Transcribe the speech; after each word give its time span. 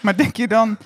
Maar 0.00 0.16
denk 0.16 0.36
je 0.36 0.48
dan, 0.48 0.76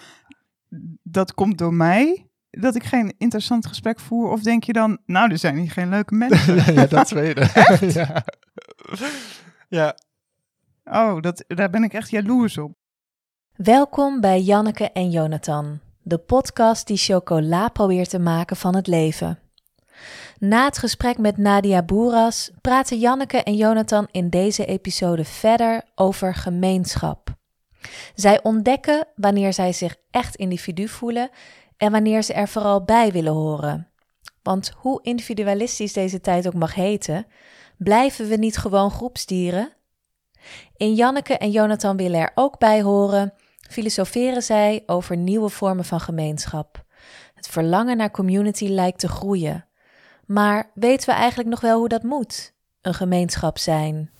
dat 1.02 1.34
komt 1.34 1.58
door 1.58 1.74
mij, 1.74 2.30
dat 2.50 2.74
ik 2.74 2.84
geen 2.84 3.14
interessant 3.18 3.66
gesprek 3.66 4.00
voer? 4.00 4.30
Of 4.30 4.42
denk 4.42 4.64
je 4.64 4.72
dan, 4.72 4.98
nou, 5.06 5.30
er 5.30 5.38
zijn 5.38 5.56
hier 5.56 5.70
geen 5.70 5.88
leuke 5.88 6.14
mensen? 6.14 6.74
ja, 6.74 6.86
dat 6.86 7.06
tweede. 7.06 7.48
ja. 8.00 8.24
ja. 9.68 9.96
Oh, 10.84 11.20
dat, 11.20 11.44
daar 11.46 11.70
ben 11.70 11.84
ik 11.84 11.92
echt 11.92 12.10
jaloers 12.10 12.58
op. 12.58 12.72
Welkom 13.52 14.20
bij 14.20 14.40
Janneke 14.40 14.90
en 14.90 15.10
Jonathan, 15.10 15.80
de 16.02 16.18
podcast 16.18 16.86
die 16.86 16.96
chocola 16.96 17.68
probeert 17.68 18.10
te 18.10 18.18
maken 18.18 18.56
van 18.56 18.74
het 18.74 18.86
leven. 18.86 19.38
Na 20.38 20.64
het 20.64 20.78
gesprek 20.78 21.18
met 21.18 21.36
Nadia 21.36 21.82
Boeras 21.82 22.50
praten 22.60 22.98
Janneke 22.98 23.42
en 23.42 23.56
Jonathan 23.56 24.08
in 24.10 24.28
deze 24.28 24.64
episode 24.64 25.24
verder 25.24 25.82
over 25.94 26.34
gemeenschap. 26.34 27.40
Zij 28.14 28.42
ontdekken 28.42 29.06
wanneer 29.16 29.52
zij 29.52 29.72
zich 29.72 29.96
echt 30.10 30.36
individu 30.36 30.88
voelen 30.88 31.30
en 31.76 31.92
wanneer 31.92 32.22
ze 32.22 32.32
er 32.32 32.48
vooral 32.48 32.84
bij 32.84 33.12
willen 33.12 33.32
horen. 33.32 33.88
Want 34.42 34.72
hoe 34.76 35.02
individualistisch 35.02 35.92
deze 35.92 36.20
tijd 36.20 36.46
ook 36.46 36.54
mag 36.54 36.74
heten, 36.74 37.26
blijven 37.76 38.28
we 38.28 38.36
niet 38.36 38.56
gewoon 38.56 38.90
groepsdieren? 38.90 39.72
In 40.76 40.94
Janneke 40.94 41.36
en 41.38 41.50
Jonathan 41.50 41.96
willen 41.96 42.20
er 42.20 42.32
ook 42.34 42.58
bij 42.58 42.82
horen, 42.82 43.32
filosoferen 43.70 44.42
zij 44.42 44.82
over 44.86 45.16
nieuwe 45.16 45.48
vormen 45.48 45.84
van 45.84 46.00
gemeenschap. 46.00 46.84
Het 47.34 47.48
verlangen 47.48 47.96
naar 47.96 48.10
community 48.10 48.66
lijkt 48.66 48.98
te 48.98 49.08
groeien. 49.08 49.66
Maar 50.26 50.70
weten 50.74 51.08
we 51.08 51.14
eigenlijk 51.14 51.48
nog 51.48 51.60
wel 51.60 51.78
hoe 51.78 51.88
dat 51.88 52.02
moet? 52.02 52.54
Een 52.80 52.94
gemeenschap 52.94 53.58
zijn. 53.58 54.10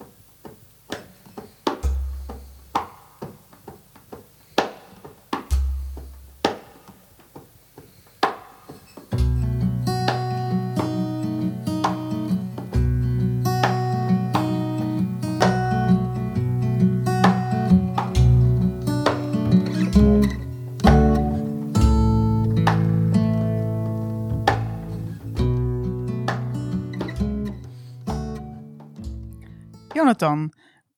Jonathan, 30.12 30.52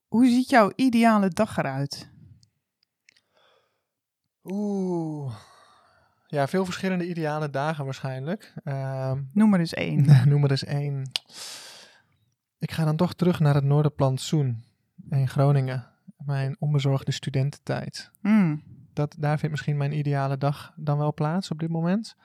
hoe 0.08 0.26
ziet 0.26 0.50
jouw 0.50 0.72
ideale 0.74 1.28
dag 1.28 1.56
eruit? 1.56 2.10
Oeh. 4.44 5.34
Ja, 6.26 6.48
veel 6.48 6.64
verschillende 6.64 7.08
ideale 7.08 7.50
dagen 7.50 7.84
waarschijnlijk. 7.84 8.54
Ehm, 8.64 9.22
Noem 9.32 9.54
er 9.54 9.60
eens 9.60 9.74
één. 9.74 10.06
noem 10.28 10.44
er 10.44 10.50
eens 10.50 10.64
één. 10.64 11.10
Ik 12.58 12.70
ga 12.70 12.84
dan 12.84 12.96
toch 12.96 13.14
terug 13.14 13.40
naar 13.40 13.54
het 13.54 13.64
Noorderplantsoen 13.64 14.64
in 15.10 15.28
Groningen. 15.28 15.86
Mijn 16.16 16.56
onbezorgde 16.58 17.12
studententijd. 17.12 18.10
Hmm. 18.20 18.62
Dat, 18.92 19.14
daar 19.18 19.38
vindt 19.38 19.50
misschien 19.50 19.76
mijn 19.76 19.98
ideale 19.98 20.38
dag 20.38 20.72
dan 20.76 20.98
wel 20.98 21.14
plaats 21.14 21.50
op 21.50 21.58
dit 21.58 21.70
moment. 21.70 22.16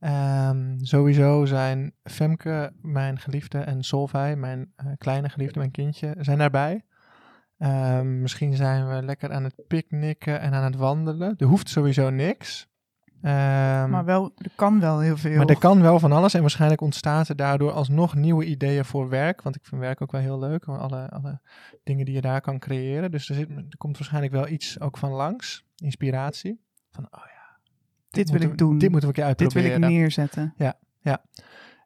Ehm, 0.00 0.78
sowieso 0.78 1.44
zijn 1.44 1.94
Femke, 2.04 2.72
mijn 2.82 3.18
geliefde, 3.18 3.58
en 3.58 3.82
Solvij, 3.82 4.36
mijn 4.36 4.72
eh, 4.76 4.86
kleine 4.98 5.28
geliefde, 5.28 5.58
mijn 5.58 5.70
kindje, 5.70 6.14
zijn 6.18 6.38
daarbij. 6.38 6.84
Ehm, 7.58 8.20
misschien 8.20 8.54
zijn 8.56 8.88
we 8.88 9.02
lekker 9.02 9.32
aan 9.32 9.44
het 9.44 9.54
picknicken 9.68 10.40
en 10.40 10.52
aan 10.52 10.64
het 10.64 10.76
wandelen. 10.76 11.34
Er 11.38 11.46
hoeft 11.46 11.68
sowieso 11.68 12.10
niks. 12.10 12.68
Ehm, 13.22 13.90
Maar 13.90 14.04
wel, 14.04 14.32
er 14.36 14.50
kan 14.54 14.80
wel 14.80 15.00
heel 15.00 15.16
veel. 15.16 15.36
maar 15.36 15.46
er 15.46 15.58
kan 15.58 15.82
wel 15.82 15.98
van 15.98 16.12
alles 16.12 16.34
en 16.34 16.40
waarschijnlijk 16.40 16.80
ontstaat 16.80 17.28
er 17.28 17.36
daardoor 17.36 17.72
alsnog 17.72 18.14
nieuwe 18.14 18.44
ideeën 18.44 18.84
voor 18.84 19.08
werk. 19.08 19.42
Want 19.42 19.56
ik 19.56 19.64
vind 19.64 19.80
werk 19.80 20.02
ook 20.02 20.12
wel 20.12 20.20
heel 20.20 20.38
leuk, 20.38 20.64
alle, 20.64 21.10
alle 21.10 21.40
dingen 21.82 22.04
die 22.04 22.14
je 22.14 22.20
daar 22.20 22.40
kan 22.40 22.58
creëren. 22.58 23.10
Dus 23.10 23.28
er, 23.28 23.34
zit, 23.34 23.48
er 23.50 23.76
komt 23.76 23.96
waarschijnlijk 23.96 24.32
wel 24.32 24.48
iets 24.48 24.80
ook 24.80 24.98
van 24.98 25.10
langs, 25.10 25.64
inspiratie. 25.76 26.60
Van, 26.90 27.08
oh 27.10 27.29
dit 28.10 28.30
wil 28.30 28.40
ik 28.40 28.58
doen. 28.58 28.78
Dit 28.78 28.90
moeten 28.90 29.10
we 29.10 29.18
een 29.18 29.24
keer 29.24 29.36
Dit 29.36 29.52
wil 29.52 29.62
uitproberen. 29.62 29.92
ik 29.92 29.98
neerzetten. 30.00 30.54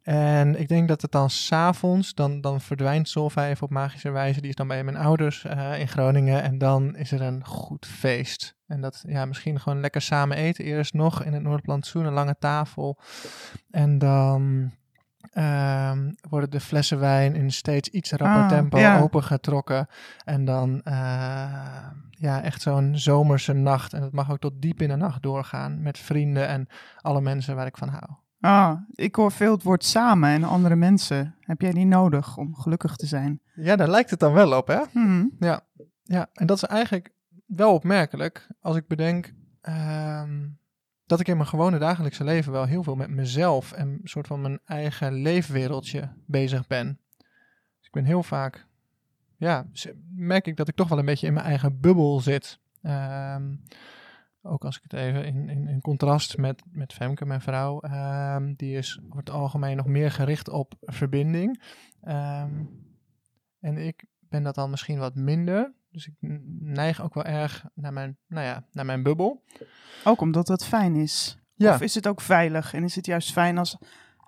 En 0.04 0.60
ik 0.60 0.68
denk 0.68 0.88
dat 0.88 1.02
het 1.02 1.12
dan 1.12 1.30
s'avonds, 1.30 2.14
dan, 2.14 2.40
dan 2.40 2.60
verdwijnt 2.60 3.08
Solvij 3.08 3.50
even 3.50 3.62
op 3.64 3.70
magische 3.70 4.10
wijze. 4.10 4.40
Die 4.40 4.48
is 4.48 4.56
dan 4.56 4.68
bij 4.68 4.84
mijn 4.84 4.96
ouders 4.96 5.44
eh, 5.44 5.78
in 5.78 5.88
Groningen. 5.88 6.42
En 6.42 6.58
dan 6.58 6.96
is 6.96 7.12
er 7.12 7.22
een 7.22 7.44
goed 7.46 7.86
feest. 7.86 8.56
En 8.66 8.80
dat, 8.80 9.04
ja, 9.06 9.24
misschien 9.24 9.60
gewoon 9.60 9.80
lekker 9.80 10.00
samen 10.00 10.36
eten 10.36 10.64
eerst 10.64 10.94
nog 10.94 11.24
in 11.24 11.32
het 11.32 11.42
Noordplantsoen, 11.42 12.04
een 12.04 12.12
lange 12.12 12.36
tafel. 12.38 12.98
En 13.70 13.98
dan 13.98 14.70
ehm, 15.34 16.12
worden 16.28 16.50
de 16.50 16.60
flessen 16.60 16.98
wijn 16.98 17.34
in 17.34 17.52
steeds 17.52 17.88
iets 17.88 18.10
rapper 18.10 18.42
Ah, 18.42 18.48
tempo 18.48 18.78
ja. 18.78 19.00
opengetrokken. 19.00 19.86
En 20.24 20.44
dan, 20.44 20.80
eh, 20.82 20.94
ja, 22.10 22.42
echt 22.42 22.62
zo'n 22.62 22.92
zomerse 22.98 23.52
nacht. 23.52 23.92
En 23.92 24.00
dat 24.00 24.12
mag 24.12 24.30
ook 24.30 24.38
tot 24.38 24.52
diep 24.62 24.82
in 24.82 24.88
de 24.88 24.96
nacht 24.96 25.22
doorgaan 25.22 25.82
met 25.82 25.98
vrienden 25.98 26.48
en 26.48 26.66
alle 27.00 27.20
mensen 27.20 27.56
waar 27.56 27.66
ik 27.66 27.76
van 27.76 27.88
hou. 27.88 28.04
Ah, 28.40 28.72
ik 28.90 29.14
hoor 29.14 29.32
veel 29.32 29.52
het 29.52 29.62
woord 29.62 29.84
samen 29.84 30.28
en 30.30 30.44
andere 30.44 30.76
mensen. 30.76 31.34
Heb 31.40 31.60
jij 31.60 31.72
die 31.72 31.86
nodig 31.86 32.36
om 32.36 32.54
gelukkig 32.54 32.96
te 32.96 33.06
zijn? 33.06 33.40
Ja, 33.54 33.76
daar 33.76 33.88
lijkt 33.88 34.10
het 34.10 34.20
dan 34.20 34.32
wel 34.32 34.56
op, 34.56 34.66
hè? 34.66 34.80
Hmm. 34.92 35.30
Ja, 35.38 35.60
ja. 36.02 36.26
en 36.32 36.46
dat 36.46 36.56
is 36.56 36.64
eigenlijk 36.64 37.12
wel 37.46 37.74
opmerkelijk 37.74 38.48
als 38.60 38.76
ik 38.76 38.86
bedenk 38.86 39.32
ehm, 39.60 40.40
dat 41.14 41.26
ik 41.26 41.32
in 41.32 41.36
mijn 41.36 41.48
gewone 41.48 41.78
dagelijkse 41.78 42.24
leven 42.24 42.52
wel 42.52 42.64
heel 42.64 42.82
veel 42.82 42.94
met 42.94 43.10
mezelf 43.10 43.72
en 43.72 44.00
soort 44.04 44.26
van 44.26 44.40
mijn 44.40 44.60
eigen 44.64 45.12
leefwereldje 45.12 46.12
bezig 46.26 46.66
ben. 46.66 46.98
Dus 47.78 47.86
ik 47.86 47.92
ben 47.92 48.04
heel 48.04 48.22
vaak, 48.22 48.66
ja, 49.36 49.66
merk 50.14 50.46
ik 50.46 50.56
dat 50.56 50.68
ik 50.68 50.74
toch 50.74 50.88
wel 50.88 50.98
een 50.98 51.04
beetje 51.04 51.26
in 51.26 51.32
mijn 51.32 51.46
eigen 51.46 51.80
bubbel 51.80 52.20
zit. 52.20 52.58
Ehm, 52.82 53.54
ook 54.42 54.64
als 54.64 54.76
ik 54.76 54.82
het 54.82 54.92
even 54.92 55.24
in, 55.24 55.48
in, 55.48 55.68
in 55.68 55.80
contrast 55.80 56.36
met, 56.36 56.62
met 56.70 56.92
Femke, 56.92 57.26
mijn 57.26 57.40
vrouw, 57.40 57.80
ehm, 57.80 58.54
die 58.56 58.76
is 58.76 59.00
over 59.04 59.18
het 59.18 59.30
algemeen 59.30 59.76
nog 59.76 59.86
meer 59.86 60.10
gericht 60.10 60.48
op 60.48 60.74
verbinding. 60.80 61.62
Ehm, 62.00 62.64
en 63.60 63.76
ik 63.76 64.04
ben 64.20 64.42
dat 64.42 64.54
dan 64.54 64.70
misschien 64.70 64.98
wat 64.98 65.14
minder. 65.14 65.72
Dus 65.94 66.06
ik 66.06 66.14
neig 66.58 67.02
ook 67.02 67.14
wel 67.14 67.24
erg 67.24 67.64
naar 67.74 67.92
mijn, 67.92 68.16
nou 68.26 68.46
ja, 68.46 68.64
naar 68.72 68.84
mijn 68.84 69.02
bubbel. 69.02 69.42
Ook 70.04 70.20
omdat 70.20 70.46
dat 70.46 70.66
fijn 70.66 70.94
is. 70.94 71.38
Ja, 71.54 71.74
Of 71.74 71.80
is 71.80 71.94
het 71.94 72.08
ook 72.08 72.20
veilig 72.20 72.74
en 72.74 72.84
is 72.84 72.94
het 72.94 73.06
juist 73.06 73.32
fijn 73.32 73.58
als, 73.58 73.78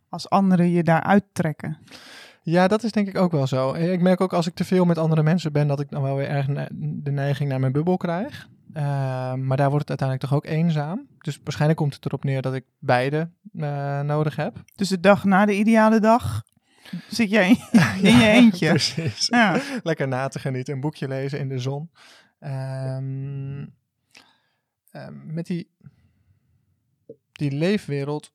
als 0.08 0.30
anderen 0.30 0.70
je 0.70 0.82
daaruit 0.82 1.24
trekken? 1.32 1.78
ja, 2.42 2.68
dat 2.68 2.82
is 2.82 2.92
denk 2.92 3.08
ik 3.08 3.18
ook 3.18 3.32
wel 3.32 3.46
zo. 3.46 3.72
En 3.72 3.92
Ik 3.92 4.00
merk 4.00 4.20
ook 4.20 4.32
als 4.32 4.46
ik 4.46 4.54
te 4.54 4.64
veel 4.64 4.84
met 4.84 4.98
andere 4.98 5.22
mensen 5.22 5.52
ben, 5.52 5.66
dat 5.66 5.80
ik 5.80 5.90
dan 5.90 6.02
wel 6.02 6.16
weer 6.16 6.28
erg 6.28 6.46
de 6.78 7.10
neiging 7.10 7.48
naar 7.48 7.60
mijn 7.60 7.72
bubbel 7.72 7.96
krijg. 7.96 8.48
Ehm, 8.72 9.46
maar 9.46 9.56
daar 9.56 9.70
wordt 9.70 9.88
het 9.88 10.00
uiteindelijk 10.00 10.20
toch 10.20 10.34
ook 10.34 10.44
eenzaam. 10.46 11.06
Dus 11.18 11.40
waarschijnlijk 11.44 11.80
komt 11.80 11.94
het 11.94 12.06
erop 12.06 12.24
neer 12.24 12.42
dat 12.42 12.54
ik 12.54 12.64
beide 12.78 13.30
eh, 13.58 14.00
nodig 14.00 14.36
heb. 14.36 14.62
Dus 14.74 14.88
de 14.88 15.00
dag 15.00 15.24
na 15.24 15.46
de 15.46 15.56
ideale 15.56 16.00
dag 16.00 16.42
zit 17.08 17.30
jij 17.30 17.48
in, 17.48 17.56
je 18.10 18.28
eentje. 18.28 18.68
Precies. 18.68 19.26
Ja. 19.26 19.60
Lekker 19.82 20.08
na 20.08 20.28
te 20.28 20.38
genieten, 20.38 20.74
een 20.74 20.80
boekje 20.80 21.08
lezen 21.08 21.38
in 21.38 21.48
de 21.48 21.58
zon. 21.58 21.90
Ehm, 22.38 23.66
ehm, 24.90 25.34
met 25.34 25.46
die, 25.46 25.70
die 27.32 27.50
leefwereld. 27.50 28.34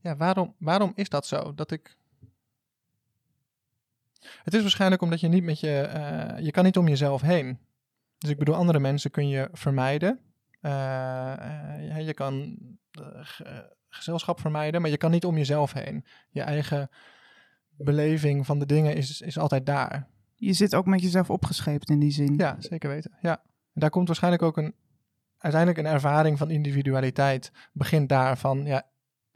Ja, 0.00 0.16
waarom, 0.16 0.54
waarom 0.58 0.92
is 0.94 1.08
dat 1.08 1.26
zo? 1.26 1.54
Dat 1.54 1.70
ik. 1.70 1.96
Het 4.42 4.54
is 4.54 4.60
waarschijnlijk 4.60 5.02
omdat 5.02 5.20
je 5.20 5.28
niet 5.28 5.44
met 5.44 5.60
je. 5.60 5.80
eh, 5.80 6.44
je 6.44 6.50
kan 6.50 6.64
niet 6.64 6.76
om 6.76 6.88
jezelf 6.88 7.20
heen. 7.20 7.58
Dus 8.18 8.30
ik 8.30 8.38
bedoel, 8.38 8.54
andere 8.54 8.78
mensen 8.78 9.10
kun 9.10 9.28
je 9.28 9.48
vermijden. 9.52 10.20
Eh, 10.60 11.32
eh, 11.96 12.06
je 12.06 12.14
kan 12.14 12.58
gezelschap 13.94 14.40
vermijden, 14.40 14.80
maar 14.80 14.90
je 14.90 14.96
kan 14.96 15.10
niet 15.10 15.24
om 15.24 15.36
jezelf 15.36 15.72
heen. 15.72 16.04
Je 16.30 16.42
eigen 16.42 16.90
beleving 17.76 18.46
van 18.46 18.58
de 18.58 18.66
dingen 18.66 18.94
is, 18.94 19.20
is 19.20 19.38
altijd 19.38 19.66
daar. 19.66 20.08
Je 20.34 20.52
zit 20.52 20.74
ook 20.74 20.86
met 20.86 21.02
jezelf 21.02 21.30
opgescheept 21.30 21.90
in 21.90 21.98
die 21.98 22.10
zin. 22.10 22.34
Ja, 22.36 22.56
zeker 22.58 22.88
weten. 22.88 23.10
Ja. 23.20 23.42
En 23.74 23.80
daar 23.80 23.90
komt 23.90 24.06
waarschijnlijk 24.06 24.42
ook 24.42 24.56
een, 24.56 24.74
uiteindelijk 25.38 25.86
een 25.86 25.92
ervaring 25.92 26.38
van 26.38 26.50
individualiteit. 26.50 27.52
Begint 27.72 28.08
daar 28.08 28.38
van, 28.38 28.64
ja, 28.64 28.86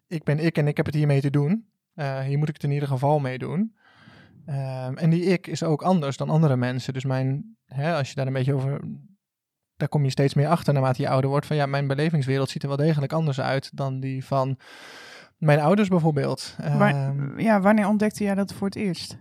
ik 0.07 0.25
ben 0.25 0.39
ik 0.39 0.59
en 0.59 0.67
ik 0.67 0.77
heb 0.77 0.87
het 0.87 0.95
hiermee 0.95 1.21
te 1.21 1.31
doen. 1.31 1.67
Eh, 1.95 2.21
hier 2.21 2.39
moet 2.39 2.49
ik 2.49 2.55
het 2.55 2.65
in 2.65 2.71
ieder 2.71 2.89
geval 2.89 3.19
mee 3.19 3.39
doen. 3.39 3.77
Ehm, 4.47 4.97
en 4.97 5.11
die 5.11 5.23
ik 5.23 5.47
is 5.47 5.63
ook 5.63 5.83
anders 5.83 6.17
dan 6.17 6.31
andere 6.31 6.57
mensen. 6.57 6.93
Dus 6.93 7.05
mijn, 7.05 7.57
hè, 7.65 7.95
als 7.95 8.09
je 8.09 8.15
daar 8.15 8.27
een 8.27 8.33
beetje 8.33 8.55
over, 8.55 8.81
daar 9.77 9.89
kom 9.89 10.05
je 10.05 10.11
steeds 10.11 10.35
meer 10.35 10.49
achter 10.49 10.73
naarmate 10.73 11.03
je 11.03 11.09
ouder 11.09 11.31
wordt. 11.31 11.47
Van 11.47 11.57
ja, 11.57 11.67
mijn 11.67 11.87
belevingswereld 11.87 12.51
ziet 12.51 12.63
er 12.63 12.69
wel 12.69 12.77
degelijk 12.77 13.13
anders 13.13 13.41
uit 13.41 13.71
dan 13.77 14.01
die 14.01 14.25
van 14.25 14.59
mijn 15.37 15.61
ouders 15.61 15.89
bijvoorbeeld. 15.89 16.55
Waar- 16.59 16.95
Ehm, 16.95 17.39
ja, 17.39 17.61
wanneer 17.61 17.87
ontdekte 17.89 18.25
jij 18.25 18.35
dat 18.35 18.53
voor 18.53 18.67
het 18.67 18.77
eerst? 18.77 19.19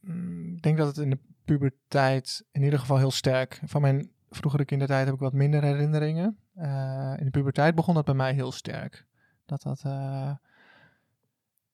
Mm, 0.00 0.54
Ik 0.56 0.62
denk 0.62 0.78
dat 0.78 0.86
het 0.86 0.96
in 1.04 1.10
de 1.10 1.18
puberteit 1.44 2.44
in 2.52 2.62
ieder 2.62 2.78
geval 2.78 2.96
heel 2.98 3.10
sterk. 3.10 3.60
Van 3.64 3.80
mijn 3.80 4.10
vroegere 4.30 4.64
kindertijd 4.64 5.04
heb 5.04 5.14
ik 5.14 5.20
wat 5.20 5.32
minder 5.32 5.62
herinneringen. 5.62 6.38
Uh, 6.56 7.12
in 7.16 7.24
de 7.24 7.30
puberteit 7.30 7.74
begon 7.74 7.94
dat 7.94 8.04
bij 8.04 8.14
mij 8.14 8.32
heel 8.32 8.52
sterk. 8.52 9.06
Dat 9.46 9.62
dat... 9.62 9.82
Uh, 9.86 10.30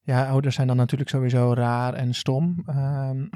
ja, 0.02 0.28
ouders 0.28 0.54
zijn 0.54 0.66
dan 0.66 0.76
natuurlijk 0.76 1.10
sowieso 1.10 1.52
raar 1.54 1.94
en 1.94 2.14
stom. 2.14 2.64
Um, 2.68 3.30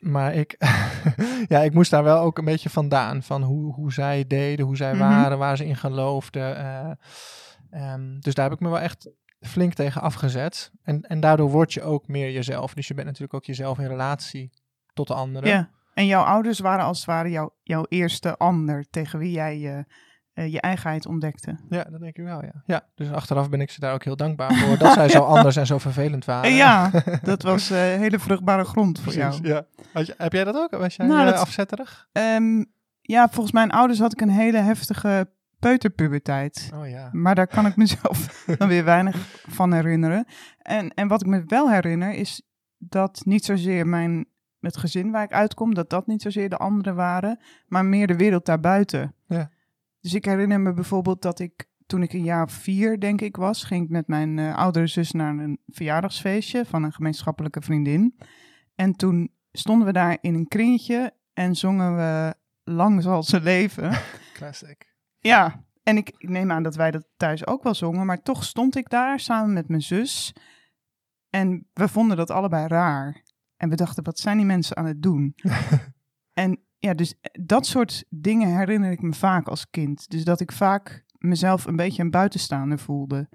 maar 0.00 0.34
ik, 0.34 0.56
ja, 1.48 1.58
ik 1.60 1.74
moest 1.74 1.90
daar 1.90 2.04
wel 2.04 2.18
ook 2.18 2.38
een 2.38 2.44
beetje 2.44 2.70
vandaan. 2.70 3.22
Van 3.22 3.42
hoe, 3.42 3.74
hoe 3.74 3.92
zij 3.92 4.24
deden, 4.26 4.66
hoe 4.66 4.76
zij 4.76 4.94
mm 4.94 5.00
-hmm. 5.00 5.08
waren, 5.08 5.38
waar 5.38 5.56
ze 5.56 5.66
in 5.66 5.76
geloofden. 5.76 6.56
Uh, 6.56 7.92
um, 7.92 8.20
dus 8.20 8.34
daar 8.34 8.44
heb 8.44 8.54
ik 8.54 8.60
me 8.60 8.68
wel 8.68 8.80
echt 8.80 9.10
flink 9.40 9.74
tegen 9.74 10.00
afgezet. 10.00 10.72
En, 10.82 11.00
en 11.00 11.20
daardoor 11.20 11.50
word 11.50 11.72
je 11.72 11.82
ook 11.82 12.08
meer 12.08 12.30
jezelf. 12.30 12.74
Dus 12.74 12.88
je 12.88 12.94
bent 12.94 13.06
natuurlijk 13.06 13.34
ook 13.34 13.44
jezelf 13.44 13.78
in 13.78 13.86
relatie 13.86 14.50
tot 14.92 15.06
de 15.06 15.14
anderen. 15.14 15.48
Ja, 15.48 15.70
en 15.94 16.06
jouw 16.06 16.22
ouders 16.22 16.58
waren 16.58 16.84
als 16.84 16.98
het 16.98 17.06
ware 17.06 17.30
jouw, 17.30 17.54
jouw 17.62 17.84
eerste 17.88 18.36
ander 18.36 18.86
tegen 18.90 19.18
wie 19.18 19.32
jij 19.32 19.58
je, 19.58 19.84
uh, 20.34 20.52
je 20.52 20.60
eigenheid 20.60 21.06
ontdekte. 21.06 21.58
Ja, 21.68 21.84
dat 21.84 22.00
denk 22.00 22.16
ik 22.16 22.24
wel, 22.24 22.42
ja. 22.42 22.62
ja. 22.66 22.82
Dus 22.94 23.10
achteraf 23.10 23.48
ben 23.50 23.60
ik 23.60 23.70
ze 23.70 23.80
daar 23.80 23.94
ook 23.94 24.04
heel 24.04 24.16
dankbaar 24.16 24.54
voor. 24.54 24.78
dat 24.78 24.92
zij 24.92 25.08
zo 25.08 25.22
anders 25.36 25.56
en 25.56 25.66
zo 25.66 25.78
vervelend 25.78 26.24
waren. 26.24 26.52
Ja, 26.52 26.90
dat 27.22 27.42
was 27.42 27.70
uh, 27.70 27.78
hele 27.78 28.18
vruchtbare 28.18 28.64
grond 28.64 29.00
voor 29.00 29.12
Precies, 29.12 29.38
jou. 29.38 29.48
Ja. 29.92 30.00
Je, 30.00 30.14
heb 30.16 30.32
jij 30.32 30.44
dat 30.44 30.56
ook? 30.56 30.70
Was 30.70 30.96
jij 30.96 31.06
nou, 31.06 31.24
dat, 31.24 31.38
afzetterig? 31.38 32.08
Um, 32.12 32.72
ja, 33.00 33.28
volgens 33.28 33.52
mijn 33.52 33.70
ouders 33.70 33.98
had 33.98 34.12
ik 34.12 34.20
een 34.20 34.30
hele 34.30 34.58
heftige 34.58 35.30
peuterpuberteit. 35.58 36.70
Oh 36.74 36.88
ja. 36.88 37.08
Maar 37.12 37.34
daar 37.34 37.46
kan 37.46 37.66
ik 37.66 37.76
mezelf 37.76 38.44
dan 38.58 38.68
weer 38.68 38.84
weinig 38.84 39.16
van 39.48 39.72
herinneren. 39.72 40.26
En, 40.58 40.94
en 40.94 41.08
wat 41.08 41.20
ik 41.20 41.26
me 41.26 41.42
wel 41.46 41.70
herinner 41.70 42.12
is 42.12 42.42
dat 42.78 43.22
niet 43.24 43.44
zozeer 43.44 43.86
mijn, 43.86 44.26
het 44.60 44.76
gezin 44.76 45.10
waar 45.10 45.22
ik 45.22 45.32
uitkom, 45.32 45.74
dat 45.74 45.90
dat 45.90 46.06
niet 46.06 46.22
zozeer 46.22 46.48
de 46.48 46.56
anderen 46.56 46.94
waren, 46.94 47.40
maar 47.66 47.84
meer 47.84 48.06
de 48.06 48.16
wereld 48.16 48.46
daarbuiten. 48.46 49.14
Ja. 49.26 49.50
Dus 50.00 50.14
ik 50.14 50.24
herinner 50.24 50.60
me 50.60 50.72
bijvoorbeeld 50.72 51.22
dat 51.22 51.38
ik 51.38 51.68
toen 51.86 52.02
ik 52.02 52.12
een 52.12 52.24
jaar 52.24 52.44
of 52.44 52.52
vier, 52.52 53.00
denk 53.00 53.20
ik, 53.20 53.36
was, 53.36 53.64
ging 53.64 53.84
ik 53.84 53.90
met 53.90 54.06
mijn 54.06 54.36
uh, 54.36 54.56
oudere 54.56 54.86
zus 54.86 55.12
naar 55.12 55.38
een 55.38 55.58
verjaardagsfeestje 55.66 56.64
van 56.64 56.82
een 56.82 56.92
gemeenschappelijke 56.92 57.60
vriendin. 57.60 58.18
En 58.74 58.92
toen 58.92 59.30
stonden 59.52 59.86
we 59.86 59.92
daar 59.92 60.18
in 60.20 60.34
een 60.34 60.48
kringetje 60.48 61.14
en 61.32 61.54
zongen 61.54 61.96
we 61.96 62.34
Lang 62.64 63.02
zal 63.02 63.22
ze 63.22 63.40
leven. 63.40 63.98
Classic. 64.34 64.94
Ja, 65.18 65.64
en 65.82 65.96
ik, 65.96 66.12
ik, 66.18 66.28
neem 66.28 66.50
aan 66.50 66.62
dat 66.62 66.74
wij 66.74 66.90
dat 66.90 67.08
thuis 67.16 67.46
ook 67.46 67.62
wel 67.62 67.74
zongen, 67.74 68.06
maar 68.06 68.22
toch 68.22 68.44
stond 68.44 68.76
ik 68.76 68.88
daar 68.88 69.20
samen 69.20 69.52
met 69.52 69.68
mijn 69.68 69.82
zus. 69.82 70.32
En 71.30 71.68
we 71.72 71.88
vonden 71.88 72.16
dat 72.16 72.30
allebei 72.30 72.66
raar. 72.66 73.22
En 73.56 73.68
we 73.68 73.76
dachten, 73.76 74.04
wat 74.04 74.18
zijn 74.18 74.36
die 74.36 74.46
mensen 74.46 74.76
aan 74.76 74.86
het 74.86 75.02
doen? 75.02 75.34
en 76.32 76.60
ja, 76.80 76.94
dus 76.94 77.14
dat 77.32 77.66
soort 77.66 78.04
dingen 78.08 78.56
herinner 78.56 78.90
ik 78.90 79.02
me 79.02 79.12
vaak 79.12 79.48
als 79.48 79.70
kind. 79.70 80.10
Dus 80.10 80.24
dat 80.24 80.40
ik 80.40 80.52
vaak 80.52 81.04
mezelf 81.18 81.64
een 81.64 81.76
beetje 81.76 82.02
een 82.02 82.10
buitenstaander 82.10 82.78
voelde. 82.78 83.28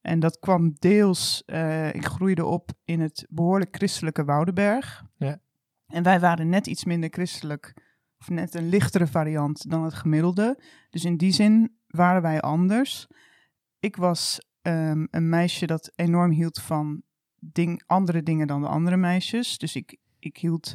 En 0.00 0.20
dat 0.20 0.38
kwam 0.38 0.74
deels, 0.78 1.42
uh, 1.46 1.94
ik 1.94 2.04
groeide 2.04 2.44
op 2.44 2.70
in 2.84 3.00
het 3.00 3.26
behoorlijk 3.28 3.76
christelijke 3.76 4.24
Woudenberg. 4.24 5.04
Ja. 5.16 5.40
En 5.86 6.02
wij 6.02 6.20
waren 6.20 6.48
net 6.48 6.66
iets 6.66 6.84
minder 6.84 7.10
christelijk 7.10 7.74
of 8.18 8.28
net 8.28 8.54
een 8.54 8.68
lichtere 8.68 9.06
variant 9.06 9.70
dan 9.70 9.84
het 9.84 9.94
gemiddelde. 9.94 10.62
Dus 10.90 11.04
in 11.04 11.16
die 11.16 11.32
zin 11.32 11.76
waren 11.86 12.22
wij 12.22 12.40
anders. 12.40 13.06
Ik 13.78 13.96
was 13.96 14.40
um, 14.62 15.08
een 15.10 15.28
meisje 15.28 15.66
dat 15.66 15.92
enorm 15.94 16.30
hield 16.30 16.60
van 16.60 17.02
ding, 17.38 17.82
andere 17.86 18.22
dingen 18.22 18.46
dan 18.46 18.60
de 18.60 18.68
andere 18.68 18.96
meisjes. 18.96 19.58
Dus 19.58 19.76
ik, 19.76 19.96
ik 20.18 20.36
hield 20.36 20.74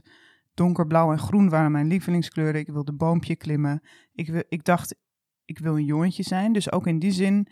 donkerblauw 0.53 1.11
en 1.11 1.19
groen 1.19 1.50
waren 1.50 1.71
mijn 1.71 1.88
lievelingskleuren. 1.88 2.61
Ik 2.61 2.67
wilde 2.67 2.94
boompje 2.94 3.35
klimmen. 3.35 3.81
Ik, 4.13 4.45
ik 4.50 4.63
dacht, 4.63 4.95
ik 5.45 5.59
wil 5.59 5.77
een 5.77 5.85
jongetje 5.85 6.23
zijn. 6.23 6.53
Dus 6.53 6.71
ook 6.71 6.88
in 6.88 7.00
die 7.00 7.11
zin, 7.11 7.47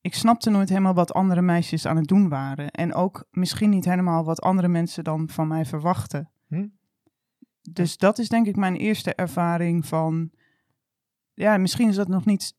ik 0.00 0.14
snapte 0.14 0.50
nooit 0.50 0.68
helemaal 0.68 0.94
wat 0.94 1.12
andere 1.12 1.42
meisjes 1.42 1.86
aan 1.86 1.96
het 1.96 2.06
doen 2.06 2.28
waren. 2.28 2.70
En 2.70 2.94
ook 2.94 3.26
misschien 3.30 3.70
niet 3.70 3.84
helemaal 3.84 4.24
wat 4.24 4.40
andere 4.40 4.68
mensen 4.68 5.04
dan 5.04 5.28
van 5.28 5.48
mij 5.48 5.64
verwachten. 5.64 6.30
Hm? 6.48 6.68
Dus 7.60 7.96
dat 7.96 8.18
is 8.18 8.28
denk 8.28 8.46
ik 8.46 8.56
mijn 8.56 8.76
eerste 8.76 9.14
ervaring 9.14 9.86
van. 9.86 10.30
Ja, 11.34 11.56
misschien 11.56 11.88
is 11.88 11.96
dat 11.96 12.08
nog 12.08 12.24
niet 12.24 12.54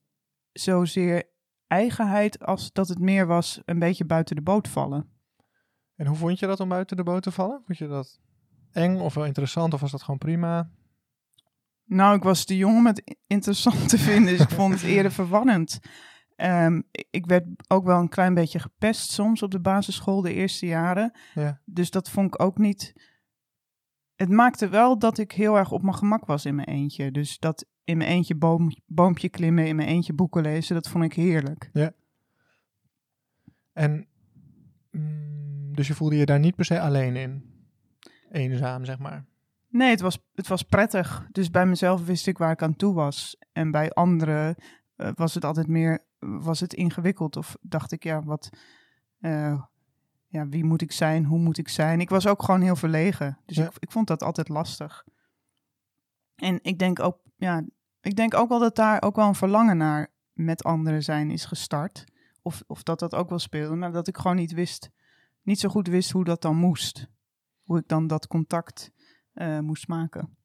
zozeer 0.51 1.30
eigenheid 1.68 2.45
als 2.45 2.72
dat 2.72 2.88
het 2.88 3.00
meer 3.00 3.28
was 3.28 3.62
een 3.66 3.80
beetje 3.80 4.06
buiten 4.06 4.36
de 4.36 4.42
boot 4.42 4.68
vallen. 4.68 5.10
En 5.95 6.07
hoe 6.07 6.16
vond 6.18 6.39
je 6.39 6.48
dat 6.48 6.60
om 6.60 6.69
buiten 6.69 6.98
de 6.98 7.04
boot 7.04 7.24
te 7.24 7.31
vallen? 7.31 7.62
Vond 7.66 7.78
je 7.78 7.88
dat 7.88 8.19
eng 8.71 9.00
of 9.00 9.13
wel 9.13 9.25
interessant 9.25 9.73
of 9.73 9.81
was 9.81 9.91
dat 9.91 10.03
gewoon 10.03 10.19
prima? 10.19 10.69
Nou, 11.85 12.15
ik 12.15 12.23
was 12.23 12.45
te 12.45 12.57
jong 12.57 12.77
om 12.77 12.85
het 12.85 13.18
interessant 13.27 13.89
te 13.89 13.97
vinden, 13.97 14.38
dus 14.38 14.41
ik 14.41 14.50
vond 14.50 14.73
het 14.73 14.83
eerder 14.94 15.12
verwarrend. 15.12 15.79
Um, 16.35 16.83
ik 17.09 17.25
werd 17.25 17.45
ook 17.68 17.85
wel 17.85 18.00
een 18.00 18.09
klein 18.09 18.33
beetje 18.33 18.59
gepest 18.59 19.12
soms 19.12 19.44
op 19.44 19.51
de 19.51 19.59
basisschool 19.59 20.21
de 20.21 20.33
eerste 20.33 20.65
jaren. 20.65 21.18
Ja. 21.33 21.62
Dus 21.65 21.89
dat 21.89 22.09
vond 22.09 22.33
ik 22.33 22.41
ook 22.41 22.57
niet 22.57 22.94
het 24.21 24.29
maakte 24.29 24.69
wel 24.69 25.00
dat 25.00 25.18
ik 25.18 25.31
heel 25.31 25.57
erg 25.57 25.71
op 25.71 25.81
mijn 25.81 25.95
gemak 25.95 26.25
was 26.25 26.45
in 26.45 26.56
mijn 26.56 26.68
eentje. 26.68 27.12
Dus 27.12 27.39
dat 27.39 27.65
in 27.83 27.97
mijn 27.97 28.09
eentje 28.09 28.35
boom, 28.35 28.71
boompje 28.85 29.29
klimmen, 29.29 29.68
in 29.68 29.75
mijn 29.75 29.88
eentje 29.88 30.13
boeken 30.13 30.41
lezen, 30.41 30.75
dat 30.75 30.89
vond 30.89 31.03
ik 31.03 31.13
heerlijk. 31.13 31.69
Ja. 31.73 31.91
En 33.73 34.07
mm, 34.91 35.75
dus 35.75 35.88
je 35.88 35.94
voelde 35.94 36.15
je 36.15 36.25
daar 36.25 36.39
niet 36.39 36.56
per 36.56 36.65
se 36.65 36.79
alleen 36.79 37.15
in? 37.15 37.50
Eenzaam, 38.31 38.86
zeg 38.86 39.00
maar. 39.00 39.25
Nee, 39.68 39.89
het 39.89 40.01
was, 40.01 40.19
het 40.36 40.48
was 40.48 40.63
prettig. 40.63 41.28
Dus 41.31 41.50
bij 41.50 41.66
mezelf 41.66 42.06
wist 42.06 42.28
ik 42.28 42.38
waar 42.38 42.51
ik 42.51 42.62
aan 42.62 42.75
toe 42.75 42.94
was. 42.94 43.38
En 43.51 43.72
bij 43.72 43.89
anderen 43.92 44.56
uh, 44.98 45.10
was 45.16 45.33
het 45.33 45.45
altijd 45.45 45.68
meer, 45.68 46.06
was 46.19 46.60
het 46.60 46.74
ingewikkeld. 46.74 47.36
Of 47.36 47.57
dacht 47.62 47.92
ik, 47.92 48.04
ja, 48.04 48.24
wat, 48.24 48.50
uh, 49.19 49.62
ja, 50.28 50.48
wie 50.48 50.63
moet 50.63 50.81
ik 50.81 50.92
zijn, 50.92 51.25
hoe 51.25 51.39
moet 51.39 51.57
ik 51.57 51.69
zijn. 51.69 52.00
Ik 52.01 52.10
was 52.10 52.28
ook 52.28 52.44
gewoon 52.44 52.62
heel 52.62 52.75
verlegen. 52.75 53.38
Dus 53.45 53.57
Ja. 53.57 53.66
ik, 53.66 53.72
ik 53.80 53.92
vond 53.92 54.07
dat 54.07 54.24
altijd 54.24 54.50
lastig. 54.50 55.06
En 56.36 56.60
ik 56.62 56.80
denk 56.80 57.00
ook, 57.00 57.18
ja, 57.36 57.63
ik 58.01 58.16
denk 58.16 58.33
ook 58.33 58.50
wel 58.50 58.60
dat 58.60 58.75
daar 58.75 59.01
ook 59.01 59.16
wel 59.16 59.28
een 59.28 59.36
verlangen 59.36 59.78
naar 59.78 60.07
met 60.33 60.63
anderen 60.63 61.04
zijn 61.04 61.31
is 61.31 61.45
gestart. 61.45 62.04
Of, 62.42 62.63
of 62.68 62.83
dat 62.83 63.00
dat 63.00 63.16
ook 63.16 63.30
wel 63.30 63.39
speelde, 63.39 63.75
maar 63.75 63.92
dat 63.92 64.07
ik 64.07 64.18
gewoon 64.18 64.38
niet 64.38 64.51
wist, 64.54 64.89
niet 65.42 65.60
zo 65.60 65.69
goed 65.69 65.88
wist 65.88 66.12
hoe 66.12 66.24
dat 66.24 66.42
dan 66.42 66.56
moest. 66.56 67.07
Hoe 67.63 67.80
ik 67.80 67.88
dan 67.88 68.08
dat 68.08 68.28
contact 68.28 68.92
eh, 69.34 69.60
moest 69.60 69.88
maken. 69.88 70.38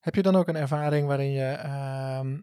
Heb 0.00 0.14
je 0.14 0.22
dan 0.22 0.36
ook 0.36 0.48
een 0.48 0.56
ervaring 0.56 1.06
waarin 1.06 1.30
je 1.30 1.44
ehm 1.44 2.38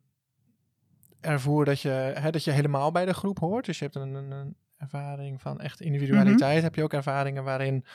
ervoer 1.21 1.65
dat 1.65 1.81
je, 1.81 1.89
hè, 1.89 2.31
dat 2.31 2.43
je 2.43 2.51
helemaal 2.51 2.91
bij 2.91 3.05
de 3.05 3.13
groep 3.13 3.39
hoort? 3.39 3.65
Dus 3.65 3.79
je 3.79 3.83
hebt 3.83 3.95
een, 3.95 4.13
een, 4.13 4.31
een 4.31 4.55
ervaring 4.77 5.41
van 5.41 5.59
echt 5.59 5.81
individualiteit. 5.81 6.63
Heb 6.63 6.75
je 6.75 6.83
ook 6.83 6.93
ervaringen 6.93 7.43
waarin 7.43 7.85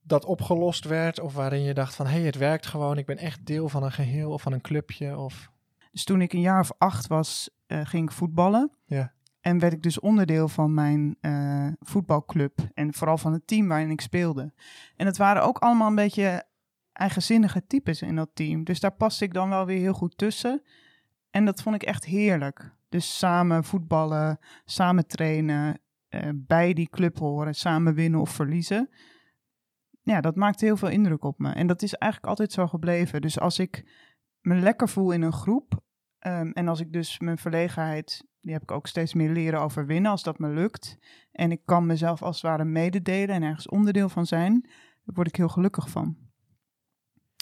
dat 0.00 0.24
opgelost 0.24 0.84
werd? 0.84 1.20
Of 1.20 1.34
waarin 1.34 1.62
je 1.62 1.74
dacht 1.74 1.94
van, 1.94 2.06
hé, 2.06 2.12
hey, 2.12 2.22
het 2.22 2.36
werkt 2.36 2.66
gewoon. 2.66 2.98
Ik 2.98 3.06
ben 3.06 3.18
echt 3.18 3.46
deel 3.46 3.68
van 3.68 3.82
een 3.82 3.92
geheel 3.92 4.30
of 4.30 4.42
van 4.42 4.52
een 4.52 4.60
clubje? 4.60 5.16
Of... 5.16 5.50
Dus 5.92 6.04
toen 6.04 6.20
ik 6.20 6.32
een 6.32 6.40
jaar 6.40 6.60
of 6.60 6.72
acht 6.78 7.06
was, 7.06 7.50
eh, 7.66 7.80
ging 7.84 8.08
ik 8.08 8.14
voetballen. 8.14 8.72
Ja. 8.84 9.12
En 9.42 9.58
werd 9.58 9.72
ik 9.72 9.82
dus 9.82 10.00
onderdeel 10.00 10.48
van 10.48 10.74
mijn 10.74 11.16
eh, 11.20 11.68
voetbalclub. 11.80 12.58
En 12.74 12.94
vooral 12.94 13.18
van 13.18 13.32
het 13.32 13.46
team 13.46 13.68
waarin 13.68 13.90
ik 13.90 14.00
speelde. 14.00 14.52
En 14.96 15.06
het 15.06 15.16
waren 15.16 15.42
ook 15.42 15.58
allemaal 15.58 15.88
een 15.88 15.94
beetje 15.94 16.44
eigenzinnige 16.92 17.66
types 17.66 18.02
in 18.02 18.16
dat 18.16 18.30
team. 18.34 18.64
Dus 18.64 18.80
daar 18.80 18.94
paste 18.94 19.24
ik 19.24 19.34
dan 19.34 19.48
wel 19.48 19.66
weer 19.66 19.78
heel 19.78 19.92
goed 19.92 20.18
tussen. 20.18 20.62
En 21.30 21.44
dat 21.44 21.62
vond 21.62 21.74
ik 21.74 21.82
echt 21.82 22.04
heerlijk. 22.04 22.74
Dus 22.88 23.18
samen 23.18 23.64
voetballen, 23.64 24.38
samen 24.64 25.06
trainen, 25.06 25.80
eh, 26.08 26.28
bij 26.34 26.72
die 26.72 26.88
club 26.88 27.18
horen, 27.18 27.54
samen 27.54 27.94
winnen 27.94 28.20
of 28.20 28.30
verliezen. 28.30 28.90
Ja, 30.02 30.20
dat 30.20 30.36
maakte 30.36 30.64
heel 30.64 30.76
veel 30.76 30.88
indruk 30.88 31.24
op 31.24 31.38
me. 31.38 31.52
En 31.52 31.66
dat 31.66 31.82
is 31.82 31.94
eigenlijk 31.94 32.30
altijd 32.30 32.52
zo 32.52 32.66
gebleven. 32.66 33.20
Dus 33.20 33.40
als 33.40 33.58
ik 33.58 33.84
me 34.40 34.54
lekker 34.54 34.88
voel 34.88 35.12
in 35.12 35.22
een 35.22 35.32
groep. 35.32 35.81
Ehm, 36.22 36.50
en 36.50 36.68
als 36.68 36.80
ik 36.80 36.92
dus 36.92 37.18
mijn 37.18 37.38
verlegenheid, 37.38 38.24
die 38.40 38.52
heb 38.52 38.62
ik 38.62 38.70
ook 38.70 38.86
steeds 38.86 39.14
meer 39.14 39.30
leren 39.30 39.60
overwinnen 39.60 40.10
als 40.10 40.22
dat 40.22 40.38
me 40.38 40.48
lukt. 40.48 40.98
En 41.32 41.50
ik 41.50 41.60
kan 41.64 41.86
mezelf 41.86 42.22
als 42.22 42.36
het 42.36 42.50
ware 42.50 42.64
mededelen 42.64 43.34
en 43.34 43.42
ergens 43.42 43.68
onderdeel 43.68 44.08
van 44.08 44.26
zijn. 44.26 44.60
Daar 45.04 45.14
word 45.14 45.28
ik 45.28 45.36
heel 45.36 45.48
gelukkig 45.48 45.90
van. 45.90 46.16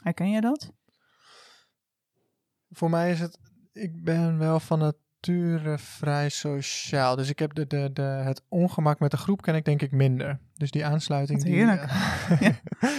Herken 0.03 0.31
jij 0.31 0.41
dat? 0.41 0.73
Voor 2.71 2.91
mij 2.91 3.11
is 3.11 3.21
het, 3.21 3.39
ik 3.73 4.03
ben 4.05 4.39
wel 4.39 4.61
van 4.61 4.79
nature 4.79 5.79
vrij 5.79 6.29
sociaal. 6.29 7.17
Dus 7.17 7.29
ik 7.29 7.39
heb 7.39 7.55
de, 7.55 7.67
de, 7.67 7.91
de, 7.93 8.03
het 8.03 8.45
ongemak 8.49 8.99
met 8.99 9.11
de 9.11 9.17
groep 9.17 9.43
ken 9.43 9.55
ik 9.55 9.65
denk 9.65 9.83
ik 9.83 9.93
minder. 9.93 10.41
Dus 10.55 10.71
die 10.71 10.85
aansluiting. 10.85 11.43
Die, 11.43 11.55
heerlijk. 11.55 11.83
eh, 11.83 12.55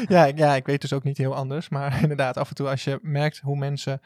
ja, 0.15 0.25
ja, 0.25 0.55
ik 0.55 0.65
weet 0.65 0.81
dus 0.81 0.93
ook 0.93 1.03
niet 1.03 1.17
heel 1.17 1.35
anders. 1.35 1.69
Maar 1.69 1.99
inderdaad, 2.01 2.37
af 2.37 2.49
en 2.49 2.55
toe 2.55 2.69
als 2.69 2.83
je 2.83 2.99
merkt 3.01 3.39
hoe 3.39 3.57
mensen, 3.57 4.01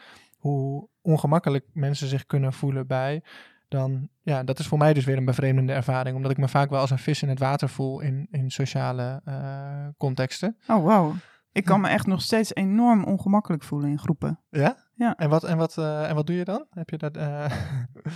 hoe 0.48 0.88
ongemakkelijk 1.02 1.66
mensen 1.74 2.08
zich 2.08 2.26
kunnen 2.26 2.54
voelen 2.54 2.88
bij. 2.88 3.24
Dan, 3.68 4.10
ja, 4.22 4.44
dat 4.44 4.60
is 4.60 4.68
voor 4.68 4.78
mij 4.78 4.94
dus 4.94 5.06
weer 5.06 5.18
een 5.18 5.26
bevreemdende 5.26 5.74
ervaring. 5.74 6.16
Omdat 6.16 6.32
ik 6.32 6.38
me 6.38 6.48
vaak 6.48 6.70
wel 6.70 6.80
als 6.80 6.90
een 6.90 6.98
vis 6.98 7.22
in 7.22 7.30
het 7.30 7.40
water 7.40 7.70
voel 7.70 8.00
in, 8.00 8.28
in 8.32 8.52
sociale 8.52 9.22
eh, 9.26 9.88
contexten. 9.98 10.58
Oh, 10.68 10.84
wauw. 10.84 11.14
Ik 11.52 11.66
kan 11.66 11.82
me 11.82 11.88
echt 11.88 12.08
nog 12.08 12.22
steeds 12.22 12.56
enorm 12.56 13.04
ongemakkelijk 13.04 13.64
voelen 13.64 13.90
in 13.90 14.00
groepen. 14.00 14.40
Ja? 14.50 14.76
Ja. 14.94 15.16
En 15.16 15.30
wat, 15.30 15.44
en 15.44 15.58
wat, 15.58 15.78
eh, 15.78 16.10
en 16.10 16.16
wat 16.16 16.28
doe 16.28 16.36
je 16.36 16.44
dan? 16.44 16.66
Heb 16.70 16.90
je 16.90 16.98
dat... 16.98 17.18
eh, 17.18 17.46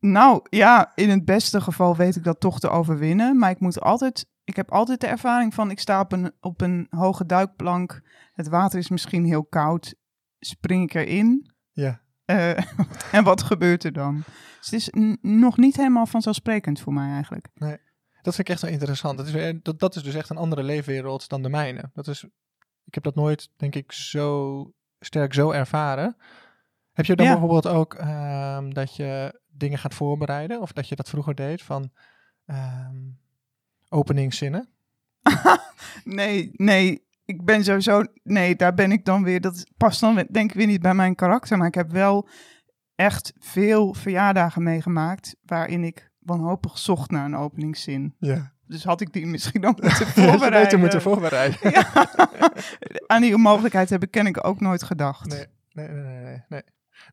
Nou 0.00 0.40
ja, 0.50 0.92
in 0.94 1.10
het 1.10 1.24
beste 1.24 1.60
geval 1.60 1.96
weet 1.96 2.16
ik 2.16 2.24
dat 2.24 2.40
toch 2.40 2.60
te 2.60 2.68
overwinnen. 2.68 3.38
Maar 3.38 3.50
ik 3.50 3.60
moet 3.60 3.80
altijd. 3.80 4.26
Ik 4.44 4.56
heb 4.56 4.70
altijd 4.72 5.00
de 5.00 5.06
ervaring 5.06 5.54
van 5.54 5.70
ik 5.70 5.78
sta 5.78 6.00
op 6.00 6.12
een, 6.12 6.32
op 6.40 6.60
een 6.60 6.86
hoge 6.90 7.26
duikplank. 7.26 8.02
Het 8.32 8.48
water 8.48 8.78
is 8.78 8.88
misschien 8.88 9.24
heel 9.24 9.44
koud. 9.44 9.94
Spring 10.38 10.82
ik 10.82 10.94
erin? 10.94 11.50
ja. 11.72 12.00
Eh, 12.24 12.50
en 13.16 13.24
wat 13.24 13.42
gebeurt 13.42 13.84
er 13.84 13.92
dan? 13.92 14.14
Dus 14.60 14.70
het 14.70 14.72
is 14.72 14.90
nog 15.20 15.56
niet 15.56 15.76
helemaal 15.76 16.06
vanzelfsprekend 16.06 16.80
voor 16.80 16.92
mij 16.92 17.10
eigenlijk. 17.12 17.48
Dat 18.22 18.34
vind 18.34 18.38
ik 18.38 18.48
echt 18.48 18.62
wel 18.62 18.70
interessant. 18.70 19.18
Dat 19.18 19.26
is, 19.26 19.54
dat, 19.62 19.78
dat 19.78 19.96
is 19.96 20.02
dus 20.02 20.14
echt 20.14 20.30
een 20.30 20.36
andere 20.36 20.62
leefwereld 20.62 21.28
dan 21.28 21.42
de 21.42 21.48
mijne. 21.48 21.90
Dat 21.94 22.08
is, 22.08 22.24
ik 22.84 22.94
heb 22.94 23.02
dat 23.02 23.14
nooit, 23.14 23.50
denk 23.56 23.74
ik, 23.74 23.92
zo 23.92 24.72
sterk 25.00 25.34
zo 25.34 25.50
ervaren. 25.50 26.16
Heb 26.92 27.04
je 27.04 27.16
dan 27.16 27.26
Ja. 27.26 27.32
bijvoorbeeld 27.32 27.66
ook 27.66 27.94
ehm, 27.94 28.70
dat 28.70 28.96
je 28.96 29.40
dingen 29.46 29.78
gaat 29.78 29.94
voorbereiden? 29.94 30.60
Of 30.60 30.72
dat 30.72 30.88
je 30.88 30.96
dat 30.96 31.08
vroeger 31.08 31.34
deed 31.34 31.62
van 31.62 31.92
ehm, 32.44 32.96
openingszinnen? 33.88 34.68
Nee, 36.04 36.50
nee. 36.52 37.06
Ik 37.28 37.44
ben 37.44 37.64
sowieso. 37.64 38.02
Nee, 38.22 38.56
daar 38.56 38.74
ben 38.74 38.92
ik 38.92 39.04
dan 39.04 39.22
weer. 39.22 39.40
Dat 39.40 39.66
past 39.76 40.00
dan 40.00 40.26
denk 40.30 40.50
ik 40.50 40.56
weer 40.56 40.66
niet 40.66 40.82
bij 40.82 40.94
mijn 40.94 41.14
karakter. 41.14 41.58
Maar 41.58 41.66
ik 41.66 41.74
heb 41.74 41.90
wel 41.90 42.28
echt 42.94 43.32
veel 43.38 43.94
verjaardagen 43.94 44.62
meegemaakt. 44.62 45.36
waarin 45.42 45.84
ik 45.84 46.10
wanhopig 46.18 46.78
zocht 46.78 47.10
naar 47.10 47.24
een 47.24 47.36
openingszin. 47.36 48.14
Ja. 48.18 48.52
Dus 48.66 48.84
had 48.84 49.00
ik 49.00 49.12
die 49.12 49.26
misschien 49.26 49.66
ook 49.66 49.80
moeten 49.82 50.06
voorbereiden. 50.06 50.62
beter 50.62 50.78
moeten 50.78 51.02
voorbereiden. 51.02 51.70
Ja. 51.70 51.86
Aan 53.06 53.20
die 53.22 53.36
mogelijkheid 53.36 53.90
heb 53.90 54.02
ik 54.02 54.10
ken 54.10 54.26
ik 54.26 54.46
ook 54.46 54.60
nooit 54.60 54.82
gedacht. 54.82 55.26
Nee, 55.26 55.46
nee, 55.72 55.88
nee, 55.88 56.22
nee, 56.22 56.42
nee, 56.48 56.62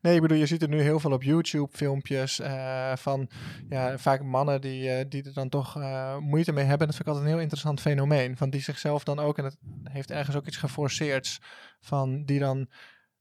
nee. 0.02 0.14
Ik 0.14 0.20
bedoel, 0.20 0.38
je 0.38 0.46
ziet 0.46 0.62
er 0.62 0.68
nu 0.68 0.80
heel 0.80 1.00
veel 1.00 1.12
op 1.12 1.22
YouTube 1.22 1.76
filmpjes 1.76 2.40
eh, 2.40 2.96
van 2.96 3.28
ja, 3.68 3.98
vaak 3.98 4.22
mannen 4.22 4.60
die, 4.60 4.90
eh, 4.90 5.04
die 5.08 5.24
er 5.24 5.32
dan 5.32 5.48
toch 5.48 5.76
eh, 5.76 6.18
moeite 6.18 6.52
mee 6.52 6.64
hebben. 6.64 6.86
Dat 6.86 6.96
vind 6.96 7.08
ik 7.08 7.14
altijd 7.14 7.24
een 7.24 7.32
heel 7.32 7.42
interessant 7.42 7.80
fenomeen. 7.80 8.36
Van 8.36 8.50
die 8.50 8.60
zichzelf 8.60 9.04
dan 9.04 9.18
ook, 9.18 9.38
en 9.38 9.44
het 9.44 9.56
heeft 9.82 10.10
ergens 10.10 10.36
ook 10.36 10.46
iets 10.46 10.56
geforceerds, 10.56 11.40
van 11.80 12.24
die 12.24 12.38
dan 12.38 12.68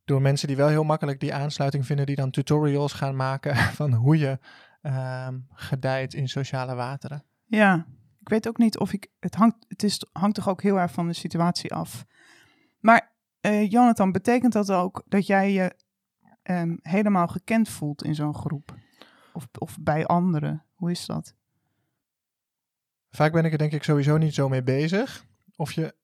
door 0.03 0.21
mensen 0.21 0.47
die 0.47 0.57
wel 0.57 0.67
heel 0.67 0.83
makkelijk 0.83 1.19
die 1.19 1.33
aansluiting 1.33 1.85
vinden, 1.85 2.05
die 2.05 2.15
dan 2.15 2.31
tutorials 2.31 2.93
gaan 2.93 3.15
maken 3.15 3.55
van 3.79 3.93
hoe 3.93 4.17
je 4.17 4.39
ehm, 4.81 5.39
gedijt 5.53 6.13
in 6.13 6.27
sociale 6.27 6.75
wateren. 6.75 7.23
Ja, 7.45 7.85
ik 8.19 8.29
weet 8.29 8.47
ook 8.47 8.57
niet 8.57 8.77
of 8.77 8.93
ik. 8.93 9.07
Het 9.19 9.35
hangt, 9.35 9.65
het 9.67 9.83
is, 9.83 10.05
hangt 10.11 10.35
toch 10.35 10.49
ook 10.49 10.61
heel 10.61 10.79
erg 10.79 10.91
van 10.91 11.07
de 11.07 11.13
situatie 11.13 11.73
af. 11.73 12.05
Maar 12.79 13.13
Jonathan, 13.67 14.11
betekent 14.11 14.53
dat 14.53 14.71
ook 14.71 15.03
dat 15.07 15.27
jij 15.27 15.51
je 15.51 15.75
ehm, 16.45 16.75
helemaal 16.81 17.27
gekend 17.27 17.69
voelt 17.69 18.03
in 18.03 18.15
zo'n 18.15 18.35
groep? 18.35 18.75
Of, 19.33 19.47
of 19.59 19.77
bij 19.79 20.05
anderen? 20.05 20.65
Hoe 20.73 20.91
is 20.91 21.05
dat? 21.05 21.35
Vaak 23.09 23.31
ben 23.31 23.45
ik 23.45 23.51
er 23.51 23.57
denk 23.57 23.71
ik 23.71 23.83
sowieso 23.83 24.17
niet 24.17 24.33
zo 24.33 24.49
mee 24.49 24.63
bezig. 24.63 25.25
Of 25.55 25.71
je, 25.71 25.95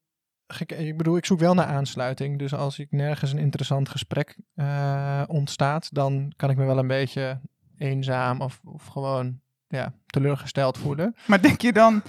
ik 0.68 0.98
bedoel, 0.98 1.18
ik 1.18 1.26
zoek 1.26 1.40
wel 1.40 1.54
naar 1.54 1.66
aansluiting. 1.66 2.40
Dus 2.40 2.54
als 2.54 2.80
ik 2.80 2.92
nergens 2.92 3.32
een 3.32 3.38
interessant 3.38 3.90
gesprek 3.90 4.38
eh, 4.54 5.24
ontstaat, 5.28 5.94
dan 5.94 6.34
kan 6.36 6.50
ik 6.50 6.58
me 6.58 6.66
wel 6.66 6.78
een 6.78 6.88
beetje 6.88 7.42
eenzaam 7.78 8.42
of, 8.42 8.62
of 8.64 8.86
gewoon 8.86 9.40
ja, 9.68 9.94
teleurgesteld 10.06 10.78
voelen. 10.78 11.16
Maar 11.28 11.42
denk 11.42 11.62
je 11.62 11.74
dan 11.74 12.04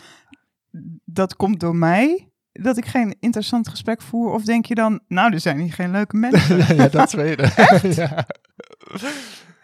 dat 1.05 1.37
komt 1.37 1.61
door 1.61 1.77
mij? 1.77 2.32
Dat 2.53 2.77
ik 2.77 2.87
geen 2.87 3.17
interessant 3.21 3.69
gesprek 3.69 4.03
voer? 4.03 4.33
Of 4.33 4.45
denk 4.45 4.67
je 4.67 4.75
dan, 4.75 5.01
nou, 5.09 5.33
er 5.33 5.41
zijn 5.41 5.59
hier 5.59 5.73
geen 5.73 5.91
leuke 5.91 6.17
mensen? 6.17 6.57
ja, 6.77 6.89
dat 6.89 7.09
tweede. 7.09 7.43
ja. 8.01 8.27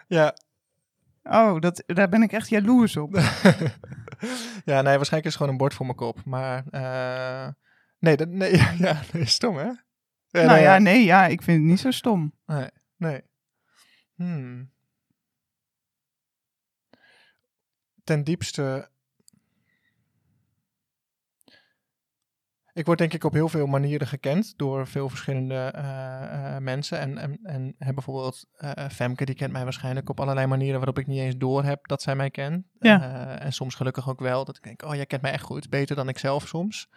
ja. 0.07 0.35
Oh, 1.23 1.59
dat, 1.59 1.83
daar 1.85 2.09
ben 2.09 2.21
ik 2.21 2.31
echt 2.31 2.49
jaloers 2.49 2.97
op. 2.97 3.13
ja, 4.65 4.81
nee, 4.81 4.95
waarschijnlijk 4.95 5.25
is 5.25 5.33
het 5.33 5.35
gewoon 5.35 5.51
een 5.51 5.57
bord 5.57 5.73
voor 5.73 5.85
mijn 5.85 5.97
kop. 5.97 6.25
Maar 6.25 6.63
eh, 6.69 7.47
nee, 7.99 8.17
dat, 8.17 8.29
nee, 8.29 8.57
ja, 8.77 9.01
nee, 9.13 9.25
stom 9.25 9.57
hè? 9.57 9.69
Ja, 10.31 10.45
nou 10.45 10.47
nee, 10.47 10.61
ja, 10.61 10.77
nee, 10.77 11.03
ja, 11.03 11.27
ik 11.27 11.41
vind 11.41 11.57
het 11.57 11.67
niet 11.67 11.79
zo 11.79 11.91
stom. 11.91 12.33
Nee, 12.45 12.69
nee. 12.97 13.21
Hmm. 14.15 14.71
Ten 18.03 18.23
diepste. 18.23 18.89
Ik 22.79 22.85
word 22.85 22.97
denk 22.97 23.13
ik 23.13 23.23
op 23.23 23.33
heel 23.33 23.49
veel 23.49 23.65
manieren 23.65 24.07
gekend 24.07 24.53
door 24.57 24.87
veel 24.87 25.09
verschillende 25.09 25.55
eh, 25.55 26.55
eh, 26.55 26.61
mensen. 26.61 26.99
En, 26.99 27.17
en, 27.17 27.39
en 27.43 27.75
heb 27.77 27.93
bijvoorbeeld 27.93 28.45
eh, 28.55 28.89
Femke, 28.89 29.25
die 29.25 29.35
kent 29.35 29.51
mij 29.51 29.63
waarschijnlijk 29.63 30.09
op 30.09 30.19
allerlei 30.19 30.47
manieren 30.47 30.75
waarop 30.75 30.99
ik 30.99 31.07
niet 31.07 31.19
eens 31.19 31.37
door 31.37 31.63
heb 31.63 31.87
dat 31.87 32.01
zij 32.01 32.15
mij 32.15 32.29
kent. 32.29 32.65
Ja. 32.79 33.37
En 33.39 33.53
soms 33.53 33.75
gelukkig 33.75 34.09
ook 34.09 34.19
wel, 34.19 34.45
dat 34.45 34.57
ik 34.57 34.63
denk, 34.63 34.83
oh 34.83 34.95
jij 34.95 35.05
kent 35.05 35.21
mij 35.21 35.31
echt 35.31 35.43
goed, 35.43 35.69
beter 35.69 35.95
dan 35.95 36.09
ik 36.09 36.17
zelf 36.17 36.47
soms. 36.47 36.89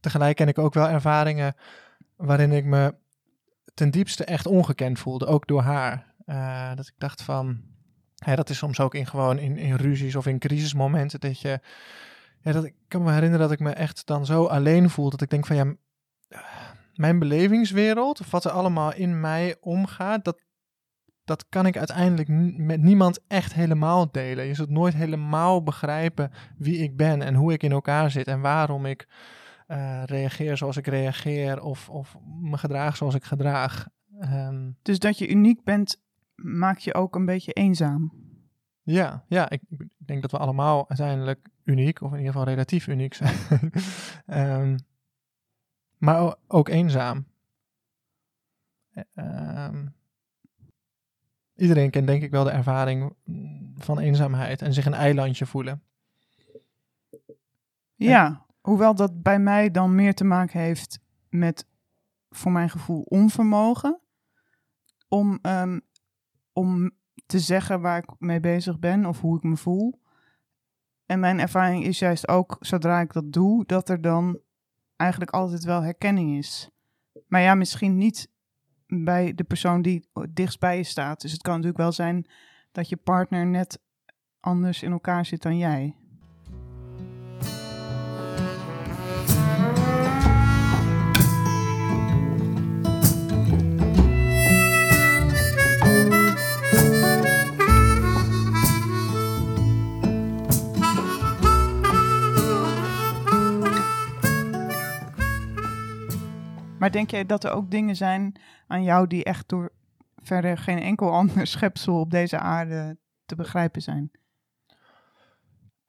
Tegelijk 0.00 0.36
ken 0.36 0.48
ik 0.48 0.58
ook 0.58 0.74
wel 0.74 0.88
ervaringen 0.88 1.54
waarin 2.16 2.52
ik 2.52 2.64
me 2.64 2.94
ten 3.74 3.90
diepste 3.90 4.24
echt 4.24 4.46
ongekend 4.46 4.98
voelde, 4.98 5.26
ook 5.26 5.46
door 5.46 5.62
haar. 5.62 6.14
Dat 6.74 6.86
ik 6.86 6.94
dacht 6.98 7.22
van, 7.22 7.60
hè, 8.24 8.34
dat 8.34 8.50
is 8.50 8.58
soms 8.58 8.80
ook 8.80 8.94
in 8.94 9.06
gewoon 9.06 9.38
in, 9.38 9.56
in 9.56 9.74
ruzies 9.74 10.16
of 10.16 10.26
in 10.26 10.38
crisismomenten 10.38 11.20
dat 11.20 11.40
je, 11.40 11.60
dat 12.52 12.64
ik 12.64 12.74
kan 12.88 13.02
me 13.02 13.12
herinneren 13.12 13.48
dat 13.48 13.52
ik 13.52 13.60
me 13.60 13.70
echt 13.70 14.06
dan 14.06 14.26
zo 14.26 14.44
alleen 14.44 14.90
voel 14.90 15.10
dat 15.10 15.22
ik 15.22 15.30
denk 15.30 15.46
van 15.46 15.56
ja, 15.56 15.64
m- 15.64 15.76
mijn 16.94 17.18
belevingswereld 17.18 18.20
of 18.20 18.30
wat 18.30 18.44
er 18.44 18.50
allemaal 18.50 18.94
in 18.94 19.20
mij 19.20 19.56
omgaat, 19.60 20.24
dat, 20.24 20.40
dat 21.24 21.48
kan 21.48 21.66
ik 21.66 21.76
uiteindelijk 21.76 22.28
met 22.58 22.80
niemand 22.82 23.20
echt 23.28 23.54
helemaal 23.54 24.10
delen. 24.12 24.44
Je 24.46 24.54
zult 24.54 24.70
nooit 24.70 24.94
helemaal 24.94 25.62
begrijpen 25.62 26.30
wie 26.58 26.78
ik 26.78 26.96
ben 26.96 27.22
en 27.22 27.34
hoe 27.34 27.52
ik 27.52 27.62
in 27.62 27.72
elkaar 27.72 28.10
zit 28.10 28.26
en 28.26 28.40
waarom 28.40 28.86
ik 28.86 29.08
eh, 29.66 30.02
reageer 30.04 30.56
zoals 30.56 30.76
ik 30.76 30.86
reageer 30.86 31.60
of, 31.62 31.88
of 31.88 32.16
me 32.40 32.58
gedraag 32.58 32.96
zoals 32.96 33.14
ik 33.14 33.24
gedraag. 33.24 33.86
Ehm, 34.20 34.70
Dus 34.82 34.98
dat 34.98 35.18
je 35.18 35.28
uniek 35.28 35.64
bent, 35.64 36.02
maakt 36.34 36.82
je 36.82 36.94
ook 36.94 37.14
een 37.14 37.24
beetje 37.26 37.52
eenzaam. 37.52 38.12
Ja, 38.86 39.24
ja 39.28 39.50
ik, 39.50 39.62
ik 39.68 39.88
denk 39.96 40.22
dat 40.22 40.30
we 40.30 40.38
allemaal 40.38 40.88
uiteindelijk 40.88 41.48
uniek, 41.64 42.00
of 42.00 42.10
in 42.10 42.18
ieder 42.18 42.32
geval 42.32 42.48
relatief 42.48 42.86
uniek 42.86 43.14
zijn. 43.14 43.36
Ehm, 44.26 44.78
maar 45.98 46.34
ook 46.46 46.68
eenzaam. 46.68 47.26
Eh, 48.88 49.04
ehm, 49.14 49.86
iedereen 51.56 51.90
kent 51.90 52.06
denk 52.06 52.22
ik 52.22 52.30
wel 52.30 52.44
de 52.44 52.50
ervaring 52.50 53.14
van 53.76 53.98
eenzaamheid 53.98 54.62
en 54.62 54.72
zich 54.72 54.86
een 54.86 54.94
eilandje 54.94 55.46
voelen. 55.46 55.82
Ja, 57.94 58.46
hoewel 58.60 58.94
dat 58.94 59.22
bij 59.22 59.38
mij 59.38 59.70
dan 59.70 59.94
meer 59.94 60.14
te 60.14 60.24
maken 60.24 60.60
heeft 60.60 61.00
met, 61.28 61.66
voor 62.30 62.52
mijn 62.52 62.70
gevoel, 62.70 63.02
onvermogen. 63.02 64.00
Om, 65.08 65.38
ehm, 65.42 65.80
om 66.52 66.90
te 67.26 67.38
zeggen 67.38 67.80
waar 67.80 67.98
ik 67.98 68.10
mee 68.18 68.40
bezig 68.40 68.78
ben 68.78 69.06
of 69.06 69.20
hoe 69.20 69.36
ik 69.36 69.42
me 69.42 69.56
voel. 69.56 70.00
En 71.06 71.20
mijn 71.20 71.40
ervaring 71.40 71.84
is 71.84 71.98
juist 71.98 72.28
ook, 72.28 72.56
zodra 72.60 73.00
ik 73.00 73.12
dat 73.12 73.32
doe, 73.32 73.64
dat 73.66 73.88
er 73.88 74.00
dan 74.00 74.40
eigenlijk 74.96 75.30
altijd 75.30 75.64
wel 75.64 75.82
herkenning 75.82 76.36
is. 76.36 76.70
Maar 77.26 77.40
ja, 77.40 77.54
misschien 77.54 77.96
niet 77.96 78.28
bij 78.86 79.34
de 79.34 79.44
persoon 79.44 79.82
die 79.82 80.08
dichtst 80.30 80.60
bij 80.60 80.76
je 80.76 80.84
staat. 80.84 81.20
Dus 81.20 81.32
het 81.32 81.42
kan 81.42 81.52
natuurlijk 81.52 81.80
wel 81.82 81.92
zijn 81.92 82.26
dat 82.72 82.88
je 82.88 82.96
partner 82.96 83.46
net 83.46 83.80
anders 84.40 84.82
in 84.82 84.92
elkaar 84.92 85.26
zit 85.26 85.42
dan 85.42 85.58
jij. 85.58 85.96
Maar 106.86 106.94
denk 106.94 107.10
jij 107.10 107.26
dat 107.26 107.44
er 107.44 107.50
ook 107.50 107.70
dingen 107.70 107.96
zijn 107.96 108.34
aan 108.66 108.82
jou 108.82 109.06
die 109.06 109.24
echt 109.24 109.48
door 109.48 109.72
verder 110.22 110.58
geen 110.58 110.78
enkel 110.78 111.12
ander 111.20 111.46
schepsel 111.46 112.00
op 112.00 112.10
deze 112.10 112.38
aarde 112.38 112.96
te 113.24 113.34
begrijpen 113.34 113.82
zijn? 113.82 114.10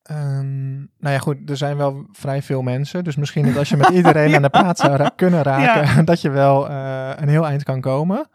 Ehm, 0.02 0.76
nou 0.78 1.14
ja, 1.14 1.18
goed, 1.18 1.50
er 1.50 1.58
zijn 1.58 1.78
wel 1.78 2.08
vrij 2.12 2.42
veel 2.42 2.62
mensen. 2.62 3.04
Dus 3.04 3.16
misschien 3.16 3.46
dat 3.46 3.58
als 3.58 3.70
je 3.70 3.78
met 3.78 3.90
iedereen 3.90 4.34
aan 4.36 4.42
de 4.42 4.50
praat 4.50 4.78
zou 4.78 4.96
ra- 4.96 5.12
kunnen 5.16 5.42
raken, 5.42 6.06
dat 6.12 6.22
je 6.22 6.30
wel 6.30 6.70
eh, 6.70 7.12
een 7.16 7.30
heel 7.30 7.46
eind 7.46 7.64
kan 7.64 7.82
komen. 7.82 8.30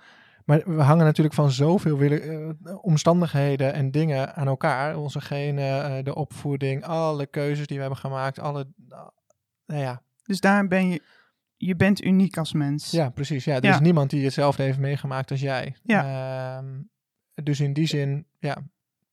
Maar 0.45 0.63
we 0.65 0.83
hangen 0.83 1.05
natuurlijk 1.05 1.35
van 1.35 1.51
zoveel 1.51 2.01
eh, 2.01 2.49
omstandigheden 2.81 3.73
en 3.75 3.91
dingen 3.91 4.35
aan 4.35 4.47
elkaar. 4.47 4.97
Onze 4.97 5.21
genen, 5.21 5.85
eh, 5.85 6.05
de 6.05 6.15
opvoeding, 6.15 6.85
alle 6.85 7.27
keuzes 7.27 7.67
die 7.67 7.77
we 7.77 7.83
hebben 7.83 8.01
gemaakt. 8.01 8.39
Alle, 8.39 8.67
nou 9.67 9.81
ja, 9.81 10.03
Dus 10.25 10.41
daar 10.41 10.69
ben 10.69 10.89
je 10.89 11.03
je 11.67 11.77
bent 11.77 12.05
uniek 12.05 12.37
als 12.37 12.53
mens. 12.53 12.91
Ja, 12.91 13.11
precies. 13.11 13.45
Ja, 13.45 13.55
er 13.57 13.65
Ja. 13.65 13.75
is 13.75 13.81
niemand 13.81 14.11
die 14.11 14.25
hetzelfde 14.25 14.63
heeft 14.63 14.79
meegemaakt 14.79 15.31
als 15.31 15.41
jij. 15.41 15.77
Ja. 15.83 16.59
Ehm, 16.59 16.81
dus 17.45 17.61
in 17.61 17.73
die 17.73 17.87
zin, 17.87 18.27
ja, 18.39 18.57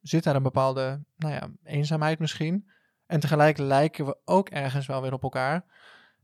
zit 0.01 0.23
daar 0.23 0.35
een 0.35 0.43
bepaalde, 0.43 1.03
nou 1.17 1.33
ja, 1.33 1.49
eenzaamheid 1.63 2.19
misschien. 2.19 2.69
En 3.05 3.19
tegelijk 3.19 3.57
lijken 3.57 4.05
we 4.05 4.17
ook 4.25 4.49
ergens 4.49 4.85
wel 4.85 5.01
weer 5.01 5.13
op 5.13 5.23
elkaar. 5.23 5.65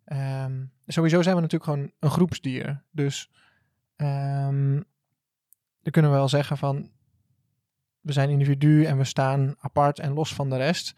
Ehm, 0.05 0.65
sowieso 0.87 1.21
zijn 1.21 1.35
we 1.35 1.41
natuurlijk 1.41 1.71
gewoon 1.71 1.91
een 1.99 2.09
groepsdier. 2.09 2.83
Dus 2.91 3.31
ehm 3.95 4.81
dan 5.81 5.91
kunnen 5.93 6.11
we 6.11 6.17
wel 6.17 6.29
zeggen 6.29 6.57
van, 6.57 6.91
we 7.99 8.11
zijn 8.11 8.29
individu 8.29 8.85
en 8.85 8.97
we 8.97 9.03
staan 9.03 9.55
apart 9.57 9.99
en 9.99 10.13
los 10.13 10.33
van 10.33 10.49
de 10.49 10.57
rest. 10.57 10.93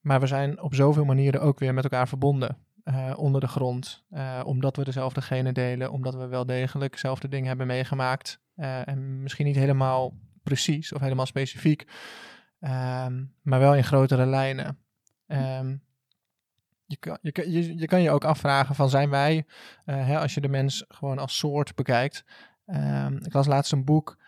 Maar 0.00 0.20
we 0.20 0.26
zijn 0.26 0.60
op 0.62 0.74
zoveel 0.74 1.04
manieren 1.04 1.40
ook 1.40 1.58
weer 1.58 1.74
met 1.74 1.84
elkaar 1.84 2.08
verbonden 2.08 2.58
eh, 2.88 3.12
onder 3.16 3.40
de 3.40 3.48
grond. 3.48 4.04
eh, 4.10 4.40
omdat 4.44 4.76
we 4.76 4.84
dezelfde 4.84 5.22
genen 5.22 5.54
delen, 5.54 5.90
omdat 5.92 6.14
we 6.14 6.26
wel 6.26 6.46
degelijk 6.46 6.92
dezelfde 6.92 7.28
dingen 7.28 7.46
hebben 7.48 7.66
meegemaakt. 7.66 8.40
eh, 8.54 8.88
en 8.88 9.22
misschien 9.22 9.46
niet 9.46 9.56
helemaal 9.56 10.14
precies 10.42 10.92
of 10.92 11.00
helemaal 11.00 11.26
specifiek, 11.26 11.86
ehm, 12.60 13.24
maar 13.42 13.58
wel 13.60 13.74
in 13.74 13.84
grotere 13.84 14.26
lijnen. 14.26 14.78
Ehm, 15.26 15.76
je, 16.86 16.96
kan, 16.96 17.18
je, 17.22 17.32
kan- 17.32 17.50
je, 17.50 17.78
je 17.78 17.86
kan 17.86 18.02
je 18.02 18.10
ook 18.10 18.24
afvragen 18.24 18.74
van 18.74 18.88
zijn 18.90 19.10
wij, 19.10 19.46
hè, 19.84 20.18
als 20.18 20.34
je 20.34 20.40
de 20.40 20.48
mens 20.48 20.84
gewoon 20.88 21.18
als 21.18 21.38
soort 21.38 21.74
bekijkt. 21.74 22.24
Ehm, 22.66 23.16
ik 23.16 23.32
las 23.32 23.46
laatst 23.46 23.72
een 23.72 23.84
boek, 23.84 24.18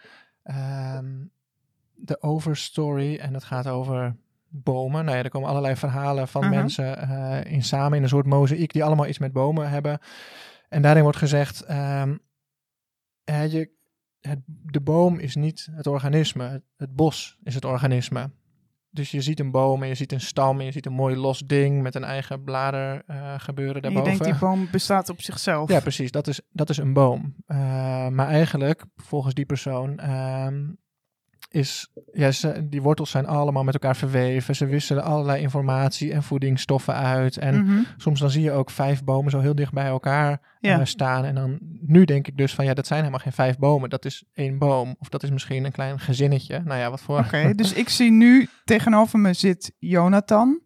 The 2.05 2.23
Overstory, 2.23 3.17
en 3.17 3.33
dat 3.33 3.45
gaat 3.45 3.67
over 3.67 4.17
bomen. 4.51 5.05
Nou 5.05 5.17
ja, 5.17 5.23
er 5.23 5.31
komen 5.31 5.49
allerlei 5.49 5.77
verhalen 5.77 6.29
van 6.29 6.43
Mhm. 6.45 6.51
mensen 6.55 6.99
eh, 7.09 7.53
in 7.53 7.63
samen 7.63 7.97
in 7.97 8.03
een 8.03 8.09
soort 8.09 8.27
mozaïek 8.27 8.73
die 8.73 8.85
allemaal 8.85 9.07
iets 9.07 9.19
met 9.19 9.33
bomen 9.33 9.71
hebben. 9.71 9.99
En 10.69 10.83
daarin 10.83 11.03
wordt 11.03 11.19
gezegd, 11.19 11.61
ehm, 11.65 12.17
hè, 13.25 13.43
je, 13.43 13.71
het, 14.21 14.39
de 14.47 14.81
boom 14.81 15.19
is 15.19 15.35
niet 15.35 15.69
het 15.73 15.87
organisme, 15.87 16.45
het, 16.49 16.63
het 16.77 16.95
bos 16.97 17.39
is 17.43 17.55
het 17.55 17.65
organisme. 17.65 18.31
Dus 18.93 19.11
je 19.11 19.21
ziet 19.21 19.41
een 19.41 19.51
boom 19.51 19.83
en 19.83 19.89
je 19.89 19.95
ziet 19.95 20.13
een 20.13 20.21
stam 20.21 20.59
en 20.59 20.65
je 20.65 20.73
ziet 20.73 20.87
een 20.87 20.93
mooi 20.93 21.17
los 21.17 21.39
ding 21.39 21.83
met 21.83 21.95
een 21.95 22.05
eigen 22.05 22.45
blader 22.45 23.03
eh, 23.07 23.35
gebeuren 23.39 23.83
En 23.83 23.89
je 23.89 23.95
daarboven. 23.95 24.19
denkt, 24.25 24.39
die 24.41 24.49
boom 24.49 24.69
bestaat 24.71 25.09
op 25.09 25.21
zichzelf. 25.23 25.71
Ja, 25.71 25.81
precies. 25.81 26.11
Dat 26.11 26.27
is, 26.27 26.41
dat 26.53 26.71
is 26.71 26.77
een 26.77 26.93
boom. 26.93 27.35
Eh, 27.47 27.57
maar 28.09 28.29
eigenlijk, 28.29 28.85
volgens 28.97 29.35
die 29.35 29.47
persoon, 29.47 29.99
ehm, 29.99 30.65
is, 31.53 31.91
ja, 32.13 32.31
ze, 32.31 32.69
die 32.69 32.83
wortels 32.83 33.11
zijn 33.11 33.27
allemaal 33.27 33.65
met 33.65 33.75
elkaar 33.75 33.97
verweven. 33.97 34.57
Ze 34.57 34.67
wisselen 34.67 35.03
allerlei 35.05 35.43
informatie 35.43 36.13
en 36.13 36.23
voedingsstoffen 36.23 36.95
uit. 36.95 37.37
En 37.37 37.65
Mhm. 37.65 37.79
soms 37.97 38.21
dan 38.21 38.31
zie 38.31 38.43
je 38.43 38.53
ook 38.53 38.71
vijf 38.71 39.05
bomen 39.05 39.31
zo 39.31 39.41
heel 39.41 39.55
dicht 39.55 39.73
bij 39.73 39.87
elkaar 39.87 40.41
Ja. 40.61 40.79
eh, 40.79 40.85
staan. 40.85 41.25
En 41.25 41.35
dan, 41.35 41.59
nu 41.81 42.05
denk 42.05 42.27
ik 42.27 42.37
dus 42.37 42.55
van, 42.55 42.65
ja, 42.65 42.75
dat 42.75 42.87
zijn 42.87 42.99
helemaal 42.99 43.21
geen 43.21 43.33
vijf 43.33 43.59
bomen. 43.59 43.91
Dat 43.91 44.05
is 44.05 44.25
één 44.33 44.59
boom. 44.59 44.97
Of 44.99 45.09
dat 45.09 45.23
is 45.23 45.31
misschien 45.31 45.65
een 45.65 45.73
klein 45.73 46.01
gezinnetje. 46.01 46.61
Nou 46.65 46.79
ja, 46.81 46.91
wat 46.91 47.01
voor... 47.01 47.19
Oké, 47.19 47.55
dus 47.55 47.73
ik 47.73 47.89
zie 47.89 48.11
nu 48.11 48.49
tegenover 48.65 49.19
me 49.19 49.33
zit 49.33 49.73
Jonathan. 49.79 50.61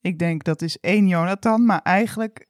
Ik 0.00 0.18
denk 0.18 0.44
dat 0.44 0.62
is 0.62 0.78
één 0.80 1.08
Jonathan, 1.08 1.64
maar 1.66 1.80
eigenlijk 1.82 2.46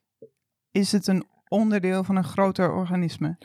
is 0.70 0.92
het 0.92 1.06
een 1.06 1.24
onderdeel 1.48 2.04
van 2.04 2.16
een 2.16 2.24
groter 2.24 2.72
organisme. 2.72 3.38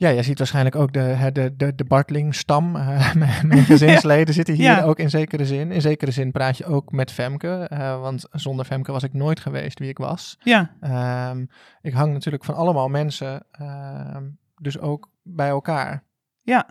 Ja, 0.00 0.12
jij 0.12 0.22
ziet 0.22 0.38
waarschijnlijk 0.38 0.76
ook 0.76 0.92
de, 0.92 0.98
hè, 0.98 1.32
de, 1.32 1.56
de, 1.56 1.74
de 1.74 1.84
Bartling-stam. 1.84 2.76
eh, 2.76 3.14
mijn 3.14 3.64
gezinsleden 3.64 4.34
zitten 4.34 4.54
hier 4.54 4.64
Ja. 4.64 4.82
ook 4.82 4.98
in 4.98 5.10
zekere 5.10 5.46
zin. 5.46 5.72
In 5.72 5.80
zekere 5.80 6.10
zin 6.10 6.30
praat 6.32 6.56
je 6.56 6.64
ook 6.64 6.92
met 6.92 7.12
Femke. 7.12 7.66
eh, 7.70 8.00
want 8.00 8.26
zonder 8.30 8.64
Femke 8.64 8.92
was 8.92 9.02
ik 9.02 9.12
nooit 9.12 9.40
geweest 9.40 9.78
wie 9.78 9.88
ik 9.88 9.98
was. 9.98 10.36
Ja, 10.42 10.74
Ehm, 10.80 11.44
ik 11.80 11.92
hang 11.92 12.12
natuurlijk 12.12 12.44
van 12.44 12.54
allemaal 12.54 12.88
mensen, 12.88 13.42
ehm, 13.50 14.24
dus 14.56 14.78
ook 14.78 15.10
bij 15.22 15.48
elkaar. 15.48 16.04
ja. 16.42 16.66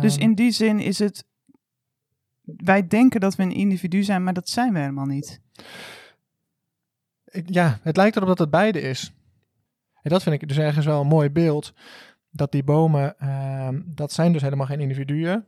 Dus 0.00 0.14
Ehm, 0.14 0.22
in 0.22 0.34
die 0.34 0.50
zin 0.50 0.80
is 0.80 0.98
het. 0.98 1.24
Wij 2.42 2.86
denken 2.86 3.20
dat 3.20 3.36
we 3.36 3.42
een 3.42 3.52
individu 3.52 4.02
zijn, 4.02 4.24
maar 4.24 4.32
dat 4.32 4.48
zijn 4.48 4.72
we 4.72 4.78
helemaal 4.78 5.04
niet. 5.06 5.40
ik- 7.24 7.48
ja, 7.52 7.78
het 7.82 7.96
lijkt 7.96 8.16
erop 8.16 8.28
dat 8.28 8.38
het 8.38 8.50
beide 8.50 8.80
is. 8.80 9.12
En 10.02 10.10
dat 10.10 10.22
vind 10.22 10.42
ik 10.42 10.48
dus 10.48 10.58
ergens 10.58 10.86
wel 10.86 11.00
een 11.00 11.06
mooi 11.06 11.30
beeld. 11.30 11.72
Dat 12.34 12.52
die 12.52 12.64
bomen, 12.64 13.18
ehm, 13.18 13.80
dat 13.84 14.12
zijn 14.12 14.32
dus 14.32 14.42
helemaal 14.42 14.66
geen 14.66 14.80
individuen. 14.80 15.46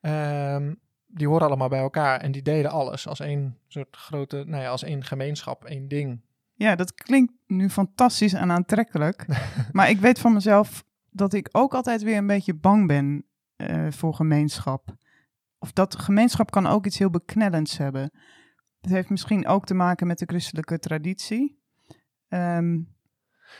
Ehm, 0.00 0.74
die 1.06 1.28
horen 1.28 1.46
allemaal 1.46 1.68
bij 1.68 1.80
elkaar 1.80 2.20
en 2.20 2.32
die 2.32 2.42
delen 2.42 2.70
alles 2.70 3.06
als 3.06 3.20
één 3.20 3.58
soort 3.66 3.96
grote, 3.96 4.44
nou 4.46 4.62
ja, 4.62 4.68
als 4.68 4.82
één 4.82 5.04
gemeenschap, 5.04 5.64
één 5.64 5.88
ding. 5.88 6.20
Ja, 6.54 6.74
dat 6.74 6.94
klinkt 6.94 7.32
nu 7.46 7.70
fantastisch 7.70 8.32
en 8.32 8.50
aantrekkelijk. 8.50 9.26
maar 9.72 9.90
ik 9.90 10.00
weet 10.00 10.18
van 10.18 10.32
mezelf 10.32 10.84
dat 11.10 11.32
ik 11.32 11.48
ook 11.52 11.74
altijd 11.74 12.02
weer 12.02 12.16
een 12.16 12.26
beetje 12.26 12.54
bang 12.54 12.86
ben 12.86 13.24
eh, 13.56 13.86
voor 13.90 14.14
gemeenschap. 14.14 14.96
Of 15.58 15.72
dat 15.72 15.98
gemeenschap 15.98 16.50
kan 16.50 16.66
ook 16.66 16.86
iets 16.86 16.98
heel 16.98 17.10
beknellends 17.10 17.78
hebben. 17.78 18.10
Het 18.80 18.90
heeft 18.90 19.10
misschien 19.10 19.46
ook 19.46 19.66
te 19.66 19.74
maken 19.74 20.06
met 20.06 20.18
de 20.18 20.26
christelijke 20.26 20.78
traditie. 20.78 21.62
Ehm, 22.28 22.78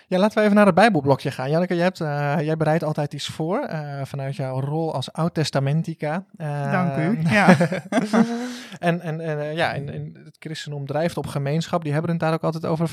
Ja, 0.06 0.18
laten 0.18 0.38
we 0.38 0.44
even 0.44 0.56
naar 0.56 0.66
het 0.66 0.74
Bijbelblokje 0.74 1.30
gaan. 1.30 1.50
Janneke, 1.50 1.74
jij, 1.74 1.84
hebt, 1.84 2.00
eh, 2.00 2.36
jij 2.40 2.56
bereidt 2.56 2.84
altijd 2.84 3.14
iets 3.14 3.26
voor 3.26 3.58
eh, 3.58 4.04
vanuit 4.04 4.36
jouw 4.36 4.60
rol 4.60 4.94
als 4.94 5.12
oud-testamentica. 5.12 6.24
Eh, 6.36 6.72
Dank 6.72 6.96
u, 6.96 7.22
ja. 7.38 7.56
en 8.78 9.00
en, 9.00 9.20
en 9.20 9.54
ja, 9.54 9.74
en, 9.74 9.92
en 9.92 10.20
het 10.24 10.36
christendom 10.38 10.86
drijft 10.86 11.16
op 11.16 11.26
gemeenschap. 11.26 11.82
Die 11.82 11.92
hebben 11.92 12.10
het 12.10 12.20
daar 12.20 12.32
ook 12.32 12.42
altijd 12.42 12.66
over. 12.66 12.90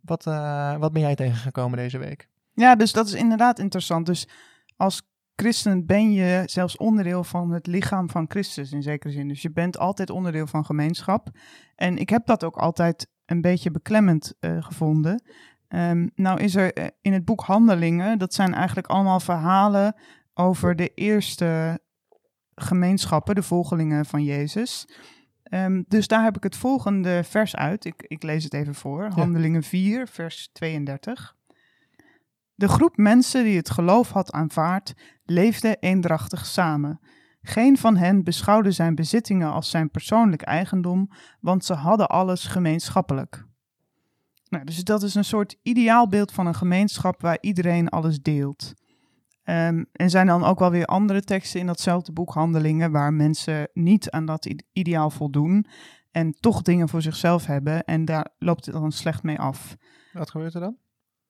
Wat, 0.00 0.24
wat 0.78 0.92
ben 0.92 1.02
jij 1.02 1.14
tegengekomen 1.14 1.78
deze 1.78 1.98
week? 1.98 2.28
ja, 2.54 2.74
dus 2.74 2.92
dat 2.92 3.06
is 3.06 3.12
inderdaad 3.12 3.58
interessant. 3.58 4.06
Dus 4.06 4.28
als 4.76 5.02
christen 5.36 5.86
ben 5.86 6.12
je 6.12 6.42
zelfs 6.46 6.76
onderdeel 6.76 7.24
van 7.24 7.50
het 7.50 7.66
lichaam 7.66 8.10
van 8.10 8.24
Christus 8.28 8.72
in 8.72 8.82
zekere 8.82 9.12
zin. 9.12 9.28
Dus 9.28 9.42
je 9.42 9.50
bent 9.50 9.78
altijd 9.78 10.10
onderdeel 10.10 10.46
van 10.46 10.64
gemeenschap. 10.64 11.28
En 11.74 11.96
ik 11.96 12.08
heb 12.08 12.26
dat 12.26 12.44
ook 12.44 12.56
altijd 12.56 13.08
een 13.26 13.40
beetje 13.40 13.70
beklemmend 13.70 14.34
gevonden. 14.40 15.22
Ehm, 15.72 16.08
nou 16.14 16.40
is 16.40 16.54
er 16.54 16.72
eh, 16.72 16.86
in 17.00 17.12
het 17.12 17.24
boek 17.24 17.40
Handelingen, 17.40 18.18
dat 18.18 18.34
zijn 18.34 18.54
eigenlijk 18.54 18.86
allemaal 18.86 19.20
verhalen 19.20 19.94
over 20.34 20.76
de 20.76 20.94
eerste 20.94 21.80
gemeenschappen, 22.54 23.34
de 23.34 23.42
volgelingen 23.42 24.06
van 24.06 24.24
Jezus. 24.24 24.88
Ehm, 25.42 25.82
dus 25.88 26.06
daar 26.06 26.24
heb 26.24 26.36
ik 26.36 26.42
het 26.42 26.56
volgende 26.56 27.24
vers 27.24 27.56
uit. 27.56 27.84
Ik, 27.84 28.04
ik 28.06 28.22
lees 28.22 28.44
het 28.44 28.54
even 28.54 28.74
voor. 28.74 29.08
Handelingen 29.14 29.62
4, 29.62 30.08
vers 30.08 30.50
32. 30.52 31.34
De 32.54 32.68
groep 32.68 32.96
mensen 32.96 33.44
die 33.44 33.56
het 33.56 33.70
geloof 33.70 34.10
had 34.10 34.32
aanvaard, 34.32 34.94
leefde 35.24 35.76
eendrachtig 35.80 36.46
samen. 36.46 37.00
Geen 37.42 37.78
van 37.78 37.96
hen 37.96 38.24
beschouwde 38.24 38.70
zijn 38.70 38.94
bezittingen 38.94 39.52
als 39.52 39.70
zijn 39.70 39.90
persoonlijk 39.90 40.42
eigendom, 40.42 41.10
want 41.40 41.64
ze 41.64 41.74
hadden 41.74 42.08
alles 42.08 42.46
gemeenschappelijk. 42.46 43.50
Nou, 44.52 44.64
dus 44.64 44.84
dat 44.84 45.02
is 45.02 45.14
een 45.14 45.24
soort 45.24 45.56
ideaalbeeld 45.62 46.32
van 46.32 46.46
een 46.46 46.54
gemeenschap 46.54 47.20
waar 47.20 47.38
iedereen 47.40 47.88
alles 47.88 48.20
deelt. 48.20 48.72
Ehm, 49.42 49.84
er 49.92 50.10
zijn 50.10 50.26
dan 50.26 50.44
ook 50.44 50.58
wel 50.58 50.70
weer 50.70 50.84
andere 50.84 51.22
teksten 51.22 51.60
in 51.60 51.66
datzelfde 51.66 52.12
boek 52.12 52.32
Handelingen 52.32 52.90
waar 52.90 53.12
mensen 53.12 53.68
niet 53.72 54.10
aan 54.10 54.26
dat 54.26 54.54
ideaal 54.72 55.10
voldoen 55.10 55.66
en 56.10 56.32
toch 56.32 56.62
dingen 56.62 56.88
voor 56.88 57.02
zichzelf 57.02 57.46
hebben 57.46 57.84
en 57.84 58.04
daar 58.04 58.28
loopt 58.38 58.66
het 58.66 58.74
dan 58.74 58.92
slecht 58.92 59.22
mee 59.22 59.38
af. 59.38 59.76
Wat 60.12 60.30
gebeurt 60.30 60.54
er 60.54 60.60
dan? 60.60 60.76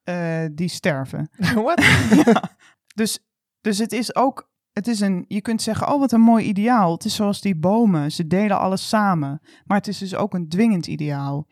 Eh, 0.03 0.45
die 0.53 0.69
sterven. 0.69 1.31
Wat? 1.55 1.85
ja. 2.25 2.57
Dus, 2.95 3.19
dus 3.61 3.79
het 3.79 3.93
is 3.93 4.15
ook, 4.15 4.51
het 4.73 4.87
is 4.87 5.01
een, 5.01 5.25
je 5.29 5.41
kunt 5.41 5.63
zeggen, 5.63 5.93
oh 5.93 5.99
wat 5.99 6.13
een 6.13 6.21
mooi 6.21 6.45
ideaal. 6.45 6.93
Het 6.93 7.05
is 7.05 7.15
zoals 7.15 7.41
die 7.41 7.57
bomen, 7.57 8.13
ze 8.13 8.27
delen 8.27 8.59
alles 8.59 8.89
samen. 8.89 9.41
Maar 9.65 9.77
het 9.77 9.89
is 9.89 9.99
dus 9.99 10.15
ook 10.15 10.35
een 10.35 10.49
dwingend 10.49 10.87
ideaal. 10.87 11.47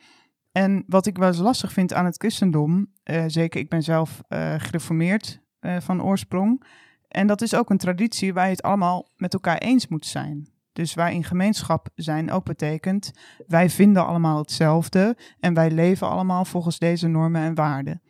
En 0.53 0.85
wat 0.87 1.07
ik 1.07 1.19
wel 1.19 1.29
eens 1.29 1.39
lastig 1.39 1.73
vind 1.73 1.95
aan 1.95 2.05
het 2.05 2.17
christendom, 2.17 2.93
eh, 3.03 3.25
zeker 3.27 3.61
ik 3.61 3.69
ben 3.69 3.83
zelf 3.83 4.21
eh, 4.29 4.55
gereformeerd 4.59 5.41
eh, 5.59 5.77
van 5.81 6.03
oorsprong. 6.03 6.65
En 7.09 7.27
dat 7.27 7.43
is 7.43 7.55
ook 7.55 7.71
een 7.71 7.79
traditie 7.79 8.33
waar 8.33 8.45
je 8.45 8.51
het 8.51 8.63
allemaal 8.63 9.09
met 9.17 9.33
elkaar 9.33 9.59
eens 9.59 9.89
moet 9.89 10.07
zijn. 10.07 10.49
Dus 10.73 10.95
waar 10.95 11.13
in 11.13 11.25
gemeenschap 11.25 11.89
zijn 11.95 12.31
ook 12.31 12.45
betekent, 12.45 13.13
wij 13.47 13.71
vinden 13.71 14.07
allemaal 14.07 14.39
hetzelfde 14.39 15.17
en 15.41 15.55
wij 15.55 15.71
leven 15.71 16.09
allemaal 16.09 16.45
volgens 16.45 16.79
deze 16.79 17.09
normen 17.09 17.43
en 17.43 17.55
waarden. 17.55 18.03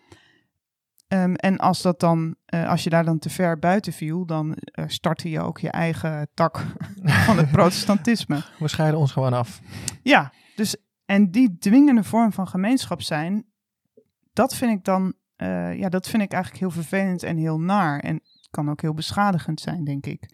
Ehm, 1.09 1.35
en 1.35 1.59
als, 1.59 1.83
dat 1.83 2.01
dan, 2.01 2.37
als 2.47 2.85
je 2.85 2.91
daar 2.91 3.05
dan 3.05 3.19
te 3.19 3.31
ver 3.31 3.59
buiten 3.59 3.93
viel, 3.93 4.27
dan 4.27 4.55
eh, 4.55 4.85
startte 4.89 5.31
je 5.31 5.41
ook 5.41 5.59
je 5.59 5.71
eigen 5.71 6.29
tak 6.35 6.67
van 7.27 7.39
het 7.39 7.51
protestantisme. 7.59 8.43
We 8.59 8.69
scheiden 8.69 9.01
ons 9.01 9.13
gewoon 9.13 9.33
af. 9.33 9.61
Ja, 10.03 10.33
dus 10.57 10.77
en 11.11 11.31
die 11.31 11.59
dwingende 11.59 12.05
vorm 12.05 12.33
van 12.33 12.49
gemeenschap 12.49 13.03
zijn, 13.03 13.47
dat 14.33 14.55
vind 14.55 14.79
ik 14.79 14.85
dan, 14.85 15.15
eh, 15.37 15.79
ja, 15.79 15.89
dat 15.89 16.09
vind 16.09 16.23
ik 16.23 16.33
eigenlijk 16.33 16.63
heel 16.63 16.83
vervelend 16.83 17.23
en 17.23 17.37
heel 17.37 17.61
naar. 17.61 18.01
En 18.01 18.21
kan 18.51 18.71
ook 18.71 18.81
heel 18.81 18.95
beschadigend 18.95 19.61
zijn, 19.61 19.85
denk 19.85 20.07
ik. 20.07 20.29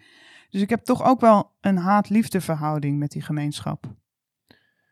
Dus 0.50 0.60
ik 0.60 0.70
heb 0.70 0.84
toch 0.84 1.04
ook 1.04 1.20
wel 1.20 1.56
een 1.60 1.76
haat-liefde 1.76 2.40
verhouding 2.40 2.98
met 2.98 3.10
die 3.10 3.22
gemeenschap. 3.22 3.94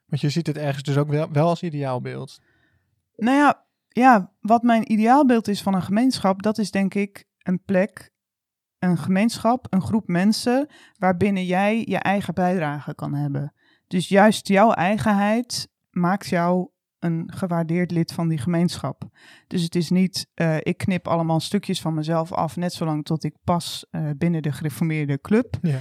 Want 0.06 0.20
je 0.20 0.28
ziet 0.28 0.46
het 0.46 0.56
ergens 0.56 0.82
dus 0.82 0.96
ook 0.96 1.08
wel, 1.08 1.32
wel 1.32 1.48
als 1.48 1.62
ideaalbeeld. 1.62 2.40
Nou 3.16 3.36
ja, 3.36 3.66
ja, 3.88 4.32
wat 4.40 4.62
mijn 4.62 4.92
ideaalbeeld 4.92 5.48
is 5.48 5.62
van 5.62 5.74
een 5.74 5.82
gemeenschap, 5.82 6.42
dat 6.42 6.58
is 6.58 6.70
denk 6.70 6.94
ik 6.94 7.24
een 7.38 7.62
plek, 7.64 8.12
een 8.78 8.98
gemeenschap, 8.98 9.66
een 9.70 9.82
groep 9.82 10.08
mensen 10.08 10.68
waarbinnen 10.98 11.44
jij 11.44 11.84
je 11.86 11.98
eigen 11.98 12.34
bijdrage 12.34 12.94
kan 12.94 13.14
hebben. 13.14 13.54
Dus 13.86 14.08
juist 14.08 14.48
jouw 14.48 14.72
eigenheid 14.72 15.72
maakt 15.94 16.28
jou 16.28 16.68
een 16.98 17.30
gewaardeerd 17.35 17.90
lid 17.90 18.12
van 18.12 18.28
die 18.28 18.38
gemeenschap. 18.38 19.02
Dus 19.46 19.62
het 19.62 19.74
is 19.74 19.90
niet, 19.90 20.26
uh, 20.35 20.57
ik 20.61 20.76
knip 20.76 21.09
allemaal 21.09 21.40
stukjes 21.40 21.80
van 21.80 21.94
mezelf 21.94 22.33
af, 22.33 22.57
net 22.57 22.72
zolang 22.72 23.04
tot 23.04 23.24
ik 23.24 23.37
pas 23.44 23.87
uh, 23.90 24.11
binnen 24.16 24.42
de 24.42 24.52
gereformeerde 24.52 25.20
club. 25.20 25.57
Ja. 25.62 25.78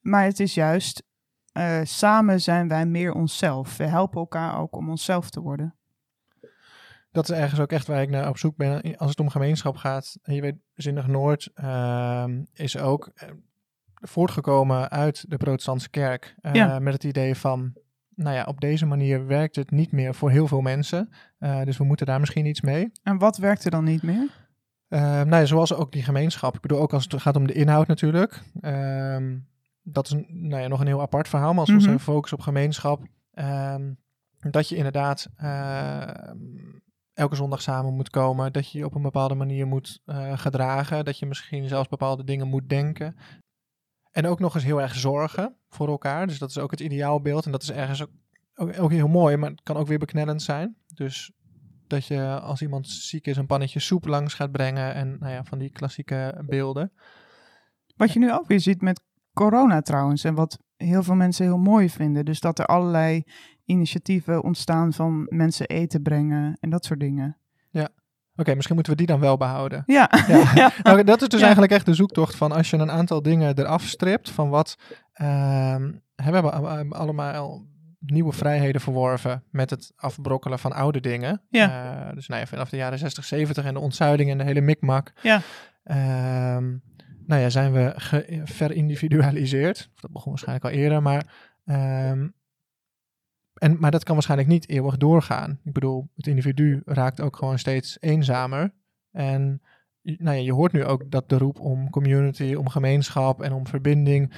Maar 0.00 0.24
het 0.24 0.40
is 0.40 0.54
juist, 0.54 1.02
uh, 1.52 1.80
samen 1.82 2.40
zijn 2.40 2.68
wij 2.68 2.86
meer 2.86 3.12
onszelf. 3.12 3.76
We 3.76 3.84
helpen 3.84 4.20
elkaar 4.20 4.58
ook 4.58 4.76
om 4.76 4.90
onszelf 4.90 5.30
te 5.30 5.40
worden. 5.40 5.74
Dat 7.10 7.30
is 7.30 7.36
ergens 7.36 7.60
ook 7.60 7.72
echt 7.72 7.86
waar 7.86 8.02
ik 8.02 8.10
naar 8.10 8.28
op 8.28 8.38
zoek 8.38 8.56
ben 8.56 8.96
als 8.96 9.10
het 9.10 9.20
om 9.20 9.28
gemeenschap 9.28 9.76
gaat. 9.76 10.18
Je 10.22 10.40
weet, 10.40 10.56
Zinnig 10.74 11.06
Noord 11.06 11.50
ehm, 11.54 12.42
is 12.52 12.78
ook 12.78 13.12
voortgekomen 13.94 14.90
uit 14.90 15.30
de 15.30 15.36
protestantse 15.36 15.90
kerk. 15.90 16.34
Ja. 16.52 16.78
Met 16.78 16.92
het 16.92 17.04
idee 17.04 17.34
van 17.34 17.72
nou 18.16 18.34
ja, 18.36 18.44
op 18.44 18.60
deze 18.60 18.86
manier 18.86 19.26
werkt 19.26 19.56
het 19.56 19.70
niet 19.70 19.92
meer 19.92 20.14
voor 20.14 20.30
heel 20.30 20.46
veel 20.46 20.60
mensen. 20.60 21.08
Uh, 21.38 21.62
dus 21.62 21.76
we 21.76 21.84
moeten 21.84 22.06
daar 22.06 22.20
misschien 22.20 22.46
iets 22.46 22.60
mee. 22.60 22.92
En 23.02 23.18
wat 23.18 23.36
werkt 23.36 23.64
er 23.64 23.70
dan 23.70 23.84
niet 23.84 24.02
meer? 24.02 24.42
Uh, 24.88 25.00
nou 25.00 25.36
ja, 25.36 25.44
zoals 25.44 25.74
ook 25.74 25.92
die 25.92 26.02
gemeenschap. 26.02 26.54
Ik 26.54 26.60
bedoel, 26.60 26.78
ook 26.78 26.92
als 26.92 27.04
het 27.08 27.22
gaat 27.22 27.36
om 27.36 27.46
de 27.46 27.52
inhoud 27.52 27.86
natuurlijk. 27.86 28.42
Uh, 28.60 29.16
dat 29.82 30.06
is 30.06 30.12
nou 30.28 30.62
ja, 30.62 30.68
nog 30.68 30.80
een 30.80 30.86
heel 30.86 31.00
apart 31.00 31.28
verhaal. 31.28 31.50
Maar 31.50 31.60
als 31.60 31.70
we 31.70 31.78
mm 31.78 31.84
-hmm. 31.84 31.98
focussen 31.98 32.38
op 32.38 32.44
gemeenschap. 32.44 33.02
Ehm, 33.32 33.92
dat 34.50 34.68
je 34.68 34.76
inderdaad 34.76 35.28
ehm, 35.36 36.36
elke 37.12 37.36
zondag 37.36 37.62
samen 37.62 37.94
moet 37.94 38.10
komen. 38.10 38.52
Dat 38.52 38.70
je 38.70 38.78
je 38.78 38.84
op 38.84 38.94
een 38.94 39.02
bepaalde 39.02 39.34
manier 39.34 39.66
moet 39.66 40.00
uh, 40.06 40.38
gedragen. 40.38 41.04
Dat 41.04 41.18
je 41.18 41.26
misschien 41.26 41.68
zelfs 41.68 41.88
bepaalde 41.88 42.24
dingen 42.24 42.48
moet 42.48 42.68
denken. 42.68 43.16
En 44.14 44.26
ook 44.26 44.38
nog 44.38 44.54
eens 44.54 44.64
heel 44.64 44.80
erg 44.80 44.94
zorgen 44.94 45.56
voor 45.68 45.88
elkaar. 45.88 46.26
Dus 46.26 46.38
dat 46.38 46.50
is 46.50 46.58
ook 46.58 46.70
het 46.70 46.80
ideaalbeeld. 46.80 47.44
En 47.44 47.52
dat 47.52 47.62
is 47.62 47.70
ergens 47.70 48.02
ook, 48.02 48.10
ook, 48.54 48.80
ook, 48.80 48.90
heel 48.90 49.08
mooi, 49.08 49.36
maar 49.36 49.50
het 49.50 49.62
kan 49.62 49.76
ook 49.76 49.86
weer 49.86 49.98
beknellend 49.98 50.42
zijn. 50.42 50.76
Dus 50.94 51.32
dat 51.86 52.06
je 52.06 52.40
als 52.40 52.62
iemand 52.62 52.88
ziek 52.88 53.26
is 53.26 53.36
een 53.36 53.46
pannetje 53.46 53.80
soep 53.80 54.06
langs 54.06 54.34
gaat 54.34 54.52
brengen. 54.52 54.94
En 54.94 55.16
nou 55.18 55.32
ja, 55.32 55.44
van 55.44 55.58
die 55.58 55.70
klassieke 55.70 56.42
beelden. 56.46 56.92
Wat 57.96 58.12
je 58.12 58.18
nu 58.18 58.32
ook 58.32 58.46
weer 58.46 58.60
ziet 58.60 58.80
met 58.80 59.02
corona 59.32 59.82
trouwens. 59.82 60.24
En 60.24 60.34
wat 60.34 60.58
heel 60.76 61.02
veel 61.02 61.14
mensen 61.14 61.44
heel 61.44 61.58
mooi 61.58 61.90
vinden. 61.90 62.24
Dus 62.24 62.40
dat 62.40 62.58
er 62.58 62.66
allerlei 62.66 63.24
initiatieven 63.64 64.42
ontstaan 64.42 64.92
van 64.92 65.26
mensen 65.28 65.66
eten 65.66 66.02
brengen 66.02 66.56
en 66.60 66.70
dat 66.70 66.84
soort 66.84 67.00
dingen. 67.00 67.36
Ja. 67.70 67.88
Oké, 68.36 68.54
misschien 68.54 68.74
moeten 68.74 68.92
we 68.92 68.98
die 68.98 69.08
dan 69.08 69.20
wel 69.20 69.36
behouden. 69.36 69.82
Ja. 69.86 70.10
ja. 70.28 70.50
ja. 70.54 70.72
Nou, 70.82 71.04
dat 71.04 71.22
is 71.22 71.28
dus 71.28 71.38
ja. 71.38 71.44
eigenlijk 71.44 71.72
echt 71.72 71.86
de 71.86 71.94
zoektocht 71.94 72.36
van 72.36 72.52
als 72.52 72.70
je 72.70 72.76
een 72.76 72.90
aantal 72.90 73.22
dingen 73.22 73.58
eraf 73.58 73.82
stript 73.82 74.30
van 74.30 74.48
wat... 74.48 74.76
Uh, 75.22 75.76
we 76.14 76.22
hebben 76.22 76.92
allemaal 76.92 77.66
nieuwe 77.98 78.32
vrijheden 78.32 78.80
verworven 78.80 79.44
met 79.50 79.70
het 79.70 79.92
afbrokkelen 79.96 80.58
van 80.58 80.72
oude 80.72 81.00
dingen. 81.00 81.42
Ja. 81.48 82.06
Uh, 82.06 82.14
dus 82.14 82.28
nou 82.28 82.40
ja, 82.40 82.46
vanaf 82.46 82.68
de 82.68 82.76
jaren 82.76 82.98
60, 82.98 83.24
70 83.24 83.64
en 83.64 83.74
de 83.74 83.80
ontzuiling 83.80 84.30
en 84.30 84.38
de 84.38 84.44
hele 84.44 84.60
mikmak. 84.60 85.12
Ja. 85.22 85.40
Uh, 85.84 85.96
nou 87.26 87.40
ja, 87.40 87.50
zijn 87.50 87.72
we 87.72 87.92
verindividualiseerd. 88.44 89.90
Dat 90.00 90.12
begon 90.12 90.30
waarschijnlijk 90.30 90.66
al 90.66 90.80
eerder, 90.80 91.02
maar... 91.02 91.26
Um, 91.64 92.34
en, 93.64 93.76
maar 93.78 93.90
dat 93.90 94.04
kan 94.04 94.14
waarschijnlijk 94.14 94.50
niet 94.50 94.68
eeuwig 94.68 94.96
doorgaan. 94.96 95.58
Ik 95.64 95.72
bedoel, 95.72 96.08
het 96.16 96.26
individu 96.26 96.82
raakt 96.84 97.20
ook 97.20 97.36
gewoon 97.36 97.58
steeds 97.58 97.96
eenzamer. 98.00 98.72
En 99.10 99.62
nou 100.02 100.36
ja, 100.36 100.42
je 100.42 100.52
hoort 100.52 100.72
nu 100.72 100.84
ook 100.84 101.10
dat 101.10 101.28
de 101.28 101.38
roep 101.38 101.60
om 101.60 101.90
community, 101.90 102.54
om 102.54 102.68
gemeenschap 102.68 103.42
en 103.42 103.52
om 103.52 103.66
verbinding, 103.66 104.32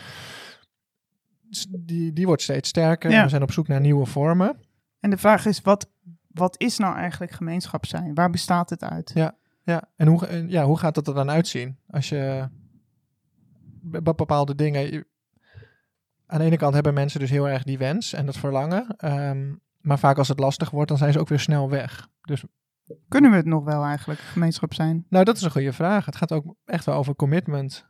die, 1.79 2.12
die 2.12 2.27
wordt 2.27 2.43
steeds 2.43 2.69
sterker. 2.69 3.11
Ja. 3.11 3.23
We 3.23 3.29
zijn 3.29 3.43
op 3.43 3.53
zoek 3.53 3.69
naar 3.69 3.81
nieuwe 3.81 4.07
vormen. 4.07 4.61
En 5.01 5.11
de 5.11 5.17
vraag 5.17 5.47
is, 5.47 5.61
wat, 5.61 5.91
wat 6.27 6.61
is 6.61 6.79
nou 6.79 6.97
eigenlijk 6.97 7.33
gemeenschap 7.33 7.87
zijn? 7.87 8.15
Waar 8.15 8.31
bestaat 8.31 8.71
het 8.71 8.83
uit? 8.83 9.11
Ja, 9.15 9.37
ja. 9.62 9.89
En 9.97 10.07
hoe, 10.07 10.45
ja, 10.49 10.65
hoe 10.65 10.79
gaat 10.79 10.95
dat 10.95 11.09
er 11.09 11.15
dan 11.15 11.31
uitzien? 11.31 11.77
Als 11.91 12.09
je 12.09 12.49
bepaalde 14.03 14.55
dingen 14.55 15.07
aan 16.27 16.39
de 16.39 16.45
ene 16.45 16.57
kant 16.57 16.75
hebben 16.75 16.95
mensen 16.95 17.21
dus 17.21 17.31
heel 17.31 17.49
erg 17.49 17.62
die 17.62 17.79
wens 17.79 18.12
en 18.12 18.27
dat 18.27 18.37
verlangen. 18.37 18.97
Um, 19.05 19.61
maar 19.81 19.99
vaak 19.99 20.19
als 20.19 20.29
het 20.29 20.39
lastig 20.39 20.71
wordt, 20.71 20.89
dan 20.89 20.99
zijn 20.99 21.12
ze 21.12 21.19
ook 21.19 21.29
weer 21.29 21.41
snel 21.41 21.71
weg. 21.71 22.09
Dus 22.21 22.45
kunnen 23.09 23.31
we 23.31 23.37
het 23.37 23.47
nog 23.47 23.65
wel 23.65 23.85
eigenlijk 23.85 24.21
gemeenschap 24.21 24.75
zijn? 24.75 25.07
Nou, 25.09 25.25
dat 25.25 25.37
is 25.37 25.43
een 25.43 25.51
goede 25.51 25.73
vraag. 25.73 26.07
Het 26.07 26.17
gaat 26.17 26.33
ook 26.33 26.55
echt 26.65 26.85
wel 26.85 26.95
over 26.95 27.15
commitment. 27.15 27.87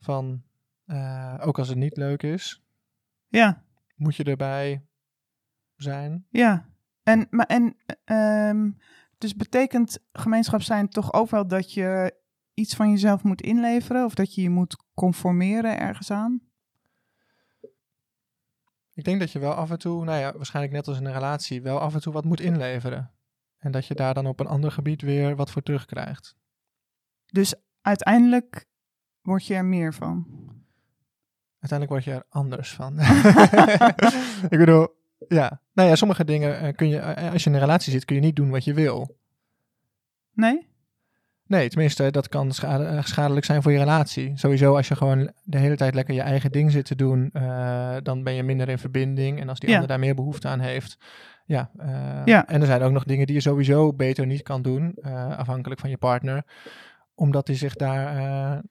Van 0.00 0.42
uh, 0.86 1.34
ook 1.40 1.58
als 1.58 1.68
het 1.68 1.76
niet 1.76 1.96
leuk 1.96 2.22
is. 2.22 2.62
Ja. 3.28 3.64
Moet 3.94 4.16
je 4.16 4.24
erbij 4.24 4.86
zijn. 5.76 6.26
Ja. 6.30 6.68
En, 7.02 7.26
maar, 7.30 7.46
en 7.46 7.76
um, 8.50 8.76
dus 9.18 9.34
betekent 9.36 9.98
gemeenschap 10.12 10.62
zijn 10.62 10.88
toch 10.88 11.12
ook 11.12 11.30
wel 11.30 11.46
dat 11.46 11.72
je 11.72 12.14
iets 12.54 12.74
van 12.74 12.90
jezelf 12.90 13.22
moet 13.22 13.42
inleveren? 13.42 14.04
Of 14.04 14.14
dat 14.14 14.34
je 14.34 14.42
je 14.42 14.50
moet 14.50 14.76
conformeren 14.94 15.78
ergens 15.78 16.10
aan? 16.10 16.40
Ik 18.96 19.04
denk 19.04 19.20
dat 19.20 19.32
je 19.32 19.38
wel 19.38 19.52
af 19.52 19.70
en 19.70 19.78
toe, 19.78 20.04
nou 20.04 20.18
ja, 20.18 20.32
waarschijnlijk 20.32 20.74
net 20.74 20.88
als 20.88 20.98
in 20.98 21.04
een 21.04 21.12
relatie, 21.12 21.62
wel 21.62 21.80
af 21.80 21.94
en 21.94 22.00
toe 22.00 22.12
wat 22.12 22.24
moet 22.24 22.40
inleveren. 22.40 23.10
En 23.58 23.70
dat 23.70 23.86
je 23.86 23.94
daar 23.94 24.14
dan 24.14 24.26
op 24.26 24.40
een 24.40 24.46
ander 24.46 24.70
gebied 24.72 25.02
weer 25.02 25.36
wat 25.36 25.50
voor 25.50 25.62
terugkrijgt. 25.62 26.36
Dus 27.26 27.54
uiteindelijk 27.80 28.66
word 29.20 29.46
je 29.46 29.54
er 29.54 29.64
meer 29.64 29.94
van? 29.94 30.26
Uiteindelijk 31.58 31.90
word 31.90 32.04
je 32.04 32.12
er 32.12 32.26
anders 32.28 32.74
van. 32.74 32.98
ik 34.54 34.58
bedoel, 34.58 34.88
ja. 35.28 35.60
Nou 35.72 35.88
ja, 35.88 35.96
sommige 35.96 36.24
dingen 36.24 36.74
kun 36.74 36.88
je, 36.88 37.30
als 37.30 37.44
je 37.44 37.48
in 37.50 37.54
een 37.54 37.62
relatie 37.62 37.92
zit, 37.92 38.04
kun 38.04 38.16
je 38.16 38.22
niet 38.22 38.36
doen 38.36 38.50
wat 38.50 38.64
je 38.64 38.74
wil. 38.74 39.18
Nee? 40.32 40.68
Nee, 41.46 41.68
tenminste, 41.68 42.10
dat 42.10 42.28
kan 42.28 42.52
schade, 42.52 43.00
schadelijk 43.04 43.46
zijn 43.46 43.62
voor 43.62 43.72
je 43.72 43.78
relatie. 43.78 44.32
Sowieso, 44.34 44.76
als 44.76 44.88
je 44.88 44.96
gewoon 44.96 45.30
de 45.42 45.58
hele 45.58 45.76
tijd 45.76 45.94
lekker 45.94 46.14
je 46.14 46.20
eigen 46.20 46.52
ding 46.52 46.70
zit 46.70 46.84
te 46.84 46.96
doen, 46.96 47.30
uh, 47.32 47.96
dan 48.02 48.22
ben 48.22 48.34
je 48.34 48.42
minder 48.42 48.68
in 48.68 48.78
verbinding. 48.78 49.40
En 49.40 49.48
als 49.48 49.58
die 49.58 49.68
ja. 49.68 49.74
ander 49.74 49.90
daar 49.90 49.98
meer 49.98 50.14
behoefte 50.14 50.48
aan 50.48 50.60
heeft, 50.60 50.98
ja, 51.44 51.70
uh, 51.80 52.22
ja. 52.24 52.46
En 52.46 52.60
er 52.60 52.66
zijn 52.66 52.82
ook 52.82 52.92
nog 52.92 53.04
dingen 53.04 53.26
die 53.26 53.34
je 53.34 53.40
sowieso 53.40 53.92
beter 53.92 54.26
niet 54.26 54.42
kan 54.42 54.62
doen, 54.62 54.96
uh, 54.96 55.38
afhankelijk 55.38 55.80
van 55.80 55.90
je 55.90 55.98
partner, 55.98 56.44
omdat 57.14 57.46
hij 57.46 57.56
zich 57.56 57.74
daar 57.74 58.62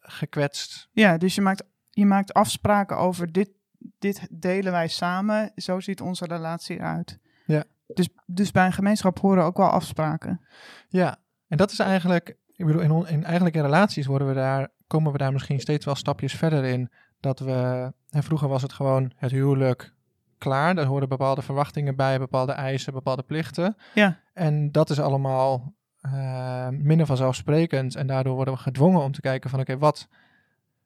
gekwetst. 0.00 0.88
Ja, 0.92 1.18
dus 1.18 1.34
je 1.34 1.40
maakt, 1.40 1.64
je 1.90 2.06
maakt 2.06 2.32
afspraken 2.32 2.98
over 2.98 3.32
dit, 3.32 3.50
dit 3.98 4.26
delen 4.30 4.72
wij 4.72 4.88
samen, 4.88 5.52
zo 5.56 5.80
ziet 5.80 6.00
onze 6.00 6.24
relatie 6.24 6.76
eruit. 6.76 7.18
Ja. 7.46 7.64
Dus, 7.86 8.08
dus 8.26 8.50
bij 8.50 8.66
een 8.66 8.72
gemeenschap 8.72 9.18
horen 9.20 9.44
ook 9.44 9.56
wel 9.56 9.68
afspraken. 9.68 10.40
Ja, 10.88 11.16
en 11.48 11.56
dat 11.56 11.70
is 11.70 11.78
eigenlijk, 11.78 12.36
ik 12.52 12.66
bedoel, 12.66 12.80
in, 12.82 12.90
on, 12.90 13.08
in 13.08 13.24
eigenlijk 13.24 13.56
in 13.56 13.62
relaties 13.62 14.06
worden 14.06 14.28
we 14.28 14.34
daar, 14.34 14.68
komen 14.86 15.12
we 15.12 15.18
daar 15.18 15.32
misschien 15.32 15.60
steeds 15.60 15.84
wel 15.84 15.94
stapjes 15.94 16.32
verder 16.32 16.64
in. 16.64 16.90
Dat 17.20 17.38
we, 17.38 17.92
en 18.10 18.22
vroeger 18.22 18.48
was 18.48 18.62
het 18.62 18.72
gewoon 18.72 19.12
het 19.16 19.30
huwelijk 19.30 19.94
klaar. 20.38 20.74
Daar 20.74 20.84
hoorden 20.84 21.08
bepaalde 21.08 21.42
verwachtingen 21.42 21.96
bij, 21.96 22.18
bepaalde 22.18 22.52
eisen, 22.52 22.92
bepaalde 22.92 23.22
plichten. 23.22 23.76
Ja. 23.94 24.20
En 24.32 24.72
dat 24.72 24.90
is 24.90 25.00
allemaal 25.00 25.74
uh, 26.02 26.68
minder 26.68 27.06
vanzelfsprekend. 27.06 27.94
En 27.94 28.06
daardoor 28.06 28.34
worden 28.34 28.54
we 28.54 28.60
gedwongen 28.60 29.00
om 29.00 29.12
te 29.12 29.20
kijken 29.20 29.50
van 29.50 29.60
oké, 29.60 29.70
okay, 29.70 29.82
wat... 29.82 30.08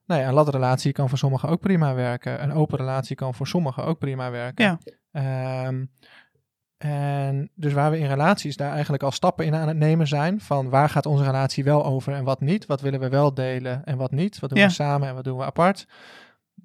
Nou 0.04 0.20
ja, 0.20 0.28
een 0.28 0.34
lat 0.34 0.48
relatie 0.48 0.92
kan 0.92 1.08
voor 1.08 1.18
sommigen 1.18 1.48
ook 1.48 1.60
prima 1.60 1.94
werken. 1.94 2.42
Een 2.42 2.52
open 2.52 2.78
relatie 2.78 3.16
kan 3.16 3.34
voor 3.34 3.46
sommigen 3.46 3.84
ook 3.84 3.98
prima 3.98 4.30
werken. 4.30 4.78
Ja. 5.12 5.66
Um, 5.66 5.90
en 6.78 7.50
dus 7.54 7.72
waar 7.72 7.90
we 7.90 7.98
in 7.98 8.06
relaties 8.06 8.56
daar 8.56 8.72
eigenlijk 8.72 9.02
al 9.02 9.10
stappen 9.10 9.46
in 9.46 9.54
aan 9.54 9.68
het 9.68 9.76
nemen 9.76 10.06
zijn. 10.06 10.40
Van 10.40 10.68
waar 10.68 10.88
gaat 10.88 11.06
onze 11.06 11.24
relatie 11.24 11.64
wel 11.64 11.84
over 11.84 12.12
en 12.12 12.24
wat 12.24 12.40
niet. 12.40 12.66
Wat 12.66 12.80
willen 12.80 13.00
we 13.00 13.08
wel 13.08 13.34
delen 13.34 13.84
en 13.84 13.96
wat 13.96 14.10
niet. 14.10 14.38
Wat 14.38 14.50
doen 14.50 14.58
Ja. 14.58 14.66
we 14.66 14.72
samen 14.72 15.08
en 15.08 15.14
wat 15.14 15.24
doen 15.24 15.38
we 15.38 15.44
apart. 15.44 15.86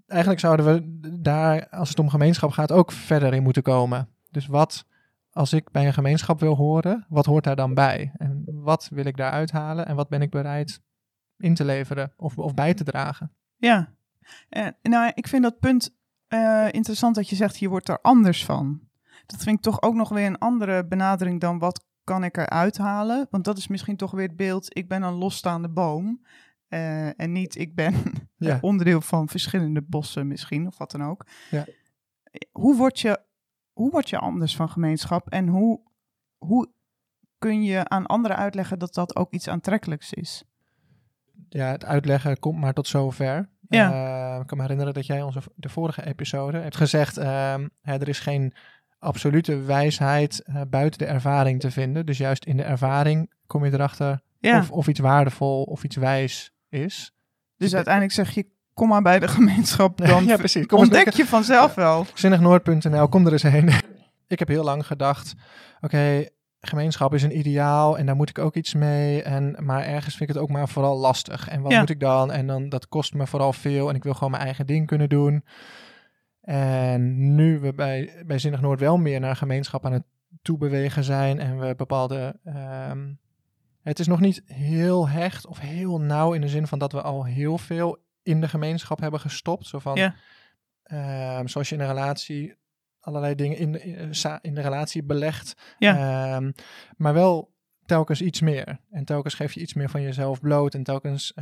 Eigenlijk 0.08 0.42
zouden 0.42 0.66
we 0.66 1.00
daar, 1.20 1.70
als 1.70 1.90
het 1.90 2.00
om 2.00 2.10
gemeenschap 2.10 2.52
gaat, 2.52 2.72
ook 2.72 2.92
verder 2.92 3.34
in 3.34 3.44
moeten 3.44 3.62
komen. 3.64 4.10
Dus 4.32 4.48
wat, 4.48 4.86
als 5.32 5.54
ik 5.54 5.72
bij 5.72 5.86
een 5.86 5.94
gemeenschap 5.94 6.40
wil 6.40 6.56
horen, 6.56 7.06
wat 7.10 7.26
hoort 7.26 7.44
daar 7.44 7.56
dan 7.56 7.74
bij? 7.74 8.12
En 8.18 8.44
wat 8.46 8.90
wil 8.92 9.06
ik 9.06 9.18
daar 9.18 9.32
uithalen 9.32 9.86
en 9.86 9.96
wat 9.96 10.10
ben 10.10 10.22
ik 10.22 10.30
bereid 10.30 10.82
in 11.38 11.54
te 11.54 11.66
leveren 11.66 12.14
of, 12.18 12.38
of 12.38 12.54
bij 12.54 12.74
te 12.74 12.84
dragen? 12.84 13.32
Ja. 13.56 13.94
En, 14.50 14.76
nou, 14.82 15.12
ik 15.16 15.28
vind 15.28 15.44
dat 15.44 15.60
punt 15.60 15.96
eh, 16.28 16.68
interessant 16.72 17.16
dat 17.16 17.30
je 17.30 17.36
zegt, 17.36 17.58
je 17.58 17.70
wordt 17.70 17.90
er 17.90 18.00
anders 18.02 18.46
van. 18.46 18.82
Dat 19.26 19.44
vind 19.44 19.58
ik 19.58 19.64
toch 19.64 19.82
ook 19.82 19.94
nog 19.94 20.10
weer 20.10 20.26
een 20.26 20.38
andere 20.38 20.88
benadering 20.88 21.40
dan 21.40 21.60
wat 21.60 21.86
kan 22.04 22.24
ik 22.24 22.38
eruit 22.38 22.78
halen. 22.78 23.28
Want 23.30 23.44
dat 23.44 23.58
is 23.58 23.68
misschien 23.68 23.98
toch 23.98 24.12
weer 24.12 24.28
het 24.28 24.36
beeld, 24.36 24.78
ik 24.78 24.88
ben 24.88 25.02
een 25.02 25.14
losstaande 25.14 25.70
boom. 25.70 26.26
Uh, 26.70 27.20
en 27.20 27.32
niet, 27.32 27.58
ik 27.58 27.76
ben 27.76 27.94
Ja. 28.38 28.58
onderdeel 28.62 29.02
van 29.02 29.30
verschillende 29.30 29.82
bossen 29.82 30.28
misschien, 30.28 30.68
of 30.68 30.78
wat 30.78 30.92
dan 30.92 31.04
ook. 31.04 31.26
Ja. 31.50 31.66
Hoe, 32.52 32.76
word 32.76 33.00
je, 33.00 33.20
hoe 33.72 33.92
word 33.92 34.10
je 34.10 34.18
anders 34.18 34.56
van 34.56 34.70
gemeenschap 34.70 35.30
en 35.30 35.48
hoe, 35.48 35.82
hoe 36.38 36.72
kun 37.38 37.64
je 37.64 37.88
aan 37.90 38.06
anderen 38.06 38.38
uitleggen 38.38 38.80
dat 38.80 38.94
dat 38.94 39.16
ook 39.16 39.32
iets 39.34 39.48
aantrekkelijks 39.48 40.14
is? 40.14 40.44
Ja, 41.50 41.68
het 41.68 41.86
uitleggen 41.86 42.40
komt 42.40 42.60
maar 42.60 42.74
tot 42.74 42.88
zover. 42.88 43.50
Ja. 43.68 43.92
Eh, 44.36 44.42
ik 44.42 44.48
kan 44.48 44.58
me 44.58 44.64
herinneren 44.64 44.94
dat 44.94 45.06
jij 45.06 45.22
onze 45.22 45.42
de 45.56 45.70
vorige 45.70 46.06
episode 46.06 46.58
hebt 46.58 46.76
gezegd, 46.76 47.18
ehm, 47.18 47.68
hè, 47.82 47.94
er 47.94 48.08
is 48.08 48.20
geen 48.20 48.54
absolute 49.04 49.62
wijsheid 49.62 50.42
eh, 50.46 50.62
buiten 50.70 51.00
de 51.00 51.06
ervaring 51.06 51.60
te 51.60 51.72
vinden. 51.72 52.06
Dus 52.06 52.18
juist 52.18 52.46
in 52.46 52.58
de 52.58 52.64
ervaring 52.64 53.32
kom 53.48 53.66
je 53.66 53.74
erachter 53.74 54.22
Ja, 54.40 54.60
of, 54.60 54.72
of 54.72 54.88
iets 54.88 55.00
waardevol 55.00 55.64
of 55.64 55.84
iets 55.84 55.96
wijs 55.96 56.52
is. 56.70 57.12
dus 57.58 57.76
uiteindelijk 57.76 58.14
zeg 58.14 58.32
je, 58.32 58.46
kom 58.74 58.88
maar 58.88 59.02
bij 59.02 59.20
de 59.20 59.28
gemeenschap, 59.28 59.98
dan 60.08 60.26
ja, 60.32 60.36
precies. 60.38 60.66
Kom 60.66 60.80
ontdek 60.80 61.10
je 61.10 61.26
vanzelf 61.26 61.76
wel. 61.76 62.06
Zinnignoord.nl, 62.14 63.08
kom 63.08 63.26
er 63.26 63.32
eens 63.32 63.42
heen. 63.44 63.70
ik 64.28 64.40
heb 64.40 64.48
heel 64.48 64.64
lang 64.64 64.86
gedacht, 64.88 65.34
oké, 65.82 66.26
gemeenschap 66.62 67.14
is 67.14 67.24
een 67.24 67.38
ideaal 67.38 67.98
en 67.98 68.06
daar 68.06 68.16
moet 68.16 68.30
ik 68.30 68.38
ook 68.40 68.56
iets 68.56 68.74
mee. 68.74 69.22
En, 69.24 69.56
maar 69.60 69.84
ergens 69.84 70.16
vind 70.16 70.30
ik 70.30 70.36
het 70.36 70.44
ook 70.44 70.50
maar 70.50 70.70
vooral 70.70 70.98
lastig. 70.98 71.48
En 71.50 71.62
wat 71.62 71.72
Ja. 71.72 71.80
moet 71.80 71.90
ik 71.90 72.00
dan? 72.00 72.32
En 72.32 72.48
dan, 72.48 72.70
dat 72.70 72.88
kost 72.88 73.14
me 73.14 73.28
vooral 73.28 73.54
veel 73.54 73.90
en 73.90 73.96
ik 73.96 74.04
wil 74.04 74.14
gewoon 74.14 74.32
mijn 74.32 74.44
eigen 74.44 74.66
ding 74.66 74.88
kunnen 74.88 75.10
doen. 75.10 75.44
En 76.44 77.36
nu 77.36 77.60
we 77.60 77.74
bij, 77.74 78.24
bij 78.26 78.40
Zinnig 78.40 78.62
Noord 78.62 78.80
wel 78.80 78.98
meer 78.98 79.20
naar 79.20 79.36
gemeenschap 79.36 79.86
aan 79.86 79.94
het 79.94 80.04
toebewegen 80.42 81.04
zijn 81.04 81.40
en 81.40 81.60
we 81.60 81.76
bepaalde... 81.76 82.40
ehm, 82.44 83.14
het 83.82 84.00
is 84.00 84.08
nog 84.08 84.20
niet 84.20 84.42
heel 84.46 85.10
hecht 85.10 85.48
of 85.48 85.60
heel 85.60 86.02
nauw 86.02 86.34
in 86.34 86.42
de 86.42 86.48
zin 86.48 86.68
van 86.68 86.80
dat 86.80 86.92
we 86.92 87.02
al 87.02 87.26
heel 87.26 87.58
veel 87.58 87.98
in 88.24 88.42
de 88.42 88.48
gemeenschap 88.48 89.00
hebben 89.00 89.20
gestopt. 89.20 89.68
Zo 89.68 89.80
van, 89.80 89.96
Ja. 89.96 90.16
Ehm, 90.84 91.48
zoals 91.48 91.70
je 91.70 91.76
in 91.76 91.82
een 91.82 91.88
relatie 91.88 92.56
allerlei 93.00 93.36
dingen 93.36 93.58
in 93.58 93.72
de, 93.72 93.80
in, 93.80 94.12
in 94.42 94.56
de 94.56 94.62
relatie 94.62 95.04
belegt. 95.04 95.76
Ja. 95.78 95.96
Ehm, 96.36 96.52
maar 96.98 97.14
wel 97.14 97.54
telkens 97.86 98.22
iets 98.22 98.42
meer. 98.42 98.80
En 98.92 99.06
telkens 99.06 99.34
geef 99.34 99.54
je 99.54 99.60
iets 99.60 99.74
meer 99.74 99.90
van 99.90 100.02
jezelf 100.02 100.40
bloot. 100.40 100.74
En 100.74 100.84
telkens 100.84 101.34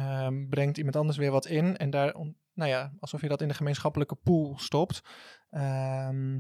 brengt 0.50 0.78
iemand 0.78 0.96
anders 0.96 1.18
weer 1.18 1.32
wat 1.32 1.46
in. 1.46 1.78
En 1.78 1.90
daar, 1.90 2.16
nou 2.54 2.70
ja, 2.70 2.92
alsof 3.00 3.22
je 3.22 3.28
dat 3.28 3.42
in 3.42 3.48
de 3.48 3.54
gemeenschappelijke 3.54 4.16
pool 4.16 4.58
stopt. 4.58 5.02
Ehm, 5.50 6.40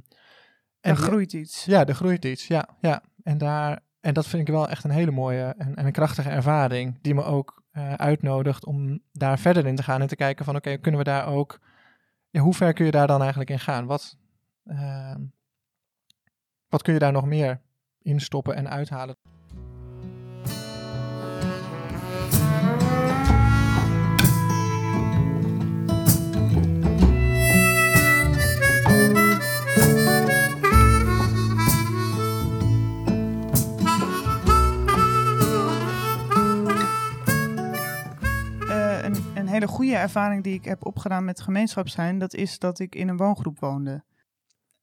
En 0.80 0.92
er 0.92 0.96
groeit 0.96 1.34
iets. 1.34 1.66
ja, 1.66 1.86
er 1.86 1.96
groeit 1.96 2.26
iets. 2.26 2.48
Ja, 2.48 2.70
ja. 2.80 3.04
En, 3.24 3.38
daar, 3.38 3.80
en 4.00 4.14
dat 4.14 4.28
vind 4.28 4.48
ik 4.48 4.54
wel 4.54 4.70
echt 4.70 4.84
een 4.84 4.92
hele 4.92 5.12
mooie 5.12 5.56
en, 5.58 5.76
en 5.76 5.86
een 5.86 5.92
krachtige 5.92 6.30
ervaring. 6.30 7.02
Die 7.02 7.14
me 7.14 7.24
ook 7.24 7.64
eh, 7.72 7.94
uitnodigt 7.94 8.66
om 8.66 9.02
daar 9.12 9.40
verder 9.40 9.66
in 9.66 9.76
te 9.76 9.84
gaan. 9.84 10.02
En 10.02 10.08
te 10.08 10.16
kijken 10.16 10.46
van 10.46 10.56
oké, 10.56 10.78
kunnen 10.78 11.00
we 11.00 11.06
daar 11.06 11.28
ook... 11.28 11.60
Ja, 12.30 12.42
hoe 12.42 12.54
ver 12.54 12.74
kun 12.74 12.86
je 12.86 12.92
daar 12.92 13.08
dan 13.08 13.20
eigenlijk 13.20 13.50
in 13.50 13.60
gaan? 13.60 13.86
Wat, 13.86 14.18
ehm, 14.66 15.22
wat 16.68 16.82
kun 16.82 16.94
je 16.94 17.00
daar 17.00 17.12
nog 17.12 17.26
meer 17.26 17.62
in 18.02 18.20
stoppen 18.20 18.56
en 18.56 18.70
uithalen? 18.70 19.16
Hele 39.52 39.68
goede 39.68 39.96
ervaring 39.96 40.44
die 40.44 40.54
ik 40.54 40.66
heb 40.66 40.86
opgedaan 40.86 41.26
met 41.26 41.42
gemeenschap 41.42 41.88
zijn, 41.88 42.20
dat 42.20 42.34
is 42.34 42.60
dat 42.60 42.80
ik 42.80 42.96
in 42.96 43.08
een 43.08 43.18
woongroep 43.18 43.60
woonde. 43.60 44.04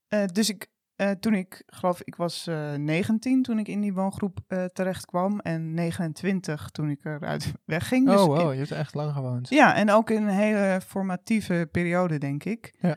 Eh, 0.08 0.24
dus 0.26 0.48
ik, 0.48 0.66
eh, 0.94 1.10
toen 1.10 1.34
ik, 1.34 1.62
geloof 1.66 2.00
ik 2.02 2.16
was 2.16 2.46
eh 2.46 2.74
19 2.74 3.42
toen 3.42 3.58
ik 3.58 3.68
in 3.68 3.80
die 3.80 3.94
woongroep 3.94 4.38
terecht 4.72 5.04
kwam 5.06 5.40
en 5.40 5.74
29 5.74 6.70
toen 6.70 6.90
ik 6.90 7.04
eruit 7.04 7.52
wegging. 7.64 8.06
Dus 8.06 8.20
oh, 8.20 8.26
wow, 8.26 8.52
je 8.52 8.58
hebt 8.58 8.70
echt 8.70 8.94
lang 8.94 9.12
gewoond. 9.12 9.48
ja, 9.48 9.74
en 9.74 9.90
ook 9.90 10.10
in 10.10 10.22
een 10.22 10.34
hele 10.34 10.80
formatieve 10.86 11.68
periode, 11.72 12.18
denk 12.18 12.44
ik. 12.44 12.74
Ja. 12.80 12.96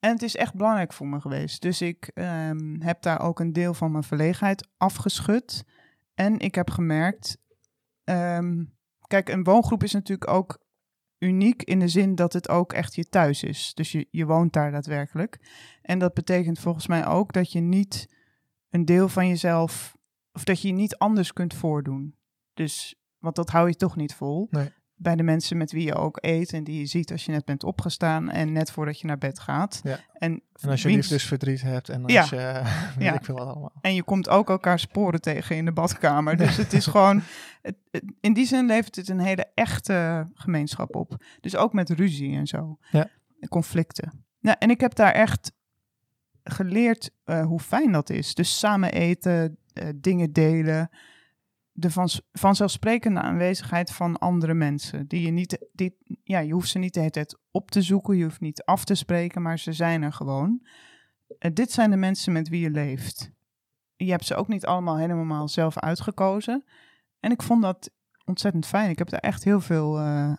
En 0.00 0.10
het 0.10 0.22
is 0.22 0.36
echt 0.36 0.54
belangrijk 0.54 0.92
voor 0.92 1.06
me 1.06 1.20
geweest. 1.20 1.62
Dus 1.62 1.82
ik 1.82 2.10
ehm, 2.14 2.80
heb 2.80 3.02
daar 3.02 3.20
ook 3.20 3.40
een 3.40 3.52
deel 3.52 3.74
van 3.74 3.90
mijn 3.92 4.04
verlegenheid 4.04 4.68
afgeschud. 4.76 5.64
En 6.14 6.38
ik 6.38 6.54
heb 6.54 6.70
gemerkt. 6.70 7.38
ehm, 8.04 8.64
kijk, 9.06 9.28
een 9.28 9.44
woongroep 9.44 9.82
is 9.82 9.92
natuurlijk 9.92 10.30
ook 10.30 10.58
uniek 11.20 11.62
in 11.62 11.78
de 11.78 11.88
zin 11.88 12.14
dat 12.14 12.32
het 12.32 12.48
ook 12.48 12.72
echt 12.72 12.94
je 12.94 13.08
thuis 13.08 13.42
is. 13.42 13.74
Dus 13.74 13.92
je, 13.92 14.08
je 14.10 14.26
woont 14.26 14.52
daar 14.52 14.70
daadwerkelijk. 14.70 15.38
En 15.82 15.98
dat 15.98 16.14
betekent 16.14 16.58
volgens 16.58 16.86
mij 16.86 17.06
ook 17.06 17.32
dat 17.32 17.52
je 17.52 17.60
niet 17.60 18.14
een 18.70 18.84
deel 18.84 19.08
van 19.08 19.28
jezelf. 19.28 19.96
of 20.32 20.44
dat 20.44 20.60
je 20.62 20.68
je 20.68 20.74
niet 20.74 20.96
anders 20.96 21.32
kunt 21.32 21.54
voordoen. 21.54 22.16
Dus, 22.54 22.94
want 23.18 23.36
dat 23.36 23.50
hou 23.50 23.68
je 23.68 23.76
toch 23.76 23.96
niet 23.96 24.14
vol. 24.14 24.46
Nee. 24.50 24.72
Bij 25.02 25.16
de 25.16 25.22
mensen 25.22 25.56
met 25.56 25.72
wie 25.72 25.84
je 25.84 25.94
ook 25.94 26.18
eet 26.20 26.52
en 26.52 26.64
die 26.64 26.78
je 26.78 26.86
ziet 26.86 27.12
als 27.12 27.24
je 27.24 27.32
net 27.32 27.44
bent 27.44 27.64
opgestaan 27.64 28.30
en 28.30 28.52
net 28.52 28.70
voordat 28.70 29.00
je 29.00 29.06
naar 29.06 29.18
bed 29.18 29.38
gaat. 29.38 29.80
Ja. 29.82 29.98
En, 30.12 30.42
En 30.60 30.68
als 30.70 30.82
je 30.82 30.88
wiens- 30.88 31.00
liefdesverdriet 31.00 31.62
hebt 31.62 31.88
en 31.88 32.02
als 32.04 32.12
Ja. 32.12 32.26
je... 32.30 32.62
Ja. 33.04 33.14
ik 33.14 33.24
veel 33.24 33.34
wat 33.34 33.46
allemaal. 33.46 33.72
en 33.80 33.94
je 33.94 34.02
komt 34.02 34.28
ook 34.28 34.48
elkaar 34.50 34.78
sporen 34.78 35.20
tegen 35.20 35.56
in 35.56 35.64
de 35.64 35.72
badkamer. 35.72 36.36
Dus 36.36 36.56
het 36.56 36.72
is 36.72 36.86
gewoon, 36.92 37.22
het, 37.62 37.76
het- 37.90 38.04
in 38.20 38.32
die 38.32 38.46
zin 38.46 38.66
levert 38.66 38.96
het 38.96 39.08
een 39.08 39.20
hele 39.20 39.46
echte 39.54 40.28
gemeenschap 40.34 40.94
op. 40.96 41.24
Dus 41.40 41.56
ook 41.56 41.72
met 41.72 41.90
ruzie 41.90 42.36
en 42.36 42.46
zo. 42.46 42.78
Ja. 42.90 43.08
En 43.40 43.48
conflicten. 43.48 44.24
Nou, 44.40 44.56
en 44.58 44.70
ik 44.70 44.80
heb 44.80 44.94
daar 44.94 45.12
echt 45.12 45.52
geleerd 46.44 47.10
eh, 47.24 47.44
hoe 47.44 47.60
fijn 47.60 47.92
dat 47.92 48.10
is. 48.10 48.34
Dus 48.34 48.58
samen 48.58 48.92
eten, 48.92 49.56
eh, 49.72 49.88
dingen 49.96 50.32
delen. 50.32 50.90
De 51.80 51.90
van, 51.90 52.08
vanzelfsprekende 52.32 53.20
aanwezigheid 53.20 53.92
van 53.92 54.18
andere 54.18 54.54
mensen. 54.54 55.06
Die 55.06 55.22
je 55.22 55.30
niet, 55.30 55.68
die, 55.72 55.96
ja, 56.24 56.38
je 56.38 56.52
hoeft 56.52 56.68
ze 56.68 56.78
niet 56.78 56.94
de 56.94 56.98
hele 57.00 57.12
tijd 57.12 57.38
op 57.50 57.70
te 57.70 57.82
zoeken. 57.82 58.16
Je 58.16 58.24
hoeft 58.24 58.40
niet 58.40 58.62
af 58.62 58.84
te 58.84 58.94
spreken, 58.94 59.42
maar 59.42 59.58
ze 59.58 59.72
zijn 59.72 60.02
er 60.02 60.12
gewoon. 60.12 60.66
Eh, 61.38 61.50
dit 61.54 61.72
zijn 61.72 61.90
de 61.90 61.96
mensen 61.96 62.32
met 62.32 62.48
wie 62.48 62.60
je 62.60 62.70
leeft 62.70 63.32
je 64.04 64.10
hebt 64.10 64.24
ze 64.24 64.34
ook 64.34 64.48
niet 64.48 64.66
allemaal 64.66 64.96
helemaal 64.98 65.48
zelf 65.48 65.78
uitgekozen. 65.78 66.64
En 67.20 67.30
ik 67.30 67.42
vond 67.42 67.62
dat 67.62 67.90
ontzettend 68.24 68.66
fijn. 68.66 68.90
Ik 68.90 68.98
heb 68.98 69.08
daar 69.08 69.20
echt 69.20 69.44
heel 69.44 69.60
veel 69.60 69.98
eh, 69.98 70.32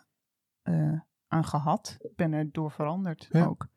eh, 0.61 0.99
aan 1.27 1.45
gehad. 1.45 1.97
Ik 1.99 2.15
ben 2.15 2.33
er 2.33 2.51
door 2.51 2.71
veranderd 2.71 3.27
Ja. 3.31 3.45
ook. 3.45 3.67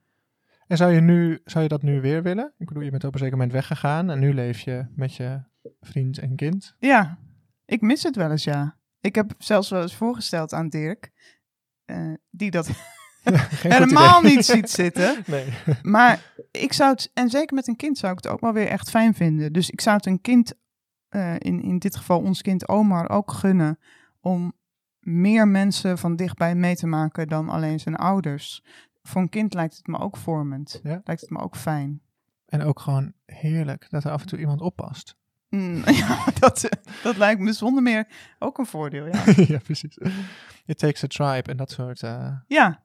En 0.67 0.77
zou 0.77 0.93
je, 0.93 1.01
nu, 1.01 1.41
zou 1.45 1.63
je 1.63 1.69
dat 1.69 1.83
nu 1.83 2.01
weer 2.01 2.23
willen? 2.23 2.53
Ik 2.59 2.67
bedoel, 2.67 2.83
je 2.83 2.91
bent 2.91 3.05
op 3.05 3.13
een 3.13 3.19
zeker 3.19 3.37
moment 3.37 3.53
weggegaan 3.53 4.11
en 4.11 4.19
nu 4.19 4.35
leef 4.35 4.61
je 4.61 4.87
met 4.95 5.15
je 5.15 5.43
vriend 5.81 6.19
en 6.19 6.37
kind. 6.37 6.77
Ja, 6.79 7.19
ik 7.65 7.81
mis 7.81 8.03
het 8.03 8.17
wel 8.17 8.31
eens, 8.31 8.45
ja. 8.45 8.77
Ik 9.01 9.15
heb 9.15 9.35
zelfs 9.39 9.71
wel 9.71 9.83
eens 9.83 9.95
voorgesteld 9.95 10.53
aan 10.53 10.69
Dirk, 10.69 11.11
eh, 11.85 12.13
die 12.31 12.51
dat 12.51 12.69
helemaal 13.69 14.23
niet 14.23 14.45
ziet 14.45 14.71
zitten. 14.71 15.23
Nee. 15.27 15.53
Maar 15.83 16.33
ik 16.51 16.73
zou 16.73 16.91
het, 16.91 17.11
en 17.15 17.31
zeker 17.31 17.55
met 17.55 17.69
een 17.69 17.77
kind 17.77 17.99
zou 17.99 18.13
ik 18.13 18.23
het 18.23 18.33
ook 18.33 18.41
wel 18.41 18.53
weer 18.53 18.69
echt 18.69 18.91
fijn 18.91 19.15
vinden. 19.15 19.53
Dus 19.53 19.71
ik 19.71 19.81
zou 19.81 19.97
het 19.97 20.07
een 20.07 20.21
kind, 20.21 20.55
eh, 21.09 21.35
in, 21.39 21.63
in 21.63 21.79
dit 21.79 21.97
geval 21.97 22.21
ons 22.21 22.43
kind 22.43 22.69
Omar, 22.69 23.11
ook 23.11 23.33
gunnen 23.33 23.79
om 24.21 24.53
meer 25.01 25.49
mensen 25.49 25.99
van 25.99 26.17
dichtbij 26.17 26.55
mee 26.55 26.77
te 26.77 26.87
maken 26.87 27.29
dan 27.29 27.49
alleen 27.49 27.81
zijn 27.81 27.97
ouders. 27.97 28.65
Voor 29.03 29.21
een 29.21 29.29
kind 29.29 29.55
lijkt 29.55 29.77
het 29.77 29.87
me 29.87 29.99
ook 29.99 30.17
vormend. 30.17 30.81
Ja. 30.83 31.01
Lijkt 31.05 31.21
het 31.21 31.31
me 31.31 31.39
ook 31.39 31.57
fijn. 31.57 32.03
En 32.47 32.63
ook 32.63 32.81
gewoon 32.81 33.13
heerlijk 33.25 33.87
dat 33.91 34.05
er 34.05 34.11
af 34.11 34.21
en 34.21 34.27
toe 34.27 34.39
iemand 34.39 34.61
oppast. 34.61 35.17
Mm, 35.55 35.83
ja, 36.03 36.25
dat, 36.39 36.69
dat 37.03 37.17
lijkt 37.17 37.41
me 37.41 37.53
zonder 37.53 37.83
meer 37.83 38.07
ook 38.39 38.59
een 38.59 38.67
voordeel. 38.67 39.07
Ja, 39.07 39.23
ja, 39.55 39.59
precies. 39.59 39.99
It 40.67 40.79
takes 40.79 41.05
a 41.05 41.07
tribe 41.07 41.51
en 41.51 41.57
dat 41.57 41.71
soort... 41.71 42.03
eh, 42.03 42.33
ja. 42.47 42.85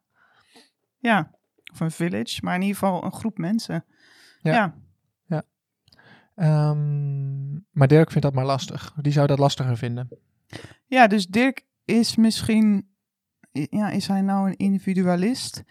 ja. 0.98 1.32
Of 1.72 1.80
een 1.80 1.92
village, 1.92 2.40
maar 2.42 2.56
in 2.56 2.62
ieder 2.62 2.78
geval 2.78 3.04
een 3.04 3.12
groep 3.12 3.38
mensen. 3.38 3.86
Ja. 4.42 4.76
ja. 5.26 5.44
ehm, 6.36 7.54
maar 7.54 7.88
Dirk 7.88 8.10
vindt 8.10 8.24
dat 8.24 8.34
maar 8.34 8.46
lastig. 8.46 8.94
Die 9.02 9.12
zou 9.12 9.28
dat 9.28 9.40
lastiger 9.40 9.78
vinden. 9.78 10.10
Ja, 10.86 11.08
dus 11.08 11.28
Dirk 11.28 11.66
is 11.86 12.16
misschien, 12.16 12.90
ja, 13.52 13.90
is 13.90 14.08
hij 14.08 14.22
nou 14.22 14.50
een 14.50 14.58
individualist? 14.58 15.64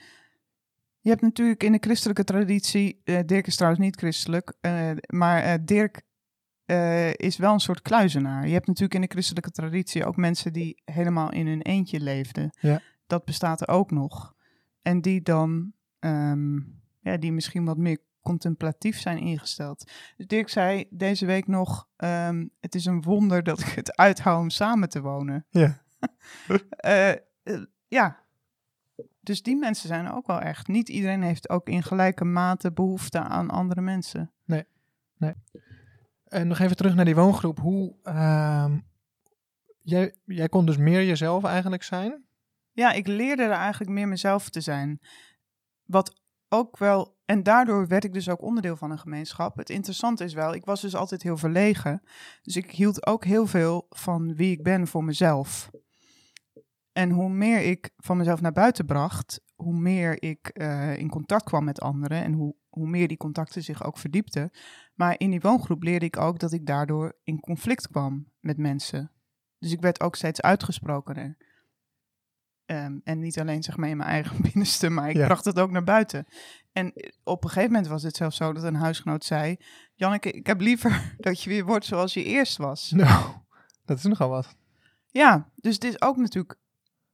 Je 1.01 1.11
hebt 1.11 1.23
natuurlijk 1.23 1.63
in 1.63 1.73
de 1.73 1.79
christelijke 1.81 2.25
traditie, 2.25 3.01
eh, 3.05 3.19
Dirk 3.27 3.47
is 3.47 3.57
trouwens 3.57 3.83
niet 3.85 3.97
christelijk, 3.97 4.57
eh, 4.61 4.91
maar 5.07 5.65
Dirk 5.65 6.07
eh, 6.69 7.13
is 7.15 7.37
wel 7.37 7.53
een 7.53 7.61
soort 7.61 7.83
kluizenaar. 7.83 8.47
Je 8.47 8.53
hebt 8.53 8.67
natuurlijk 8.67 8.95
in 8.95 9.01
de 9.01 9.13
christelijke 9.13 9.51
traditie 9.51 10.05
ook 10.05 10.17
mensen 10.17 10.53
die 10.53 10.83
helemaal 10.85 11.33
in 11.33 11.47
hun 11.47 11.63
eentje 11.63 12.01
leefden. 12.01 12.51
Ja. 12.61 12.81
Dat 13.07 13.25
bestaat 13.25 13.61
er 13.61 13.69
ook 13.69 13.91
nog. 13.91 14.35
En 14.83 15.01
die 15.01 15.23
dan, 15.23 15.73
ehm, 15.99 16.57
ja, 17.01 17.17
die 17.17 17.33
misschien 17.33 17.65
wat 17.65 17.77
meer 17.77 17.99
contemplatief 18.21 19.01
zijn 19.01 19.19
ingesteld. 19.19 19.91
Dus 20.17 20.27
Dirk 20.27 20.49
zei 20.49 20.87
deze 20.91 21.27
week 21.27 21.47
nog, 21.47 21.89
ehm, 21.97 22.47
het 22.61 22.75
is 22.75 22.85
een 22.85 23.03
wonder 23.03 23.43
dat 23.43 23.61
ik 23.61 23.67
het 23.67 23.97
uithoud 23.97 24.41
om 24.41 24.51
samen 24.51 24.89
te 24.89 25.01
wonen. 25.01 25.47
Ja. 25.51 25.83
Eh, 26.69 27.11
eh, 27.11 27.19
ja, 27.87 28.25
dus 29.21 29.43
die 29.43 29.57
mensen 29.57 29.89
zijn 29.89 30.11
ook 30.11 30.27
wel 30.27 30.41
echt. 30.41 30.69
Niet 30.69 30.89
iedereen 30.89 31.23
heeft 31.23 31.49
ook 31.49 31.69
in 31.69 31.83
gelijke 31.83 32.25
mate 32.25 32.73
behoefte 32.73 33.19
aan 33.19 33.51
andere 33.51 33.81
mensen. 33.81 34.33
En 36.29 36.49
nog 36.49 36.59
even 36.59 36.77
terug 36.77 36.95
naar 36.95 37.05
die 37.05 37.15
woongroep. 37.15 37.59
Hoe, 37.59 37.97
ehm, 38.03 38.79
jij, 39.79 40.15
jij 40.25 40.49
kon 40.49 40.67
dus 40.67 40.77
meer 40.77 41.05
jezelf 41.05 41.45
eigenlijk 41.45 41.83
zijn? 41.83 42.27
Ja, 42.73 42.93
ik 42.93 43.07
leerde 43.07 43.43
er 43.43 43.51
eigenlijk 43.51 43.91
meer 43.91 44.09
mezelf 44.09 44.49
te 44.49 44.61
zijn. 44.61 45.01
Wat 45.85 46.21
ook 46.49 46.79
wel, 46.79 47.17
en 47.25 47.43
daardoor 47.43 47.87
werd 47.87 48.05
ik 48.05 48.13
dus 48.13 48.29
ook 48.29 48.43
onderdeel 48.43 48.77
van 48.77 48.91
een 48.91 48.99
gemeenschap. 48.99 49.57
Het 49.57 49.71
interessante 49.71 50.25
is 50.25 50.35
wel, 50.35 50.55
ik 50.55 50.65
was 50.65 50.81
dus 50.81 50.95
altijd 50.95 51.23
heel 51.23 51.37
verlegen. 51.37 52.03
Dus 52.43 52.57
ik 52.57 52.71
hield 52.71 53.07
ook 53.07 53.25
heel 53.25 53.47
veel 53.47 53.87
van 53.89 54.35
wie 54.35 54.51
ik 54.51 54.63
ben 54.63 54.87
voor 54.87 55.05
mezelf. 55.05 55.71
En 56.93 57.11
hoe 57.11 57.29
meer 57.29 57.61
ik 57.61 57.91
van 57.97 58.17
mezelf 58.17 58.41
naar 58.41 58.53
buiten 58.53 58.87
bracht, 58.87 59.41
hoe 59.55 59.75
meer 59.75 60.23
ik 60.23 60.49
eh, 60.49 60.97
in 60.97 61.09
contact 61.09 61.45
kwam 61.45 61.65
met 61.65 61.81
anderen 61.81 62.23
en 62.25 62.33
hoe, 62.33 62.55
hoe 62.79 62.89
meer 62.89 63.09
die 63.09 63.17
contacten 63.17 63.63
zich 63.63 63.85
ook 63.85 63.99
verdiepten. 63.99 64.51
Maar 64.95 65.15
in 65.19 65.31
die 65.31 65.41
woongroep 65.41 65.83
leerde 65.83 66.07
ik 66.07 66.17
ook 66.17 66.39
dat 66.39 66.53
ik 66.53 66.67
daardoor 66.67 67.19
in 67.23 67.41
conflict 67.41 67.89
kwam 67.89 68.31
met 68.41 68.57
mensen. 68.57 69.11
Dus 69.59 69.73
ik 69.73 69.81
werd 69.81 70.01
ook 70.01 70.17
steeds 70.17 70.41
uitgesprokener. 70.41 71.37
Ehm, 72.65 72.99
en 73.05 73.19
niet 73.19 73.41
alleen 73.41 73.63
zeg 73.63 73.77
maar 73.77 73.89
in 73.89 73.97
mijn 73.97 74.09
eigen 74.11 74.43
binnenste, 74.53 74.89
maar 74.91 75.11
ik 75.11 75.17
Ja. 75.17 75.27
bracht 75.27 75.45
het 75.45 75.59
ook 75.59 75.71
naar 75.71 75.85
buiten. 75.85 76.27
En 76.73 76.93
op 77.25 77.43
een 77.45 77.49
gegeven 77.51 77.73
moment 77.73 77.91
was 77.91 78.03
het 78.03 78.17
zelfs 78.17 78.37
zo 78.37 78.53
dat 78.53 78.63
een 78.63 78.75
huisgenoot 78.75 79.25
zei: 79.25 79.57
Janneke, 79.95 80.31
ik 80.31 80.47
heb 80.47 80.61
liever 80.61 81.15
dat 81.19 81.43
je 81.43 81.51
weer 81.51 81.65
wordt 81.65 81.85
zoals 81.85 82.15
je 82.15 82.25
eerst 82.25 82.57
was. 82.57 82.91
Nou, 82.97 83.33
dat 83.85 83.99
is 83.99 84.05
nogal 84.05 84.29
wat. 84.29 84.57
Ja, 85.11 85.51
dus 85.55 85.75
het 85.75 85.85
is 85.85 86.01
ook 86.01 86.17
natuurlijk 86.17 86.59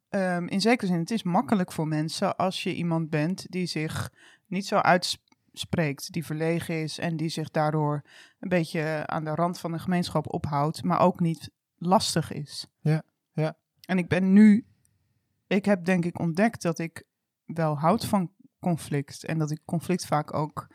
ehm, 0.08 0.46
in 0.46 0.60
zekere 0.60 0.86
zin, 0.90 0.98
het 0.98 1.10
is 1.10 1.22
makkelijk 1.22 1.72
voor 1.72 1.88
mensen 1.88 2.36
als 2.36 2.62
je 2.62 2.74
iemand 2.74 3.10
bent 3.10 3.50
die 3.50 3.66
zich 3.66 4.12
niet 4.46 4.66
zo 4.66 4.76
uitspreekt, 4.76 5.23
die 6.10 6.24
verlegen 6.24 6.82
is 6.82 6.98
en 6.98 7.16
die 7.16 7.28
zich 7.28 7.50
daardoor 7.50 8.02
een 8.38 8.48
beetje 8.48 9.06
aan 9.06 9.24
de 9.24 9.34
rand 9.34 9.58
van 9.58 9.72
de 9.72 9.78
gemeenschap 9.78 10.32
ophoudt, 10.32 10.82
maar 10.82 11.00
ook 11.00 11.20
niet 11.20 11.50
lastig 11.76 12.32
is. 12.32 12.66
Ja, 12.80 13.02
ja. 13.32 13.56
En 13.80 13.98
ik 13.98 14.08
ben 14.08 14.32
nu, 14.32 14.66
ik 15.46 15.64
heb 15.64 15.84
denk 15.84 16.04
ik 16.04 16.18
ontdekt 16.18 16.62
dat 16.62 16.78
ik 16.78 17.04
wel 17.44 17.78
houd 17.78 18.04
van 18.04 18.32
conflict 18.58 19.24
en 19.24 19.38
dat 19.38 19.50
ik 19.50 19.60
conflict 19.64 20.06
vaak 20.06 20.34
ook 20.34 20.66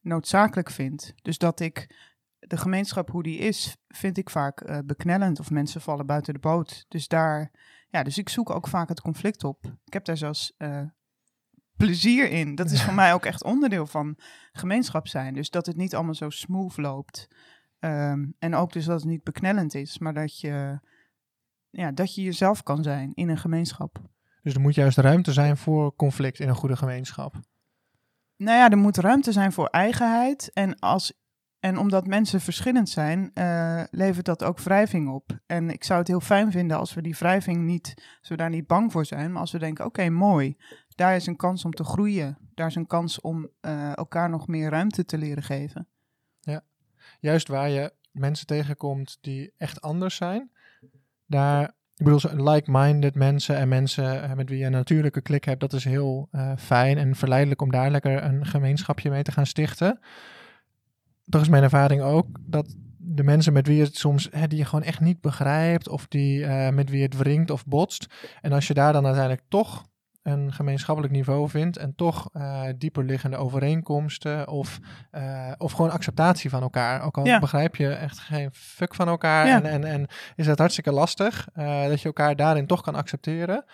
noodzakelijk 0.00 0.70
vind. 0.70 1.14
Dus 1.22 1.38
dat 1.38 1.60
ik 1.60 1.94
de 2.38 2.56
gemeenschap 2.56 3.10
hoe 3.10 3.22
die 3.22 3.38
is, 3.38 3.76
vind 3.88 4.18
ik 4.18 4.30
vaak 4.30 4.60
eh, 4.60 4.78
beknellend 4.84 5.40
of 5.40 5.50
mensen 5.50 5.80
vallen 5.80 6.06
buiten 6.06 6.34
de 6.34 6.40
boot. 6.40 6.84
Dus 6.88 7.08
daar, 7.08 7.50
ja, 7.88 8.02
dus 8.02 8.18
ik 8.18 8.28
zoek 8.28 8.50
ook 8.50 8.68
vaak 8.68 8.88
het 8.88 9.00
conflict 9.00 9.44
op. 9.44 9.64
Ik 9.84 9.92
heb 9.92 10.04
daar 10.04 10.16
zelfs 10.16 10.54
eh, 10.56 10.82
plezier 11.76 12.30
in. 12.30 12.54
Dat 12.54 12.70
is 12.70 12.82
voor 12.82 12.94
mij 12.94 13.12
ook 13.12 13.24
echt 13.24 13.44
onderdeel 13.44 13.86
van 13.86 14.18
gemeenschap 14.52 15.08
zijn. 15.08 15.34
Dus 15.34 15.50
dat 15.50 15.66
het 15.66 15.76
niet 15.76 15.94
allemaal 15.94 16.14
zo 16.14 16.30
smooth 16.30 16.76
loopt. 16.76 17.28
Ehm, 17.78 18.24
en 18.38 18.54
ook 18.54 18.72
dus 18.72 18.84
dat 18.84 19.00
het 19.00 19.08
niet 19.08 19.24
beknellend 19.24 19.74
is, 19.74 19.98
maar 19.98 20.14
dat 20.14 20.40
je, 20.40 20.80
ja, 21.70 21.92
dat 21.92 22.14
je 22.14 22.22
jezelf 22.22 22.62
kan 22.62 22.82
zijn 22.82 23.12
in 23.14 23.28
een 23.28 23.38
gemeenschap. 23.38 24.10
Dus 24.42 24.54
er 24.54 24.60
moet 24.60 24.74
juist 24.74 24.98
ruimte 24.98 25.32
zijn 25.32 25.56
voor 25.56 25.94
conflict 25.94 26.40
in 26.40 26.48
een 26.48 26.54
goede 26.54 26.76
gemeenschap. 26.76 27.40
Nou 28.36 28.58
ja, 28.58 28.70
er 28.70 28.78
moet 28.78 28.96
ruimte 28.96 29.32
zijn 29.32 29.52
voor 29.52 29.66
eigenheid. 29.66 30.50
En, 30.52 30.78
als, 30.78 31.12
en 31.58 31.78
omdat 31.78 32.06
mensen 32.06 32.40
verschillend 32.40 32.88
zijn, 32.88 33.30
eh, 33.34 33.82
levert 33.90 34.26
dat 34.26 34.44
ook 34.44 34.60
wrijving 34.60 35.08
op. 35.08 35.38
En 35.46 35.70
ik 35.70 35.84
zou 35.84 35.98
het 35.98 36.08
heel 36.08 36.20
fijn 36.20 36.50
vinden 36.50 36.78
als 36.78 36.94
we 36.94 37.02
die 37.02 37.16
wrijving 37.18 37.64
niet, 37.64 37.94
als 38.20 38.28
we 38.28 38.36
daar 38.36 38.50
niet 38.50 38.66
bang 38.66 38.92
voor 38.92 39.06
zijn, 39.06 39.32
maar 39.32 39.40
als 39.40 39.52
we 39.52 39.58
denken, 39.58 39.84
oké, 39.84 40.08
mooi, 40.08 40.56
daar 41.02 41.16
is 41.16 41.26
een 41.26 41.36
kans 41.36 41.64
om 41.64 41.72
te 41.72 41.84
groeien. 41.84 42.38
Daar 42.54 42.66
is 42.66 42.74
een 42.74 42.86
kans 42.86 43.20
om 43.20 43.48
eh, 43.60 43.96
elkaar 43.96 44.30
nog 44.30 44.46
meer 44.46 44.70
ruimte 44.70 45.04
te 45.04 45.18
leren 45.18 45.42
geven. 45.42 45.86
Juist 47.20 47.48
waar 47.48 47.68
je 47.68 47.92
mensen 48.10 48.46
tegenkomt 48.46 49.18
die 49.20 49.52
echt 49.56 49.80
anders 49.80 50.16
zijn. 50.16 50.50
Daar, 51.26 51.64
ik 51.96 52.04
bedoel, 52.04 52.50
like-minded 52.50 53.14
mensen 53.14 53.56
en 53.56 53.68
mensen 53.68 54.22
eh, 54.22 54.32
met 54.32 54.48
wie 54.48 54.58
je 54.58 54.64
een 54.64 54.72
natuurlijke 54.72 55.20
klik 55.20 55.44
hebt, 55.44 55.60
dat 55.60 55.72
is 55.72 55.84
heel 55.84 56.28
eh, 56.30 56.52
fijn 56.56 56.98
en 56.98 57.14
verleidelijk 57.16 57.62
om 57.62 57.70
daar 57.70 57.90
lekker 57.90 58.24
een 58.24 58.46
gemeenschapje 58.46 59.10
mee 59.10 59.22
te 59.22 59.32
gaan 59.32 59.46
stichten. 59.46 60.00
Toch 61.28 61.40
is 61.40 61.48
mijn 61.48 61.62
ervaring 61.62 62.02
ook 62.02 62.26
dat 62.40 62.74
de 62.96 63.22
mensen 63.22 63.52
met 63.52 63.66
wie 63.66 63.76
je 63.76 63.82
het 63.82 63.96
soms, 63.96 64.28
hè, 64.30 64.46
die 64.46 64.58
je 64.58 64.64
gewoon 64.64 64.84
echt 64.84 65.00
niet 65.00 65.20
begrijpt, 65.20 65.88
of 65.88 66.06
die 66.06 66.46
met 66.70 66.90
wie 66.90 67.02
het 67.02 67.16
wringt 67.16 67.50
of 67.50 67.66
botst. 67.66 68.06
En 68.40 68.52
als 68.52 68.66
je 68.66 68.74
daar 68.74 68.92
dan 68.92 69.04
uiteindelijk 69.04 69.44
toch 69.48 69.90
een 70.22 70.52
gemeenschappelijk 70.52 71.12
niveau 71.12 71.48
vindt 71.48 71.76
en 71.76 71.94
toch 71.94 72.28
eh 72.32 72.62
dieper 72.76 73.04
liggende 73.04 73.36
overeenkomsten 73.36 74.48
of, 74.48 74.78
eh, 75.10 75.52
of 75.58 75.72
gewoon 75.72 75.90
acceptatie 75.90 76.50
van 76.50 76.62
elkaar. 76.62 77.02
Ook 77.02 77.16
al 77.18 77.26
Ja. 77.26 77.38
begrijp 77.38 77.76
je 77.76 77.88
echt 77.92 78.18
geen 78.18 78.50
fuck 78.52 78.94
van 78.94 79.08
elkaar 79.08 79.46
Ja. 79.46 79.56
en, 79.56 79.64
en, 79.64 79.84
en 79.84 80.06
is 80.36 80.46
het 80.46 80.58
hartstikke 80.58 80.92
lastig 80.92 81.48
eh, 81.54 81.86
dat 81.86 82.00
je 82.00 82.06
elkaar 82.06 82.36
daarin 82.36 82.66
toch 82.66 82.80
kan 82.82 82.94
accepteren. 82.94 83.64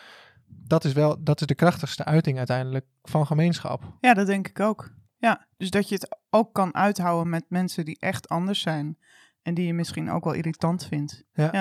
Dat 0.46 0.84
is 0.84 0.92
wel, 0.92 1.22
dat 1.24 1.40
is 1.40 1.46
de 1.46 1.54
krachtigste 1.54 2.04
uiting 2.04 2.38
uiteindelijk 2.38 2.86
van 3.02 3.26
gemeenschap. 3.26 3.82
Ja, 4.00 4.14
dat 4.14 4.26
denk 4.26 4.48
ik 4.48 4.60
ook. 4.60 4.90
Ja, 5.16 5.46
dus 5.56 5.70
dat 5.70 5.88
je 5.88 5.94
het 5.94 6.16
ook 6.30 6.54
kan 6.54 6.74
uithouden 6.74 7.28
met 7.30 7.44
mensen 7.48 7.84
die 7.84 7.96
echt 8.00 8.28
anders 8.28 8.60
zijn. 8.60 8.98
En 9.42 9.54
die 9.54 9.66
je 9.66 9.74
misschien 9.74 10.10
ook 10.10 10.24
wel 10.24 10.32
irritant 10.32 10.86
vindt. 10.86 11.24
Ja, 11.32 11.52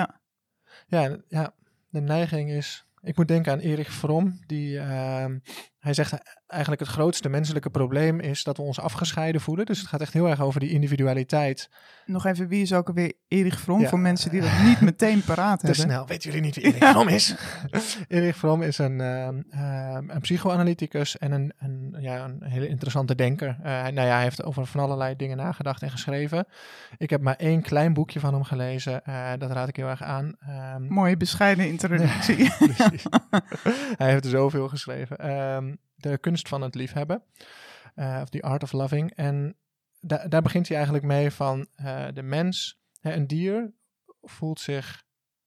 en- 0.88 1.24
ja, 1.28 1.52
de 1.88 2.00
neiging 2.00 2.50
is. 2.50 2.86
Ik 3.02 3.16
moet 3.16 3.28
denken 3.28 3.52
aan 3.52 3.58
Erich 3.58 3.92
Fromm. 3.92 4.40
Die, 4.46 4.78
ehm, 4.78 5.38
hij 5.78 5.94
zegt 5.94 6.37
eigenlijk 6.48 6.80
het 6.80 6.90
grootste 6.90 7.28
menselijke 7.28 7.70
probleem 7.70 8.20
is 8.20 8.42
dat 8.44 8.56
we 8.56 8.62
ons 8.62 8.80
afgescheiden 8.80 9.40
voelen. 9.40 9.66
Dus 9.66 9.78
het 9.78 9.88
gaat 9.88 10.00
echt 10.00 10.12
heel 10.12 10.28
erg 10.28 10.40
over 10.40 10.60
die 10.60 10.70
individualiteit. 10.70 11.70
Nog 12.06 12.26
even, 12.26 12.48
wie 12.48 12.62
is 12.62 12.72
ook 12.72 12.88
alweer 12.88 13.12
Erich 13.28 13.60
Fromm? 13.60 13.80
Ja. 13.80 13.88
Voor 13.88 13.98
mensen 13.98 14.30
die 14.30 14.40
dat 14.40 14.50
niet 14.64 14.80
meteen 14.80 15.22
paraat 15.22 15.58
Te 15.60 15.66
hebben. 15.66 15.84
snel, 15.84 16.06
weten 16.06 16.30
jullie 16.30 16.44
niet 16.46 16.54
wie 16.54 16.64
Erich 16.74 16.88
Fromm 16.90 17.08
is? 17.08 17.34
Erich 18.08 18.36
Fromm 18.36 18.62
is 18.62 18.78
een, 18.78 19.00
ehm, 19.00 19.40
een 20.10 20.20
psychoanalyticus 20.20 21.18
en 21.18 21.32
een, 21.32 21.52
een, 21.58 21.96
ja, 22.00 22.24
een 22.24 22.42
hele 22.44 22.68
interessante 22.68 23.14
denker. 23.14 23.56
Hij- 23.62 23.90
nou 23.90 24.06
ja, 24.06 24.14
hij 24.14 24.22
heeft 24.22 24.44
over 24.44 24.66
van 24.66 24.80
allerlei 24.80 25.16
dingen 25.16 25.36
nagedacht 25.36 25.82
en 25.82 25.90
geschreven. 25.90 26.46
Ik 26.98 27.10
heb 27.10 27.20
maar 27.20 27.36
één 27.36 27.62
klein 27.62 27.92
boekje 27.92 28.20
van 28.20 28.32
hem 28.34 28.44
gelezen. 28.44 29.04
eh, 29.04 29.30
dat 29.38 29.50
raad 29.50 29.68
ik 29.68 29.76
heel 29.76 29.88
erg 29.88 30.02
aan. 30.02 30.36
Ehm, 30.40 30.82
Mooie 30.88 31.16
bescheiden 31.16 31.66
introductie. 31.68 32.50
Precies. 32.58 33.04
hij 33.96 34.10
heeft 34.10 34.24
er 34.24 34.30
zoveel 34.30 34.68
geschreven. 34.68 35.18
Ehm, 35.18 35.74
de 35.98 36.18
kunst 36.18 36.48
van 36.48 36.62
het 36.62 36.74
liefhebben. 36.74 37.22
eh, 37.94 38.18
of 38.22 38.28
The 38.28 38.42
Art 38.42 38.62
of 38.62 38.72
Loving. 38.72 39.14
En 39.14 39.56
da- 40.00 40.28
daar 40.28 40.42
begint 40.42 40.66
hij 40.68 40.76
eigenlijk 40.76 41.06
mee 41.06 41.30
van 41.30 41.66
eh, 41.74 42.06
de 42.14 42.22
mens, 42.22 42.78
hè, 43.00 43.12
een 43.12 43.26
dier, 43.26 43.72
voelt 44.22 44.60
zich 44.60 45.02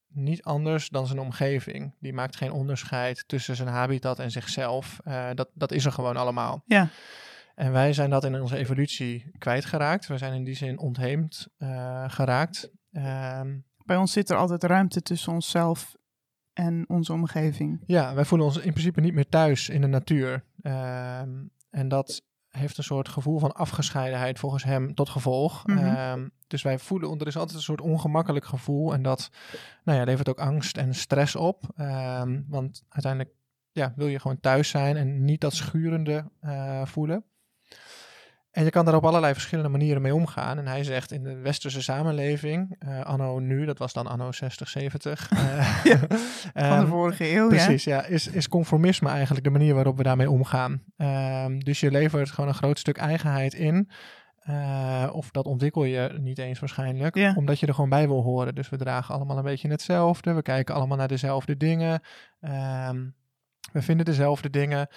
niet 0.07 0.43
anders 0.43 0.89
dan 0.89 1.07
zijn 1.07 1.19
omgeving. 1.19 1.95
Die 1.99 2.13
maakt 2.13 2.35
geen 2.35 2.51
onderscheid 2.51 3.23
tussen 3.27 3.55
zijn 3.55 3.67
habitat 3.69 4.19
en 4.19 4.31
zichzelf. 4.31 4.99
Eh, 5.03 5.29
dat, 5.33 5.49
dat 5.53 5.71
is 5.71 5.85
er 5.85 5.91
gewoon 5.91 6.17
allemaal. 6.17 6.63
ja, 6.65 6.87
En 7.55 7.71
wij 7.71 7.93
zijn 7.93 8.09
dat 8.09 8.23
in 8.23 8.41
onze 8.41 8.57
evolutie 8.57 9.31
kwijtgeraakt. 9.37 10.07
We 10.07 10.17
zijn 10.17 10.33
in 10.33 10.43
die 10.43 10.55
zin 10.55 10.79
ontheemd 10.79 11.47
geraakt. 12.07 12.69
Ehm, 12.91 13.57
bij 13.85 13.97
ons 13.97 14.11
zit 14.11 14.29
er 14.29 14.37
altijd 14.37 14.63
ruimte 14.63 15.01
tussen 15.01 15.33
onszelf 15.33 15.95
en 16.53 16.89
onze 16.89 17.13
omgeving. 17.13 17.83
Ja, 17.85 18.13
wij 18.13 18.25
voelen 18.25 18.47
ons 18.47 18.57
in 18.57 18.71
principe 18.71 19.01
niet 19.01 19.13
meer 19.13 19.29
thuis 19.29 19.69
in 19.69 19.81
de 19.81 19.87
natuur. 19.87 20.43
Ehm, 20.61 21.29
en 21.69 21.87
dat 21.87 22.23
heeft 22.49 22.77
een 22.77 22.83
soort 22.83 23.09
gevoel 23.09 23.39
van 23.39 23.51
afgescheidenheid 23.51 24.39
volgens 24.39 24.63
hem 24.63 24.93
tot 24.93 25.09
gevolg. 25.09 25.67
Mhm. 25.67 25.77
Ehm, 25.77 26.27
dus 26.47 26.61
wij 26.61 26.79
voelen, 26.79 27.19
er 27.19 27.27
is 27.27 27.37
altijd 27.37 27.57
een 27.57 27.63
soort 27.63 27.81
ongemakkelijk 27.81 28.45
gevoel. 28.45 28.93
En 28.93 29.01
dat 29.01 29.29
nou 29.83 29.97
ja, 29.99 30.03
levert 30.03 30.29
ook 30.29 30.39
angst 30.39 30.77
en 30.77 30.95
stress 30.95 31.35
op. 31.35 31.63
Ehm, 31.75 32.41
want 32.47 32.83
uiteindelijk 32.89 33.33
ja, 33.71 33.93
wil 33.95 34.07
je 34.07 34.19
gewoon 34.19 34.39
thuis 34.39 34.69
zijn 34.69 34.97
en 34.97 35.25
niet 35.25 35.41
dat 35.41 35.53
schurende 35.53 36.31
eh, 36.39 36.85
voelen. 36.85 37.23
En 38.51 38.63
je 38.63 38.69
kan 38.69 38.85
daar 38.85 38.95
op 38.95 39.05
allerlei 39.05 39.33
verschillende 39.33 39.69
manieren 39.69 40.01
mee 40.01 40.15
omgaan. 40.15 40.57
En 40.57 40.67
hij 40.67 40.83
zegt 40.83 41.11
in 41.11 41.23
de 41.23 41.35
westerse 41.35 41.81
samenleving, 41.81 42.75
eh, 42.79 43.01
anno 43.01 43.39
nu, 43.39 43.65
dat 43.65 43.77
was 43.77 43.93
dan 43.93 44.07
anno 44.07 44.31
60, 44.31 44.69
70. 44.69 45.29
eh, 45.31 45.83
Ja, 45.83 45.97
Van 45.97 46.17
ehm, 46.53 46.79
de 46.79 46.87
vorige 46.87 47.35
eeuw, 47.35 47.47
Precies, 47.47 47.83
ja. 47.83 48.05
Is, 48.05 48.27
is 48.27 48.47
conformisme 48.47 49.09
eigenlijk 49.09 49.43
de 49.43 49.49
manier 49.49 49.73
waarop 49.73 49.97
we 49.97 50.03
daarmee 50.03 50.29
omgaan. 50.29 50.83
Ehm, 50.97 51.59
dus 51.59 51.79
je 51.79 51.91
levert 51.91 52.31
gewoon 52.31 52.49
een 52.49 52.55
groot 52.55 52.79
stuk 52.79 52.97
eigenheid 52.97 53.53
in. 53.53 53.89
Eh, 54.41 55.09
of 55.11 55.31
dat 55.31 55.45
ontwikkel 55.45 55.83
je 55.83 56.17
niet 56.19 56.37
eens 56.37 56.59
waarschijnlijk, 56.59 57.15
Ja. 57.15 57.33
omdat 57.35 57.59
je 57.59 57.65
er 57.65 57.73
gewoon 57.73 57.89
bij 57.89 58.07
wil 58.07 58.21
horen. 58.21 58.55
Dus 58.55 58.69
we 58.69 58.77
dragen 58.77 59.15
allemaal 59.15 59.37
een 59.37 59.43
beetje 59.43 59.69
hetzelfde. 59.69 60.33
We 60.33 60.41
kijken 60.41 60.75
allemaal 60.75 60.97
naar 60.97 61.07
dezelfde 61.07 61.57
dingen. 61.57 62.01
Ehm, 62.39 63.05
we 63.71 63.81
vinden 63.81 64.05
dezelfde 64.05 64.49
dingen. 64.49 64.87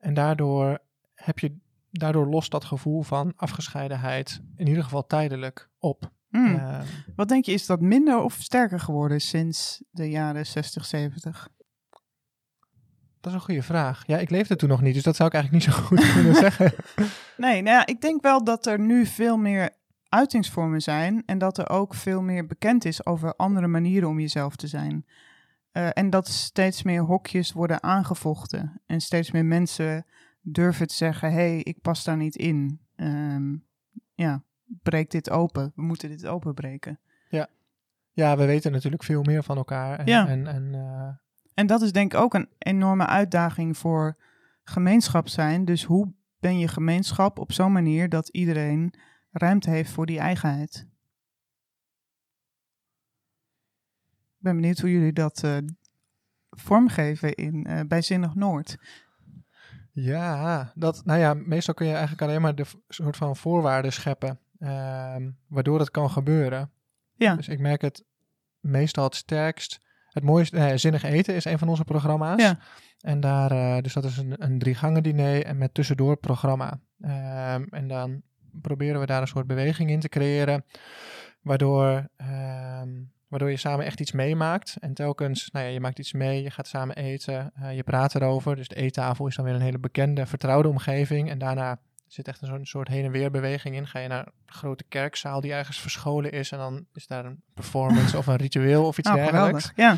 En 0.00 0.14
daardoor 0.14 0.78
heb 1.14 1.38
je, 1.38 1.56
daardoor 1.92 2.26
lost 2.26 2.50
dat 2.50 2.64
gevoel 2.64 3.02
van 3.02 3.32
afgescheidenheid 3.36 4.40
in 4.56 4.68
ieder 4.68 4.82
geval 4.82 5.06
tijdelijk 5.06 5.70
op. 5.78 6.10
Hmm. 6.28 6.54
Ehm, 6.54 6.84
Wat 7.16 7.28
denk 7.28 7.44
je, 7.44 7.52
is 7.52 7.66
dat 7.66 7.80
minder 7.80 8.18
of 8.18 8.34
sterker 8.34 8.80
geworden 8.80 9.20
sinds 9.20 9.82
de 9.90 10.10
jaren 10.10 10.46
60, 10.46 10.84
70? 10.84 11.48
dat 13.22 13.32
is 13.32 13.38
een 13.38 13.44
goede 13.44 13.62
vraag. 13.62 14.02
Ja, 14.06 14.18
ik 14.18 14.30
leefde 14.30 14.56
toen 14.56 14.68
nog 14.68 14.80
niet, 14.80 14.94
dus 14.94 15.02
dat 15.02 15.16
zou 15.16 15.28
ik 15.28 15.34
eigenlijk 15.34 15.64
niet 15.64 15.74
zo 15.74 15.82
goed 15.82 16.12
kunnen 16.14 16.34
zeggen. 16.34 16.72
Nee, 17.36 17.62
nou 17.62 17.76
ja, 17.76 17.86
ik 17.86 18.00
denk 18.00 18.22
wel 18.22 18.44
dat 18.44 18.66
er 18.66 18.78
nu 18.78 19.06
veel 19.06 19.36
meer 19.36 19.70
uitingsvormen 20.08 20.80
zijn 20.80 21.22
en 21.26 21.38
dat 21.38 21.58
er 21.58 21.68
ook 21.68 21.94
veel 21.94 22.22
meer 22.22 22.46
bekend 22.46 22.84
is 22.84 23.06
over 23.06 23.36
andere 23.36 23.66
manieren 23.66 24.08
om 24.08 24.20
jezelf 24.20 24.56
te 24.56 24.66
zijn. 24.66 25.06
Uh, 25.72 25.88
en 25.92 26.10
dat 26.10 26.28
steeds 26.28 26.82
meer 26.82 27.02
hokjes 27.02 27.52
worden 27.52 27.82
aangevochten 27.82 28.80
en 28.86 29.00
steeds 29.00 29.30
meer 29.30 29.44
mensen 29.44 30.06
durven 30.42 30.86
te 30.86 30.94
zeggen: 30.94 31.32
hé, 31.32 31.34
hey, 31.34 31.58
ik 31.58 31.80
pas 31.80 32.04
daar 32.04 32.16
niet 32.16 32.36
in. 32.36 32.80
Um, 32.96 33.64
ja, 34.14 34.42
breek 34.82 35.10
dit 35.10 35.30
open. 35.30 35.72
We 35.74 35.82
moeten 35.82 36.08
dit 36.08 36.26
openbreken. 36.26 37.00
Ja. 37.28 37.48
ja, 38.12 38.36
we 38.36 38.44
weten 38.44 38.72
natuurlijk 38.72 39.02
veel 39.02 39.22
meer 39.22 39.42
van 39.42 39.56
elkaar. 39.56 39.98
En, 39.98 40.06
ja. 40.06 40.28
en, 40.28 40.46
en, 40.46 40.72
uh... 40.74 41.08
en 41.54 41.66
dat 41.66 41.82
is 41.82 41.92
denk 41.92 42.12
ik 42.12 42.20
ook 42.20 42.34
een 42.34 42.48
enorme 42.58 43.06
uitdaging 43.06 43.76
voor 43.76 44.16
gemeenschap 44.64 45.28
zijn. 45.28 45.64
Dus 45.64 45.84
hoe 45.84 46.12
ben 46.38 46.58
je 46.58 46.68
gemeenschap 46.68 47.38
op 47.38 47.52
zo'n 47.52 47.72
manier 47.72 48.08
dat 48.08 48.28
iedereen 48.28 48.94
ruimte 49.30 49.70
heeft 49.70 49.90
voor 49.90 50.06
die 50.06 50.18
eigenheid? 50.18 50.86
Ik 54.36 54.48
ben 54.48 54.56
benieuwd 54.56 54.78
hoe 54.78 54.92
jullie 54.92 55.12
dat 55.12 55.42
uh, 55.44 55.56
vormgeven 56.50 57.34
in 57.34 57.66
uh, 57.68 57.80
Bijzinnig 57.88 58.34
Noord. 58.34 58.76
Ja, 59.94 60.72
dat, 60.74 61.04
nou 61.04 61.20
ja, 61.20 61.34
meestal 61.34 61.74
kun 61.74 61.86
je 61.86 61.92
eigenlijk 61.92 62.22
alleen 62.22 62.40
maar 62.40 62.54
de 62.54 62.64
soort 62.88 63.16
van 63.16 63.36
voorwaarden 63.36 63.92
scheppen, 63.92 64.38
uh, 64.58 65.16
waardoor 65.48 65.78
het 65.78 65.90
kan 65.90 66.10
gebeuren. 66.10 66.70
Ja. 67.16 67.36
Dus 67.36 67.48
ik 67.48 67.58
merk 67.58 67.80
het 67.80 68.04
meestal 68.60 69.04
het 69.04 69.14
sterkst. 69.14 69.80
Het 70.08 70.22
mooiste, 70.22 70.58
nee, 70.58 70.76
Zinnig 70.76 71.02
Eten 71.02 71.34
is 71.34 71.44
een 71.44 71.58
van 71.58 71.68
onze 71.68 71.84
programma's. 71.84 72.42
Ja. 72.42 72.58
En 73.00 73.20
daar, 73.20 73.52
uh, 73.52 73.78
dus 73.82 73.92
dat 73.92 74.04
is 74.04 74.16
een, 74.16 74.34
een 74.42 74.58
drie 74.58 74.74
gangen 74.74 75.02
diner 75.02 75.44
en 75.44 75.58
met 75.58 75.74
tussendoor 75.74 76.16
programma. 76.16 76.80
Um, 77.00 77.66
en 77.70 77.88
dan 77.88 78.22
proberen 78.60 79.00
we 79.00 79.06
daar 79.06 79.20
een 79.20 79.26
soort 79.26 79.46
beweging 79.46 79.90
in 79.90 80.00
te 80.00 80.08
creëren, 80.08 80.64
waardoor, 81.40 82.08
um, 82.82 83.12
waardoor 83.32 83.50
je 83.50 83.56
samen 83.56 83.84
echt 83.84 84.00
iets 84.00 84.12
meemaakt. 84.12 84.76
En 84.80 84.94
telkens, 84.94 85.50
nou 85.50 85.66
ja, 85.66 85.72
je 85.72 85.80
maakt 85.80 85.98
iets 85.98 86.12
mee, 86.12 86.42
je 86.42 86.50
gaat 86.50 86.66
samen 86.66 86.96
eten, 86.96 87.52
uh, 87.60 87.76
je 87.76 87.82
praat 87.82 88.14
erover. 88.14 88.56
Dus 88.56 88.68
de 88.68 88.74
eettafel 88.74 89.26
is 89.26 89.36
dan 89.36 89.44
weer 89.44 89.54
een 89.54 89.60
hele 89.60 89.78
bekende, 89.78 90.26
vertrouwde 90.26 90.68
omgeving. 90.68 91.30
En 91.30 91.38
daarna 91.38 91.80
zit 92.06 92.28
echt 92.28 92.42
een 92.42 92.66
soort 92.66 92.88
heen 92.88 93.04
en 93.04 93.10
weer 93.10 93.30
beweging 93.30 93.76
in. 93.76 93.86
Ga 93.86 93.98
je 93.98 94.08
naar 94.08 94.26
een 94.26 94.32
grote 94.46 94.84
kerkzaal 94.88 95.40
die 95.40 95.52
ergens 95.52 95.80
verscholen 95.80 96.32
is 96.32 96.52
en 96.52 96.58
dan 96.58 96.86
is 96.92 97.06
daar 97.06 97.24
een 97.24 97.42
performance 97.54 98.18
of 98.18 98.26
een 98.26 98.36
ritueel 98.36 98.86
of 98.86 98.98
iets 98.98 99.08
oh, 99.10 99.14
dergelijks. 99.14 99.72
Ja. 99.74 99.96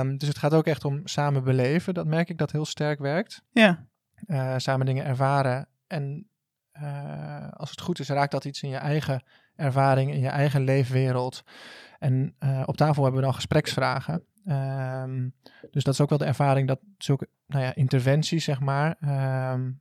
Um, 0.00 0.18
dus 0.18 0.28
het 0.28 0.38
gaat 0.38 0.54
ook 0.54 0.66
echt 0.66 0.84
om 0.84 1.06
samen 1.06 1.44
beleven. 1.44 1.94
Dat 1.94 2.06
merk 2.06 2.28
ik 2.28 2.38
dat 2.38 2.52
heel 2.52 2.66
sterk 2.66 2.98
werkt. 2.98 3.42
Ja. 3.50 3.86
Uh, 4.26 4.54
samen 4.56 4.86
dingen 4.86 5.04
ervaren. 5.04 5.68
En 5.86 6.28
uh, 6.82 7.48
als 7.50 7.70
het 7.70 7.80
goed 7.80 7.98
is, 7.98 8.08
raakt 8.08 8.32
dat 8.32 8.44
iets 8.44 8.62
in 8.62 8.70
je 8.70 8.76
eigen 8.76 9.22
ervaring, 9.60 10.12
in 10.12 10.20
je 10.20 10.28
eigen 10.28 10.60
leefwereld. 10.60 11.44
En 11.98 12.34
uh, 12.40 12.62
op 12.66 12.76
tafel 12.76 13.02
hebben 13.02 13.20
we 13.20 13.26
dan 13.26 13.34
gespreksvragen. 13.34 14.24
Um, 14.46 15.34
dus 15.70 15.84
dat 15.84 15.94
is 15.94 16.00
ook 16.00 16.08
wel 16.08 16.18
de 16.18 16.24
ervaring 16.24 16.68
dat 16.68 16.80
zulke 16.98 17.28
nou 17.46 17.64
ja, 17.64 17.74
interventies, 17.74 18.44
zeg 18.44 18.60
maar, 18.60 18.96
um, 19.52 19.80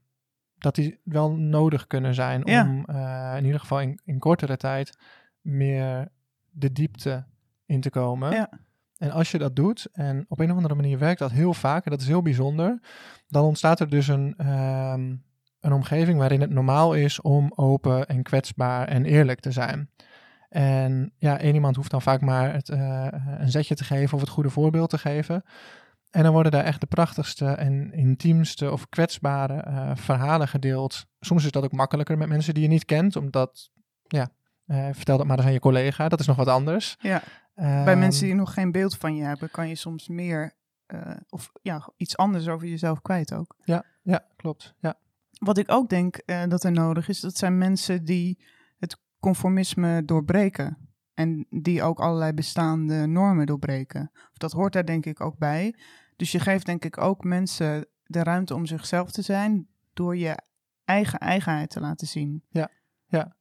dat 0.57 0.75
die 0.75 0.99
wel 1.03 1.31
nodig 1.31 1.87
kunnen 1.87 2.13
zijn 2.13 2.41
ja. 2.45 2.63
om 2.63 2.85
uh, 2.89 3.33
in 3.37 3.45
ieder 3.45 3.59
geval 3.59 3.81
in, 3.81 3.99
in, 4.03 4.19
kortere 4.19 4.57
tijd 4.57 4.97
meer 5.41 6.11
de 6.49 6.71
diepte 6.71 7.25
in 7.65 7.81
te 7.81 7.89
komen. 7.89 8.31
Ja. 8.31 8.49
En 8.97 9.11
als 9.11 9.31
je 9.31 9.37
dat 9.37 9.55
doet, 9.55 9.87
en 9.91 10.25
op 10.27 10.39
een 10.39 10.49
of 10.49 10.55
andere 10.55 10.75
manier 10.75 10.97
werkt 10.97 11.19
dat 11.19 11.31
heel 11.31 11.53
vaak, 11.53 11.85
en 11.85 11.91
dat 11.91 12.01
is 12.01 12.07
heel 12.07 12.21
bijzonder, 12.21 12.79
dan 13.27 13.43
ontstaat 13.43 13.79
er 13.79 13.89
dus 13.89 14.07
een, 14.07 14.47
um, 14.47 15.23
een 15.59 15.73
omgeving 15.73 16.17
waarin 16.19 16.41
het 16.41 16.49
normaal 16.49 16.93
is 16.93 17.21
om 17.21 17.51
open 17.55 18.07
en 18.07 18.23
kwetsbaar 18.23 18.87
en 18.87 19.05
eerlijk 19.05 19.39
te 19.39 19.51
zijn. 19.51 19.89
En 20.49 21.13
ja, 21.17 21.39
één 21.39 21.53
iemand 21.53 21.75
hoeft 21.75 21.91
dan 21.91 22.01
vaak 22.01 22.21
maar 22.21 22.53
het, 22.53 22.69
uh, 22.69 23.07
een 23.37 23.49
zetje 23.49 23.75
te 23.75 23.83
geven 23.83 24.13
of 24.13 24.19
het 24.21 24.29
goede 24.29 24.49
voorbeeld 24.49 24.89
te 24.89 24.97
geven. 24.97 25.43
En 26.09 26.23
dan 26.23 26.33
worden 26.33 26.51
daar 26.51 26.63
echt 26.63 26.81
de 26.81 26.87
prachtigste 26.87 27.45
en 27.45 27.93
intiemste 27.93 28.71
of 28.71 28.89
kwetsbare 28.89 29.65
uh, 29.67 29.91
verhalen 29.95 30.47
gedeeld. 30.47 31.05
Soms 31.19 31.45
is 31.45 31.51
dat 31.51 31.63
ook 31.63 31.71
makkelijker 31.71 32.17
met 32.17 32.27
mensen 32.27 32.53
die 32.53 32.63
je 32.63 32.69
niet 32.69 32.85
kent, 32.85 33.15
omdat, 33.15 33.69
ja, 34.07 34.29
uh, 34.65 34.87
vertel 34.91 35.17
dat 35.17 35.27
maar 35.27 35.37
eens 35.37 35.45
aan 35.45 35.53
je 35.53 35.59
collega, 35.59 36.09
dat 36.09 36.19
is 36.19 36.27
nog 36.27 36.37
wat 36.37 36.47
anders. 36.47 36.95
Ja. 36.99 37.21
Bij 37.55 37.95
mensen 37.95 38.25
die 38.25 38.35
nog 38.35 38.53
geen 38.53 38.71
beeld 38.71 38.97
van 38.97 39.15
je 39.15 39.23
hebben, 39.23 39.51
kan 39.51 39.67
je 39.67 39.75
soms 39.75 40.07
meer 40.07 40.53
of 41.29 41.51
ja, 41.61 41.89
iets 41.97 42.17
anders 42.17 42.47
over 42.47 42.67
jezelf 42.67 43.01
kwijt 43.01 43.33
ook. 43.33 43.55
Ja, 43.63 43.83
ja 44.01 44.25
klopt. 44.35 44.75
Ja. 44.79 44.95
Wat 45.39 45.57
ik 45.57 45.71
ook 45.71 45.89
denk 45.89 46.21
uh, 46.25 46.43
dat 46.47 46.63
er 46.63 46.71
nodig 46.71 47.07
is, 47.07 47.19
dat 47.19 47.37
zijn 47.37 47.57
mensen 47.57 48.05
die 48.05 48.43
het 48.77 48.97
conformisme 49.19 50.05
doorbreken. 50.05 50.77
En 51.13 51.45
die 51.49 51.83
ook 51.83 51.99
allerlei 51.99 52.33
bestaande 52.33 53.05
normen 53.05 53.45
doorbreken. 53.45 54.11
Dat 54.33 54.51
hoort 54.51 54.73
daar 54.73 54.85
denk 54.85 55.05
ik 55.05 55.21
ook 55.21 55.37
bij. 55.37 55.75
Dus 56.15 56.31
je 56.31 56.39
geeft 56.39 56.65
denk 56.65 56.85
ik 56.85 56.97
ook 56.97 57.23
mensen 57.23 57.87
de 58.03 58.23
ruimte 58.23 58.55
om 58.55 58.65
zichzelf 58.65 59.11
te 59.11 59.21
zijn 59.21 59.67
door 59.93 60.17
je 60.17 60.37
eigen 60.85 61.19
eigenheid 61.19 61.69
te 61.69 61.79
laten 61.79 62.07
zien. 62.07 62.43
Ja, 62.49 62.69
ja. 63.05 63.37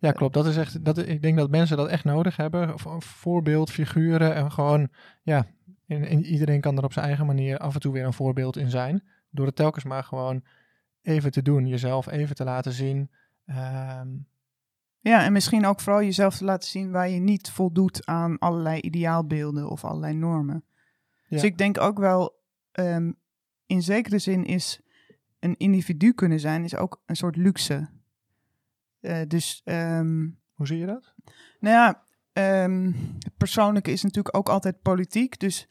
Ja, 0.00 0.12
klopt. 0.12 0.34
Dat 0.34 0.46
is 0.46 0.56
echt, 0.56 0.84
dat, 0.84 0.98
ik 0.98 1.22
denk 1.22 1.36
dat 1.36 1.50
mensen 1.50 1.76
dat 1.76 1.88
echt 1.88 2.04
nodig 2.04 2.36
hebben. 2.36 2.74
Voorbeeld, 2.98 3.70
figuren 3.70 4.34
en 4.34 4.52
gewoon, 4.52 4.88
ja, 5.22 5.46
en 5.86 6.24
iedereen 6.24 6.60
kan 6.60 6.76
er 6.76 6.84
op 6.84 6.92
zijn 6.92 7.06
eigen 7.06 7.26
manier 7.26 7.58
af 7.58 7.74
en 7.74 7.80
toe 7.80 7.92
weer 7.92 8.04
een 8.04 8.12
voorbeeld 8.12 8.56
in 8.56 8.70
zijn. 8.70 9.02
Door 9.30 9.46
het 9.46 9.56
telkens 9.56 9.84
maar 9.84 10.04
gewoon 10.04 10.44
even 11.08 11.30
te 11.30 11.42
doen, 11.42 11.66
jezelf 11.66 12.06
even 12.06 12.36
te 12.36 12.44
laten 12.44 12.72
zien. 12.72 13.10
Um, 13.46 14.26
ja, 15.00 15.24
en 15.24 15.32
misschien 15.32 15.66
ook 15.66 15.80
vooral 15.80 16.02
jezelf 16.02 16.36
te 16.36 16.44
laten 16.44 16.68
zien 16.68 16.90
waar 16.90 17.08
je 17.08 17.20
niet 17.20 17.50
voldoet 17.50 18.06
aan 18.06 18.38
allerlei 18.38 18.80
ideaalbeelden 18.80 19.68
of 19.70 19.84
allerlei 19.84 20.14
normen. 20.14 20.64
Ja. 20.64 21.26
Dus 21.28 21.42
ik 21.42 21.58
denk 21.58 21.78
ook 21.78 21.98
wel, 21.98 22.40
um, 22.72 23.16
in 23.66 23.82
zekere 23.82 24.18
zin 24.18 24.44
is 24.44 24.80
een 25.38 25.56
individu 25.56 26.12
kunnen 26.12 26.40
zijn, 26.40 26.64
is 26.64 26.76
ook 26.76 27.02
een 27.06 27.16
soort 27.16 27.36
luxe. 27.36 27.88
Uh, 29.00 29.20
dus. 29.28 29.62
Um, 29.64 30.38
Hoe 30.54 30.66
zie 30.66 30.78
je 30.78 30.86
dat? 30.86 31.14
Nou 31.60 31.74
ja, 31.74 32.06
um, 32.64 32.94
het 33.18 33.36
persoonlijke 33.36 33.90
is 33.92 34.02
natuurlijk 34.02 34.36
ook 34.36 34.48
altijd 34.48 34.82
politiek. 34.82 35.38
Dus 35.38 35.68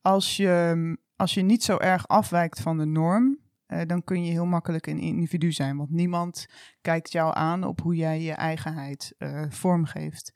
als 0.00 0.36
je, 0.36 0.96
als 1.16 1.34
je 1.34 1.42
niet 1.42 1.64
zo 1.64 1.78
erg 1.78 2.08
afwijkt 2.08 2.60
van 2.60 2.78
de 2.78 2.84
norm, 2.84 3.38
uh, 3.72 3.80
dan 3.86 4.04
kun 4.04 4.24
je 4.24 4.30
heel 4.30 4.46
makkelijk 4.46 4.86
een 4.86 4.98
individu 4.98 5.52
zijn. 5.52 5.76
Want 5.76 5.90
niemand 5.90 6.46
kijkt 6.80 7.12
jou 7.12 7.36
aan 7.36 7.64
op 7.64 7.80
hoe 7.80 7.96
jij 7.96 8.20
je 8.20 8.32
eigenheid 8.32 9.14
uh, 9.18 9.44
vormgeeft. 9.48 10.32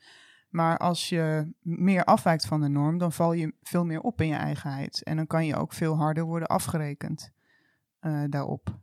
Maar 0.48 0.78
als 0.78 1.08
je 1.08 1.52
meer 1.60 2.04
afwijkt 2.04 2.46
van 2.46 2.60
de 2.60 2.68
norm, 2.68 2.98
dan 2.98 3.12
val 3.12 3.32
je 3.32 3.54
veel 3.62 3.84
meer 3.84 4.00
op 4.00 4.20
in 4.20 4.28
je 4.28 4.34
eigenheid. 4.34 5.02
En 5.02 5.16
dan 5.16 5.26
kan 5.26 5.46
je 5.46 5.56
ook 5.56 5.72
veel 5.72 5.96
harder 5.96 6.24
worden 6.24 6.48
afgerekend 6.48 7.30
uh, 8.00 8.22
daarop. 8.28 8.78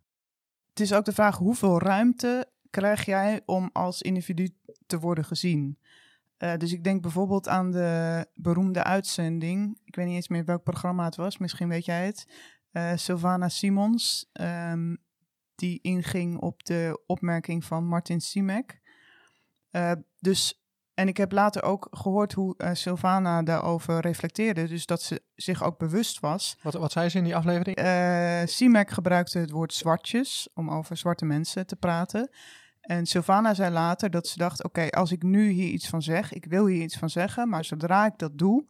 Het 0.70 0.80
is 0.80 0.94
ook 0.94 1.06
de 1.06 1.12
vraag 1.12 1.38
hoeveel 1.38 1.80
ruimte 1.80 2.52
krijg 2.70 3.06
jij 3.06 3.42
om 3.46 3.70
als 3.74 4.02
individu 4.02 4.50
te 4.86 5.00
worden 5.00 5.26
gezien. 5.26 5.80
Dus 6.58 6.74
ik 6.74 6.84
denk 6.84 7.02
bijvoorbeeld 7.02 7.48
aan 7.48 7.72
de 7.72 8.26
beroemde 8.34 8.84
uitzending. 8.84 9.80
Ik 9.84 9.96
weet 9.96 10.06
niet 10.06 10.16
eens 10.16 10.28
meer 10.28 10.46
welk 10.46 10.64
programma 10.64 11.06
het 11.06 11.16
was, 11.16 11.38
misschien 11.38 11.68
weet 11.68 11.86
jij 11.86 12.06
het. 12.06 12.26
Uh, 12.72 12.92
Sylvana 12.96 13.50
Simons, 13.50 14.30
um, 14.42 14.98
die 15.56 15.80
inging 15.82 16.40
op 16.40 16.64
de 16.64 17.04
opmerking 17.06 17.66
van 17.66 17.86
Martin 17.86 18.22
Simek. 18.22 18.82
Uh, 19.72 19.92
dus, 20.20 20.64
en 20.94 21.08
ik 21.08 21.18
heb 21.18 21.32
later 21.32 21.64
ook 21.64 21.88
gehoord 21.92 22.34
hoe 22.34 22.56
uh, 22.58 22.70
Sylvana 22.74 23.44
daarover 23.44 24.00
reflecteerde. 24.00 24.68
Dus 24.68 24.86
dat 24.86 25.02
ze 25.02 25.24
zich 25.36 25.64
ook 25.64 25.78
bewust 25.78 26.20
was. 26.20 26.58
Wat, 26.62 26.74
wat 26.74 26.92
zei 26.92 27.10
ze 27.10 27.18
in 27.18 27.24
die 27.24 27.36
aflevering? 27.36 27.78
Simek 28.50 28.90
gebruikte 28.90 29.40
het 29.40 29.52
woord 29.52 29.74
zwartjes 29.74 30.50
om 30.54 30.70
over 30.70 30.98
zwarte 30.98 31.26
mensen 31.26 31.68
te 31.68 31.76
praten. 31.76 32.30
En 32.82 33.06
Sylvana 33.06 33.54
zei 33.54 33.72
later 33.72 34.10
dat 34.10 34.28
ze 34.28 34.38
dacht: 34.38 34.64
oké, 34.64 34.80
okay, 34.80 34.90
als 34.90 35.12
ik 35.12 35.24
nu 35.24 35.50
hier 35.50 35.70
iets 35.70 35.90
van 35.90 36.02
zeg, 36.02 36.34
ik 36.34 36.46
wil 36.46 36.66
hier 36.66 36.84
iets 36.84 36.98
van 36.98 37.10
zeggen, 37.10 37.50
maar 37.50 37.66
zodra 37.66 38.06
ik 38.06 38.18
dat 38.18 38.38
doe, 38.38 38.66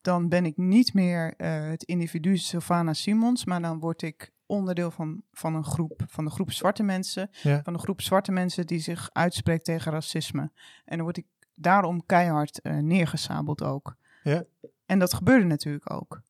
dan 0.00 0.28
ben 0.28 0.44
ik 0.44 0.56
niet 0.56 0.94
meer 0.94 1.34
uh, 1.36 1.68
het 1.68 1.82
individu 1.82 2.36
Sylvana 2.36 2.92
Simons, 2.92 3.44
maar 3.44 3.60
dan 3.60 3.78
word 3.78 4.02
ik 4.02 4.32
onderdeel 4.46 4.90
van, 4.90 5.22
van 5.32 5.54
een 5.54 5.64
groep, 5.64 6.02
van 6.06 6.24
de 6.24 6.30
groep 6.30 6.52
zwarte 6.52 6.82
mensen, 6.82 7.30
ja. 7.42 7.62
van 7.62 7.72
de 7.72 7.78
groep 7.78 8.00
zwarte 8.00 8.32
mensen 8.32 8.66
die 8.66 8.78
zich 8.80 9.10
uitspreekt 9.12 9.64
tegen 9.64 9.92
racisme. 9.92 10.50
En 10.84 10.96
dan 10.96 11.02
word 11.02 11.16
ik 11.16 11.26
daarom 11.54 12.06
keihard 12.06 12.60
uh, 12.62 12.78
neergesabeld 12.78 13.62
ook. 13.62 13.96
Ja. 14.22 14.44
En 14.86 14.98
dat 14.98 15.14
gebeurde 15.14 15.44
natuurlijk 15.44 15.92
ook. 15.92 16.22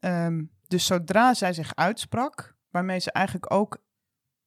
Um, 0.00 0.50
dus 0.66 0.86
zodra 0.86 1.34
zij 1.34 1.52
zich 1.52 1.74
uitsprak, 1.74 2.56
waarmee 2.70 2.98
ze 2.98 3.12
eigenlijk 3.12 3.52
ook 3.52 3.84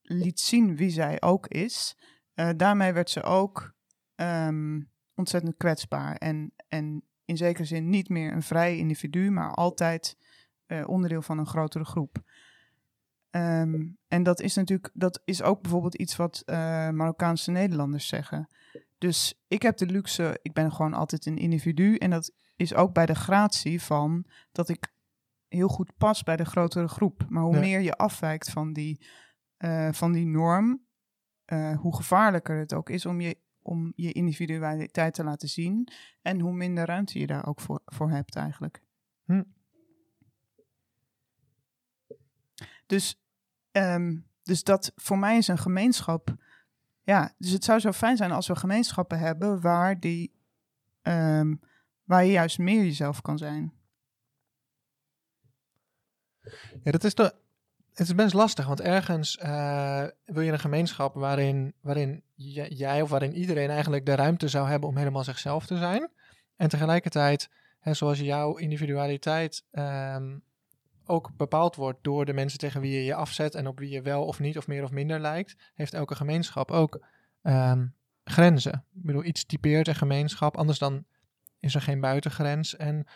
liet 0.02 0.40
zien 0.40 0.76
wie 0.76 0.90
zij 0.90 1.22
ook 1.22 1.48
is, 1.48 1.98
uh, 2.36 2.50
daarmee 2.56 2.94
werd 2.94 3.10
ze 3.10 3.24
ook 3.24 3.74
um, 4.16 4.92
ontzettend 5.14 5.58
kwetsbaar. 5.58 6.16
En, 6.16 6.54
en 6.68 7.04
in 7.30 7.38
zekere 7.38 7.66
zin 7.66 7.90
niet 7.90 8.10
meer 8.10 8.34
een 8.34 8.44
vrij 8.44 8.78
individu, 8.78 9.32
maar 9.32 9.54
altijd 9.54 10.18
uh, 10.68 10.88
onderdeel 10.88 11.22
van 11.22 11.38
een 11.38 11.48
grotere 11.48 11.86
groep. 11.86 12.18
Um, 13.32 13.98
en 14.08 14.24
dat 14.24 14.40
is 14.40 14.56
natuurlijk, 14.56 14.90
dat 14.94 15.22
is 15.26 15.42
ook 15.42 15.62
bijvoorbeeld 15.62 15.96
iets 15.96 16.16
wat 16.16 16.44
uh, 16.46 16.56
Marokkaanse 16.90 17.52
Nederlanders 17.52 18.08
zeggen. 18.08 18.48
Dus 18.98 19.42
ik 19.48 19.62
heb 19.62 19.78
de 19.78 19.86
luxe, 19.86 20.40
ik 20.42 20.54
ben 20.54 20.72
gewoon 20.72 20.94
altijd 20.94 21.26
een 21.26 21.38
individu. 21.38 21.96
En 21.96 22.10
dat 22.10 22.34
is 22.56 22.74
ook 22.74 22.94
bij 22.94 23.06
de 23.06 23.16
gratie 23.16 23.82
van 23.82 24.26
dat 24.52 24.70
ik 24.70 24.94
heel 25.48 25.68
goed 25.68 25.98
pas 25.98 26.24
bij 26.24 26.36
de 26.36 26.46
grotere 26.46 26.88
groep. 26.88 27.26
Maar 27.30 27.44
hoe 27.44 27.60
meer 27.60 27.80
je 27.80 27.96
afwijkt 27.96 28.50
van 28.50 28.74
die, 28.74 29.06
eh, 29.58 29.92
van 29.92 30.12
die 30.12 30.26
norm, 30.26 30.86
eh, 31.46 31.78
hoe 31.78 31.96
gevaarlijker 31.96 32.58
het 32.58 32.74
ook 32.74 32.90
is 32.90 33.06
om 33.06 33.22
je, 33.22 33.38
om 33.70 33.94
je 33.96 34.12
individualiteit 34.12 35.14
te 35.14 35.24
laten 35.24 35.50
zien. 35.50 35.88
En 36.22 36.40
hoe 36.40 36.54
minder 36.54 36.86
ruimte 36.86 37.20
je 37.20 37.28
daar 37.28 37.48
ook 37.48 37.62
voor, 37.62 37.82
voor 37.86 38.10
hebt 38.10 38.36
eigenlijk. 38.36 38.82
Hm. 39.26 39.44
Dus, 42.86 43.22
ehm, 43.72 44.18
dus 44.44 44.64
dat 44.64 44.92
voor 44.96 45.18
mij 45.20 45.38
is 45.38 45.48
een 45.48 45.58
gemeenschap. 45.58 46.36
Ja, 47.04 47.34
dus 47.38 47.52
het 47.52 47.64
zou 47.64 47.80
zo 47.80 47.92
fijn 47.92 48.18
zijn 48.18 48.32
als 48.32 48.48
we 48.48 48.56
gemeenschappen 48.56 49.20
hebben 49.20 49.62
waar, 49.62 50.00
die, 50.00 50.34
ehm, 51.02 51.56
waar 52.04 52.26
je 52.26 52.32
juist 52.32 52.58
meer 52.58 52.84
jezelf 52.84 53.22
kan 53.22 53.38
zijn. 53.38 53.74
Ja, 56.84 56.92
dat 56.92 57.04
is 57.04 57.16
de, 57.16 57.36
het 57.94 58.08
is 58.08 58.16
best 58.16 58.34
lastig, 58.34 58.68
want 58.68 58.82
ergens 58.82 59.38
eh, 59.38 60.08
wil 60.26 60.42
je 60.42 60.52
een 60.52 60.60
gemeenschap 60.60 61.16
waarin, 61.16 61.74
waarin 61.82 62.24
jij 62.70 63.02
of 63.02 63.10
waarin 63.10 63.36
iedereen 63.36 63.70
eigenlijk 63.70 64.06
de 64.06 64.16
ruimte 64.16 64.48
zou 64.48 64.68
hebben 64.68 64.90
om 64.90 64.98
helemaal 64.98 65.24
zichzelf 65.24 65.66
te 65.66 65.78
zijn. 65.78 66.10
En 66.56 66.70
tegelijkertijd, 66.70 67.50
hè, 67.80 67.94
zoals 67.94 68.20
jouw 68.20 68.56
individualiteit 68.56 69.64
ehm, 69.72 70.38
ook 71.06 71.32
bepaald 71.38 71.76
wordt 71.76 72.04
door 72.04 72.26
de 72.26 72.34
mensen 72.34 72.60
tegen 72.60 72.82
wie 72.82 72.94
je 72.94 73.04
je 73.04 73.16
afzet 73.16 73.56
en 73.56 73.68
op 73.68 73.80
wie 73.80 73.90
je 73.90 74.02
wel 74.02 74.26
of 74.26 74.40
niet 74.40 74.58
of 74.58 74.68
meer 74.68 74.84
of 74.84 74.92
minder 74.92 75.20
lijkt, 75.20 75.56
heeft 75.74 75.94
elke 75.94 76.16
gemeenschap 76.16 76.72
ook 76.72 77.06
ehm, 77.42 77.88
grenzen. 78.24 78.86
Ik 78.94 79.06
bedoel, 79.06 79.24
iets 79.24 79.46
typeert 79.46 79.88
een 79.88 79.96
gemeenschap, 79.96 80.58
anders 80.58 80.80
dan 80.80 81.06
is 81.60 81.76
er 81.76 81.82
geen 81.82 82.00
buitengrens 82.00 82.76
en 82.76 83.08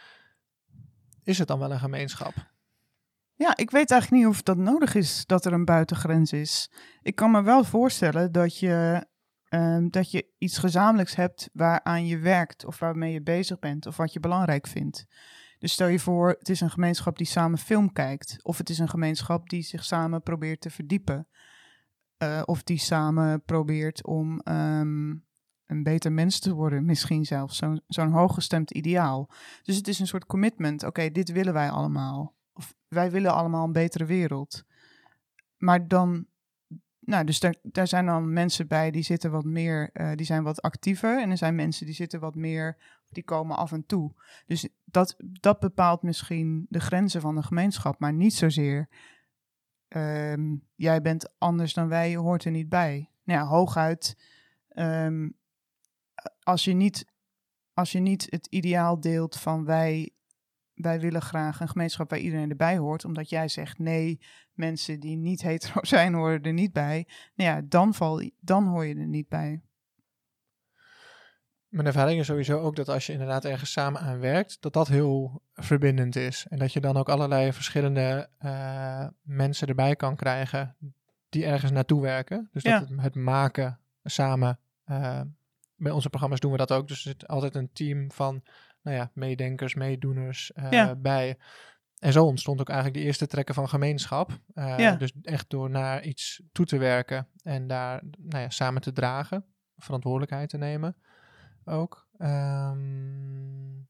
is 1.24 1.38
het 1.38 1.48
dan 1.48 1.60
wel 1.60 1.72
een 1.72 1.80
gemeenschap? 1.80 2.34
Ja, 3.36 3.58
ik 3.58 3.72
weet 3.72 3.92
eigenlijk 3.92 4.24
niet 4.24 4.32
of 4.32 4.42
dat 4.42 4.58
nodig 4.58 4.96
is 4.96 5.26
dat 5.26 5.46
er 5.46 5.54
een 5.54 5.66
buitengrens 5.66 6.34
is. 6.34 6.70
Ik 7.02 7.16
kan 7.16 7.32
me 7.32 7.42
wel 7.42 7.64
voorstellen 7.64 8.32
dat 8.32 8.60
je, 8.60 9.06
ehm, 9.54 9.89
dat 9.89 10.12
je 10.12 10.28
iets 10.38 10.58
gezamenlijks 10.58 11.16
hebt 11.16 11.49
waaraan 11.54 12.06
je 12.06 12.18
werkt 12.18 12.66
of 12.66 12.80
waarmee 12.80 13.14
je 13.14 13.22
bezig 13.22 13.60
bent 13.60 13.86
of 13.86 13.97
wat 13.97 14.14
je 14.14 14.20
belangrijk 14.20 14.68
vindt. 14.68 15.06
Dus 15.60 15.72
stel 15.72 15.88
je 15.88 15.99
voor, 15.99 16.30
het 16.30 16.49
is 16.49 16.62
een 16.62 16.70
gemeenschap 16.70 17.18
die 17.18 17.28
samen 17.28 17.58
film 17.58 17.91
kijkt. 17.91 18.39
Of 18.41 18.58
het 18.58 18.70
is 18.70 18.80
een 18.80 18.89
gemeenschap 18.89 19.49
die 19.49 19.62
zich 19.62 19.84
samen 19.84 20.22
probeert 20.22 20.62
te 20.62 20.70
verdiepen. 20.70 21.28
Eh, 22.18 22.41
of 22.45 22.64
die 22.64 22.78
samen 22.78 23.43
probeert 23.43 24.06
om 24.06 24.39
ehm, 24.39 25.10
een 25.66 25.84
beter 25.84 26.12
mens 26.12 26.39
te 26.39 26.54
worden, 26.54 26.86
misschien 26.86 27.26
zelfs. 27.26 27.58
Zo'n 27.58 27.82
zo'n 27.88 28.12
hooggestemd 28.12 28.72
ideaal. 28.72 29.30
Dus 29.62 29.76
het 29.76 29.88
is 29.88 29.99
een 29.99 30.08
soort 30.08 30.26
commitment. 30.26 30.84
Oké, 30.84 31.10
dit 31.10 31.32
willen 31.32 31.54
wij 31.54 31.70
allemaal. 31.70 32.36
Of 32.54 32.76
wij 32.88 33.12
willen 33.12 33.34
allemaal 33.34 33.66
een 33.66 33.72
betere 33.72 34.06
wereld. 34.06 34.64
Maar 35.58 35.88
dan, 35.88 36.26
nou, 37.06 37.26
dus 37.26 37.39
daar, 37.62 37.88
zijn 37.88 38.06
dan 38.06 38.34
mensen 38.34 38.68
bij 38.68 38.91
die 38.91 39.04
zitten 39.04 39.32
wat 39.32 39.43
meer, 39.43 39.89
eh, 39.93 40.12
die 40.16 40.26
zijn 40.26 40.43
wat 40.43 40.62
actiever. 40.62 41.22
En 41.22 41.30
er 41.30 41.38
zijn 41.38 41.56
mensen 41.56 41.86
die 41.86 41.95
zitten 41.95 42.20
wat 42.20 42.36
meer, 42.36 42.78
die 43.10 43.24
komen 43.24 43.58
af 43.58 43.72
en 43.72 43.86
toe. 43.86 44.14
Dus 44.45 44.70
dat, 44.86 45.16
dat 45.18 45.60
bepaalt 45.60 46.01
misschien 46.01 46.66
de 46.70 46.80
grenzen 46.80 47.22
van 47.22 47.36
de 47.36 47.43
gemeenschap, 47.43 47.99
maar 47.99 48.14
niet 48.14 48.34
zozeer. 48.34 48.89
ehm, 49.88 50.56
jij 50.76 51.01
bent 51.01 51.34
anders 51.38 51.74
dan 51.74 51.88
wij, 51.88 52.10
je 52.10 52.18
hoort 52.18 52.45
er 52.45 52.51
niet 52.51 52.70
bij. 52.70 53.10
Nou 53.24 53.39
ja, 53.39 53.45
hooguit, 53.45 54.18
ehm, 54.70 55.30
als, 56.39 56.64
je 56.64 56.74
niet, 56.74 57.06
als 57.74 57.91
je 57.91 57.99
niet 57.99 58.28
het 58.30 58.47
ideaal 58.47 58.99
deelt 58.99 59.39
van 59.39 59.66
wij 59.66 60.14
wij 60.74 60.99
willen 60.99 61.22
graag 61.22 61.60
een 61.60 61.68
gemeenschap 61.68 62.10
waar 62.10 62.20
iedereen 62.20 62.49
erbij 62.49 62.78
hoort, 62.78 63.06
omdat 63.06 63.30
jij 63.30 63.47
zegt 63.47 63.80
nee, 63.80 64.20
mensen 64.54 64.99
die 64.99 65.16
niet 65.18 65.41
hetero 65.41 65.84
zijn 65.95 66.14
horen 66.14 66.41
er 66.43 66.54
niet 66.54 66.74
bij. 66.74 67.08
Nou 67.36 67.49
ja, 67.49 67.62
dan, 67.66 67.93
val, 67.93 68.30
dan 68.39 68.68
hoor 68.68 68.86
je 68.86 68.95
er 68.95 69.08
niet 69.08 69.28
bij. 69.28 69.62
Mijn 71.68 71.88
ervaring 71.88 72.20
is 72.20 72.26
sowieso 72.26 72.60
ook 72.60 72.76
dat 72.76 72.89
als 72.89 73.06
je 73.06 73.12
inderdaad 73.14 73.45
ergens 73.45 73.72
samen 73.72 74.01
aan 74.01 74.20
werkt, 74.20 74.58
dat 74.62 74.74
dat 74.74 74.88
heel 74.88 75.41
verbindend 75.54 76.16
is. 76.16 76.45
En 76.49 76.58
dat 76.60 76.74
je 76.74 76.80
dan 76.80 76.97
ook 76.97 77.10
allerlei 77.10 77.54
verschillende 77.54 78.30
eh, 78.38 79.08
mensen 79.22 79.68
erbij 79.68 79.95
kan 79.95 80.16
krijgen 80.16 80.76
die 81.30 81.45
ergens 81.45 81.72
naartoe 81.72 82.01
werken. 82.01 82.49
Dus 82.51 82.64
Ja. 82.64 82.80
dat 82.80 82.89
het, 82.89 83.01
het 83.01 83.16
maken 83.16 83.80
samen. 84.04 84.60
eh, 84.84 85.22
bij 85.76 85.91
onze 85.91 86.10
programma's 86.10 86.39
doen 86.39 86.51
we 86.51 86.58
dat 86.58 86.72
ook. 86.72 86.88
Dus 86.88 86.97
er 86.97 87.12
zit 87.12 87.28
altijd 87.28 87.56
een 87.56 87.70
team 87.74 88.12
van 88.12 88.43
nou 88.82 88.97
ja, 88.97 89.12
meedenkers, 89.14 89.76
meedoeners 89.76 90.51
Ja. 90.70 90.95
bij. 90.95 91.38
En 92.04 92.12
zo 92.14 92.26
ontstond 92.26 92.60
ook 92.60 92.70
eigenlijk 92.70 92.99
de 92.99 93.06
eerste 93.06 93.28
trekken 93.28 93.56
van 93.56 93.70
gemeenschap. 93.70 94.39
Eh, 94.54 94.78
Ja. 94.78 94.95
Dus 94.95 95.14
echt 95.22 95.49
door 95.49 95.70
naar 95.70 96.04
iets 96.04 96.41
toe 96.51 96.66
te 96.66 96.78
werken 96.78 97.28
en 97.43 97.68
daar 97.68 98.01
nou 98.18 98.43
ja, 98.43 98.49
samen 98.49 98.82
te 98.82 98.91
dragen, 98.91 99.45
verantwoordelijkheid 99.78 100.49
te 100.49 100.58
nemen 100.58 100.95
ook. 101.66 102.08
Ehm, 102.18 103.82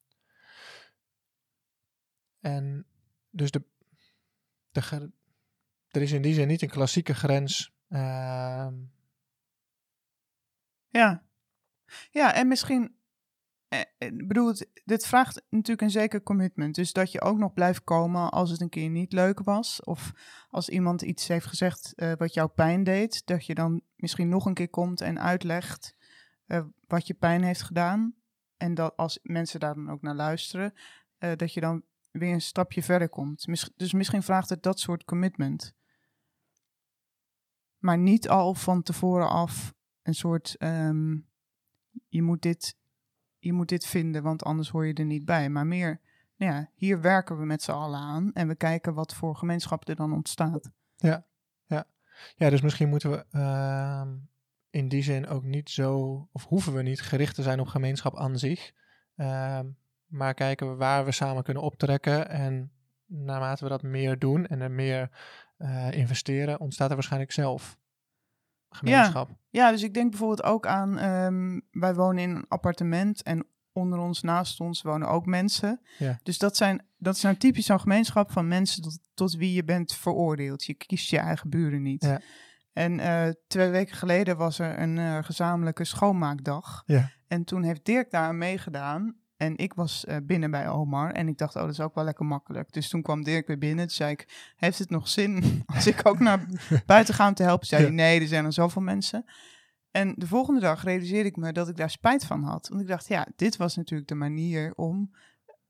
en 2.39 2.85
dus 3.29 3.51
de, 3.51 3.63
de, 4.71 5.11
er 5.89 6.01
is 6.01 6.11
in 6.11 6.21
die 6.21 6.33
zin 6.33 6.47
niet 6.47 6.61
een 6.61 6.69
klassieke 6.69 7.13
grens. 7.13 7.73
ehm, 7.89 8.75
Ja, 10.87 11.23
ja 12.11 12.33
en 12.33 12.47
misschien, 12.47 12.95
ik 13.97 14.27
bedoel, 14.27 14.53
dit 14.85 15.05
vraagt 15.05 15.41
natuurlijk 15.49 15.81
een 15.81 15.91
zeker 15.91 16.23
commitment. 16.23 16.75
Dus 16.75 16.93
dat 16.93 17.11
je 17.11 17.21
ook 17.21 17.37
nog 17.37 17.53
blijft 17.53 17.83
komen 17.83 18.31
als 18.31 18.49
het 18.49 18.61
een 18.61 18.69
keer 18.69 18.89
niet 18.89 19.13
leuk 19.13 19.39
was. 19.39 19.83
Of 19.83 20.11
als 20.49 20.69
iemand 20.69 21.01
iets 21.01 21.27
heeft 21.27 21.45
gezegd 21.45 21.93
eh, 21.95 22.11
wat 22.17 22.33
jou 22.33 22.49
pijn 22.49 22.83
deed, 22.83 23.25
dat 23.25 23.45
je 23.45 23.55
dan 23.55 23.81
misschien 23.95 24.29
nog 24.29 24.45
een 24.45 24.53
keer 24.53 24.69
komt 24.69 25.01
en 25.01 25.19
uitlegt 25.19 25.95
eh, 26.45 26.63
wat 26.87 27.07
je 27.07 27.13
pijn 27.13 27.43
heeft 27.43 27.61
gedaan. 27.61 28.15
En 28.57 28.73
dat 28.73 28.97
als 28.97 29.19
mensen 29.23 29.59
daar 29.59 29.73
dan 29.73 29.89
ook 29.89 30.01
naar 30.01 30.15
luisteren, 30.15 30.73
eh, 31.17 31.31
dat 31.35 31.53
je 31.53 31.61
dan 31.61 31.83
weer 32.11 32.33
een 32.33 32.41
stapje 32.41 32.83
verder 32.83 33.09
komt. 33.09 33.45
Dus 33.75 33.93
misschien 33.93 34.23
vraagt 34.23 34.49
het 34.49 34.63
dat 34.63 34.79
soort 34.79 35.03
commitment. 35.03 35.75
Maar 37.77 37.97
niet 37.97 38.29
al 38.29 38.53
van 38.53 38.83
tevoren 38.83 39.29
af 39.29 39.73
een 40.01 40.13
soort, 40.13 40.55
ehm, 40.57 41.17
je, 42.07 42.21
moet 42.21 42.41
dit, 42.41 42.77
je 43.43 43.53
moet 43.53 43.69
dit 43.69 43.85
vinden, 43.85 44.23
want 44.23 44.43
anders 44.43 44.69
hoor 44.69 44.85
je 44.85 44.93
er 44.93 45.05
niet 45.05 45.25
bij. 45.25 45.49
Maar 45.49 45.67
meer, 45.67 45.99
nou 46.37 46.53
ja, 46.53 46.69
hier 46.73 47.01
werken 47.01 47.39
we 47.39 47.45
met 47.45 47.61
z'n 47.61 47.71
allen 47.71 47.99
aan 47.99 48.33
en 48.33 48.47
we 48.47 48.55
kijken 48.55 48.93
wat 48.93 49.13
voor 49.13 49.35
gemeenschap 49.35 49.87
er 49.87 49.95
dan 49.95 50.13
ontstaat. 50.13 50.71
ja, 52.35 52.49
dus 52.49 52.61
misschien 52.61 52.89
moeten 52.89 53.11
we 53.11 53.25
ehm, 53.31 54.09
in 54.69 54.87
die 54.87 55.03
zin 55.03 55.27
ook 55.27 55.43
niet 55.43 55.69
zo, 55.69 56.27
of 56.31 56.45
hoeven 56.45 56.73
we 56.73 56.81
niet 56.81 57.01
gericht 57.01 57.35
te 57.35 57.43
zijn 57.43 57.59
op 57.59 57.67
gemeenschap 57.67 58.17
aan 58.17 58.37
zich. 58.37 58.71
Ehm, 59.15 59.65
maar 60.05 60.33
kijken 60.33 60.69
we 60.69 60.75
waar 60.75 61.05
we 61.05 61.11
samen 61.11 61.43
kunnen 61.43 61.63
optrekken. 61.63 62.29
En 62.29 62.71
naarmate 63.05 63.63
we 63.63 63.69
dat 63.69 63.83
meer 63.83 64.19
doen 64.19 64.47
en 64.47 64.61
er 64.61 64.71
meer 64.71 65.09
eh, 65.57 65.91
investeren, 65.91 66.59
ontstaat 66.59 66.89
er 66.89 66.95
waarschijnlijk 66.95 67.31
zelf 67.31 67.77
gemeenschap. 68.75 69.29
Ja, 69.49 69.71
dus 69.71 69.83
ik 69.83 69.93
denk 69.93 70.09
bijvoorbeeld 70.09 70.43
ook 70.43 70.67
aan, 70.67 70.97
ehm, 70.97 71.59
wij 71.71 71.95
wonen 71.95 72.23
in 72.23 72.29
een 72.29 72.45
appartement 72.47 73.23
en 73.23 73.47
onder 73.71 73.99
ons, 73.99 74.21
naast 74.21 74.59
ons 74.59 74.81
wonen 74.81 75.07
ook 75.07 75.25
mensen. 75.25 75.81
Ja. 75.97 76.19
Dus 76.23 76.37
dat, 76.37 76.57
zijn, 76.57 76.85
dat 76.97 77.15
is 77.15 77.21
nou 77.21 77.35
typisch 77.35 77.65
zo'n 77.65 77.79
gemeenschap 77.79 78.31
van 78.31 78.47
mensen 78.47 78.81
tot, 78.81 78.99
tot 79.13 79.35
wie 79.35 79.53
je 79.53 79.63
bent 79.63 79.93
veroordeeld. 79.93 80.63
Je 80.63 80.73
kiest 80.73 81.09
je 81.09 81.17
eigen 81.17 81.49
buren 81.49 81.81
niet. 81.81 82.03
Ja. 82.03 82.19
En 82.73 82.99
eh, 82.99 83.29
twee 83.47 83.69
weken 83.69 83.95
geleden 83.95 84.37
was 84.37 84.59
er 84.59 84.79
een 84.79 84.97
eh, 84.97 85.17
gezamenlijke 85.21 85.83
schoonmaakdag. 85.83 86.83
Ja. 86.85 87.11
En 87.27 87.43
toen 87.43 87.63
heeft 87.63 87.85
Dirk 87.85 88.11
daar 88.11 88.27
aan 88.27 88.37
meegedaan. 88.37 89.15
En 89.43 89.57
ik 89.57 89.73
was 89.73 90.05
eh, 90.05 90.17
binnen 90.23 90.51
bij 90.51 90.69
Omar. 90.69 91.11
En 91.11 91.27
ik 91.27 91.37
dacht, 91.37 91.55
oh, 91.55 91.61
dat 91.61 91.71
is 91.71 91.79
ook 91.79 91.95
wel 91.95 92.03
lekker 92.03 92.25
makkelijk. 92.25 92.71
Dus 92.71 92.89
toen 92.89 93.01
kwam 93.01 93.23
Dirk 93.23 93.47
weer 93.47 93.57
binnen. 93.57 93.85
Toen 93.87 93.95
zei 93.95 94.11
ik, 94.11 94.51
heeft 94.55 94.79
het 94.79 94.89
nog 94.89 95.07
zin 95.07 95.43
als 95.75 95.87
ik 95.87 95.99
ook 96.03 96.19
naar 96.19 96.45
buiten 96.85 97.13
ga 97.13 97.27
om 97.27 97.33
te 97.33 97.43
helpen? 97.43 97.67
Zei 97.67 97.81
Ja. 97.81 97.87
hij, 97.87 97.95
nee, 97.95 98.19
er 98.21 98.27
zijn 98.27 98.45
er 98.45 98.53
zoveel 98.53 98.81
mensen. 98.81 99.25
En 99.91 100.13
de 100.17 100.27
volgende 100.27 100.59
dag 100.59 100.83
realiseerde 100.83 101.29
ik 101.29 101.35
me 101.35 101.51
dat 101.51 101.69
ik 101.69 101.75
daar 101.77 101.89
spijt 101.89 102.25
van 102.25 102.43
had. 102.43 102.67
Want 102.67 102.81
ik 102.81 102.87
dacht, 102.87 103.07
ja, 103.07 103.27
dit 103.35 103.57
was 103.57 103.75
natuurlijk 103.75 104.09
de 104.09 104.15
manier 104.15 104.73
om 104.75 105.15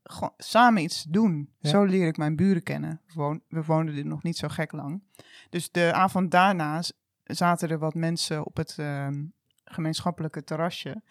gewoon 0.03 0.33
samen 0.37 0.83
iets 0.83 1.01
te 1.01 1.09
doen. 1.11 1.49
Ja. 1.59 1.69
Zo 1.69 1.83
leer 1.83 2.07
ik 2.07 2.17
mijn 2.17 2.35
buren 2.35 2.63
kennen. 2.63 3.01
We, 3.07 3.13
woon- 3.13 3.43
we 3.47 3.63
woonden 3.63 3.95
dit 3.95 4.05
nog 4.05 4.23
niet 4.23 4.37
zo 4.37 4.47
gek 4.47 4.71
lang. 4.71 5.03
Dus 5.49 5.71
de 5.71 5.93
avond 5.93 6.31
daarna 6.31 6.81
zaten 7.23 7.69
er 7.69 7.79
wat 7.79 7.93
mensen 7.93 8.45
op 8.45 8.57
het 8.57 8.75
ehm, 8.77 9.23
gemeenschappelijke 9.63 10.43
terrasje. 10.43 11.01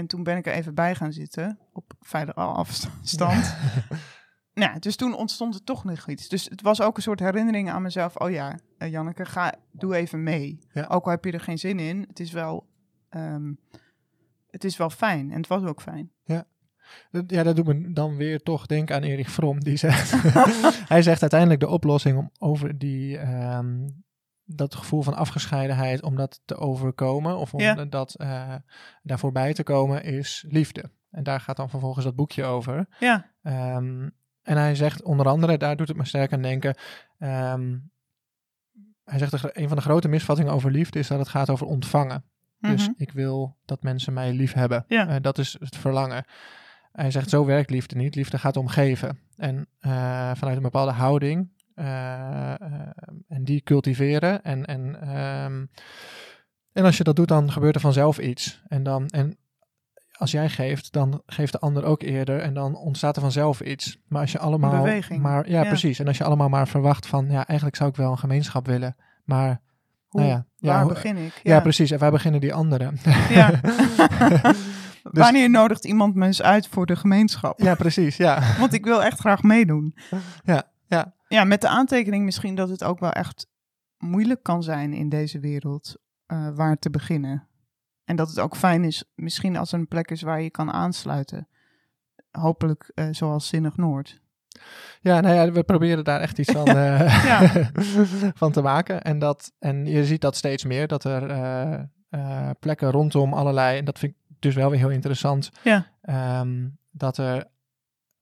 En 0.00 0.06
toen 0.06 0.22
ben 0.22 0.36
ik 0.36 0.46
er 0.46 0.52
even 0.52 0.74
bij 0.74 0.94
gaan 0.94 1.12
zitten, 1.12 1.58
op 1.72 1.92
veilige 2.00 2.40
afstand. 2.40 3.54
Nou, 4.54 4.72
ja, 4.72 4.78
dus 4.78 4.96
toen 4.96 5.14
ontstond 5.14 5.54
er 5.54 5.64
toch 5.64 5.84
nog 5.84 6.08
iets. 6.08 6.28
Dus 6.28 6.44
het 6.44 6.62
was 6.62 6.80
ook 6.82 6.96
een 6.96 7.02
soort 7.02 7.20
herinnering 7.20 7.70
aan 7.70 7.82
mezelf. 7.82 8.16
Oh 8.16 8.30
ja, 8.30 8.58
eh, 8.78 8.90
Janneke, 8.90 9.24
ga, 9.24 9.54
doe 9.72 9.94
even 9.96 10.22
mee. 10.22 10.58
Ja. 10.72 10.86
Ook 10.88 11.04
al 11.04 11.10
heb 11.10 11.24
je 11.24 11.32
er 11.32 11.40
geen 11.40 11.58
zin 11.58 11.78
in. 11.78 12.04
Het 12.08 12.20
is 12.20 12.32
wel, 12.32 12.66
ehm, 13.08 13.52
het 14.50 14.64
is 14.64 14.76
wel 14.76 14.90
fijn. 14.90 15.30
En 15.30 15.36
het 15.36 15.46
was 15.46 15.62
ook 15.64 15.82
fijn. 15.82 16.10
Dat- 17.10 17.30
Ja, 17.30 17.42
dat 17.42 17.56
doet 17.56 17.66
me 17.66 17.92
dan 17.92 18.16
weer 18.16 18.42
toch 18.42 18.66
denken 18.66 18.96
aan 18.96 19.02
Erich 19.02 19.30
Fromm. 19.30 19.60
Die 19.60 19.76
zegt, 19.76 20.10
hij 20.94 21.02
zegt 21.02 21.20
uiteindelijk 21.20 21.60
de 21.60 21.68
oplossing 21.68 22.18
om 22.18 22.30
over 22.38 22.78
die, 22.78 23.18
ehm, 23.18 23.88
dat 24.54 24.74
gevoel 24.74 25.02
van 25.02 25.14
afgescheidenheid, 25.14 26.02
om 26.02 26.16
dat 26.16 26.40
te 26.44 26.56
overkomen 26.56 27.36
of 27.36 27.54
om 27.54 27.60
Ja. 27.60 27.84
dat 27.84 28.14
eh, 28.14 28.54
daar 29.02 29.18
voorbij 29.18 29.52
te 29.54 29.62
komen, 29.62 30.02
is 30.04 30.44
liefde. 30.48 30.90
En 31.10 31.22
daar 31.22 31.40
gaat 31.40 31.56
dan 31.56 31.70
vervolgens 31.70 32.04
dat 32.04 32.14
boekje 32.16 32.44
over. 32.44 32.86
Ja, 32.98 33.28
Ehm, 33.42 34.08
en 34.42 34.56
hij 34.56 34.74
zegt 34.74 35.02
onder 35.02 35.26
andere, 35.28 35.56
daar 35.56 35.76
doet 35.76 35.88
het 35.88 35.96
me 35.96 36.04
sterk 36.04 36.32
aan 36.32 36.42
denken. 36.42 36.74
ehm, 37.18 37.76
hij 39.04 39.18
zegt, 39.18 39.56
een 39.56 39.68
van 39.68 39.76
de 39.76 39.82
grote 39.82 40.08
misvattingen 40.08 40.52
over 40.52 40.70
liefde 40.70 40.98
is 40.98 41.06
dat 41.08 41.18
het 41.18 41.28
gaat 41.28 41.50
over 41.50 41.66
ontvangen. 41.66 42.24
Dus 42.58 42.82
mhm. 42.88 42.92
ik 42.96 43.12
wil 43.12 43.56
dat 43.64 43.82
mensen 43.82 44.12
mij 44.12 44.32
lief 44.32 44.52
hebben. 44.52 44.84
Ja. 44.88 45.08
Eh, 45.08 45.16
dat 45.20 45.38
is 45.38 45.56
het 45.60 45.76
verlangen. 45.76 46.24
Hij 46.92 47.10
zegt, 47.10 47.30
zo 47.30 47.44
werkt 47.44 47.70
liefde 47.70 47.96
niet. 47.96 48.14
Liefde 48.14 48.38
gaat 48.38 48.56
om 48.56 48.68
geven. 48.68 49.18
En 49.36 49.68
eh, 49.80 49.90
vanuit 50.34 50.56
een 50.56 50.62
bepaalde 50.62 50.92
houding. 50.92 51.48
Eh, 51.80 52.50
eh, 52.50 52.88
en 53.28 53.44
die 53.44 53.62
cultiveren. 53.62 54.42
En, 54.42 54.64
en, 54.66 55.00
ehm, 55.00 55.64
en 56.72 56.84
als 56.84 56.96
je 56.96 57.04
dat 57.04 57.16
doet, 57.16 57.28
dan 57.28 57.52
gebeurt 57.52 57.74
er 57.74 57.80
vanzelf 57.80 58.18
iets. 58.18 58.62
En, 58.68 58.82
dan, 58.82 59.06
en 59.06 59.36
als 60.16 60.30
jij 60.30 60.48
geeft, 60.48 60.92
dan 60.92 61.22
geeft 61.26 61.52
de 61.52 61.58
ander 61.58 61.84
ook 61.84 62.02
eerder. 62.02 62.40
En 62.40 62.54
dan 62.54 62.76
ontstaat 62.76 63.16
er 63.16 63.22
vanzelf 63.22 63.60
iets. 63.60 63.98
Maar 64.08 64.20
als 64.20 64.32
je 64.32 64.38
allemaal... 64.38 64.82
beweging. 64.82 65.22
Maar, 65.22 65.48
ja, 65.50 65.62
Ja. 65.62 65.68
precies. 65.68 65.98
En 65.98 66.06
als 66.06 66.18
je 66.18 66.24
allemaal 66.24 66.48
maar 66.48 66.68
verwacht 66.68 67.06
van... 67.06 67.30
Ja, 67.30 67.46
eigenlijk 67.46 67.76
zou 67.76 67.90
ik 67.90 67.96
wel 67.96 68.10
een 68.10 68.18
gemeenschap 68.18 68.66
willen. 68.66 68.96
Maar... 69.24 69.60
Hoe, 70.08 70.20
nou 70.20 70.32
ja, 70.32 70.46
ja, 70.56 70.72
waar 70.72 70.82
hoe- 70.82 70.92
begin 70.92 71.16
ik? 71.16 71.40
ja, 71.42 71.60
precies. 71.60 71.90
En 71.90 71.98
wij 71.98 72.10
beginnen 72.10 72.40
die 72.40 72.54
anderen. 72.54 72.98
Ja. 73.28 73.50
Dus- 75.02 75.22
Wanneer 75.22 75.50
nodigt 75.50 75.84
iemand 75.84 76.14
me 76.14 76.26
eens 76.26 76.42
uit 76.42 76.66
voor 76.68 76.86
de 76.86 76.96
gemeenschap? 76.96 77.60
Ja, 77.60 77.74
precies. 77.74 78.16
Ja. 78.16 78.42
Want 78.58 78.72
ik 78.72 78.84
wil 78.84 79.02
echt 79.02 79.18
graag 79.20 79.42
meedoen. 79.42 79.94
Ja, 80.44 80.62
ja. 80.86 81.14
Ja, 81.30 81.44
met 81.44 81.60
de 81.60 81.68
aantekening 81.68 82.24
misschien 82.24 82.54
dat 82.54 82.68
het 82.68 82.84
ook 82.84 82.98
wel 82.98 83.10
echt 83.12 83.46
moeilijk 83.98 84.42
kan 84.42 84.62
zijn 84.62 84.92
in 84.92 85.08
deze 85.08 85.38
wereld 85.40 85.96
eh, 86.26 86.48
waar 86.54 86.78
te 86.78 86.90
beginnen. 86.90 87.46
En 88.04 88.16
dat 88.16 88.28
het 88.28 88.40
ook 88.40 88.56
fijn 88.56 88.84
is, 88.84 89.04
misschien 89.14 89.56
als 89.56 89.72
er 89.72 89.78
een 89.78 89.88
plek 89.88 90.10
is 90.10 90.22
waar 90.22 90.40
je 90.42 90.50
kan 90.50 90.72
aansluiten. 90.72 91.48
Hopelijk 92.30 92.90
eh, 92.94 93.08
zoals 93.10 93.48
Zinnig 93.48 93.76
Noord. 93.76 94.20
Ja, 95.00 95.20
nou 95.20 95.34
ja, 95.34 95.52
we 95.52 95.62
proberen 95.62 96.04
daar 96.04 96.20
echt 96.20 96.38
iets 96.38 96.52
van, 96.52 96.66
eh, 96.76 97.24
Ja. 97.24 97.70
van 98.42 98.52
te 98.52 98.62
maken. 98.62 99.02
En, 99.02 99.18
dat, 99.18 99.52
en 99.58 99.86
je 99.86 100.04
ziet 100.04 100.20
dat 100.20 100.36
steeds 100.36 100.64
meer, 100.64 100.86
dat 100.86 101.04
er 101.04 101.88
plekken 102.60 102.90
rondom 102.90 103.32
allerlei, 103.34 103.78
en 103.78 103.84
dat 103.84 103.98
vind 103.98 104.12
ik 104.12 104.18
dus 104.38 104.54
wel 104.54 104.70
weer 104.70 104.78
heel 104.78 104.90
interessant, 104.90 105.50
Ja. 105.62 105.86
ehm, 106.02 106.68
dat 106.90 107.16
er 107.16 107.46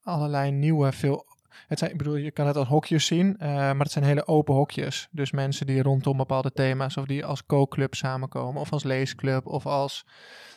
allerlei 0.02 0.50
nieuwe, 0.50 0.92
veel, 0.92 1.26
het 1.66 1.78
zijn, 1.78 1.90
ik 1.90 1.98
bedoel, 1.98 2.16
je 2.16 2.30
kan 2.30 2.46
het 2.46 2.56
als 2.56 2.68
hokjes 2.68 3.06
zien, 3.06 3.36
eh, 3.38 3.48
maar 3.48 3.78
het 3.78 3.90
zijn 3.90 4.04
hele 4.04 4.26
open 4.26 4.54
hokjes. 4.54 5.08
Dus 5.10 5.32
mensen 5.32 5.66
die 5.66 5.82
rondom 5.82 6.16
bepaalde 6.16 6.52
thema's, 6.52 6.96
of 6.96 7.06
die 7.06 7.24
als 7.24 7.46
co-club 7.46 7.94
samenkomen, 7.94 8.60
of 8.60 8.72
als 8.72 8.84
leesclub, 8.84 9.46
of 9.46 9.66
als 9.66 10.06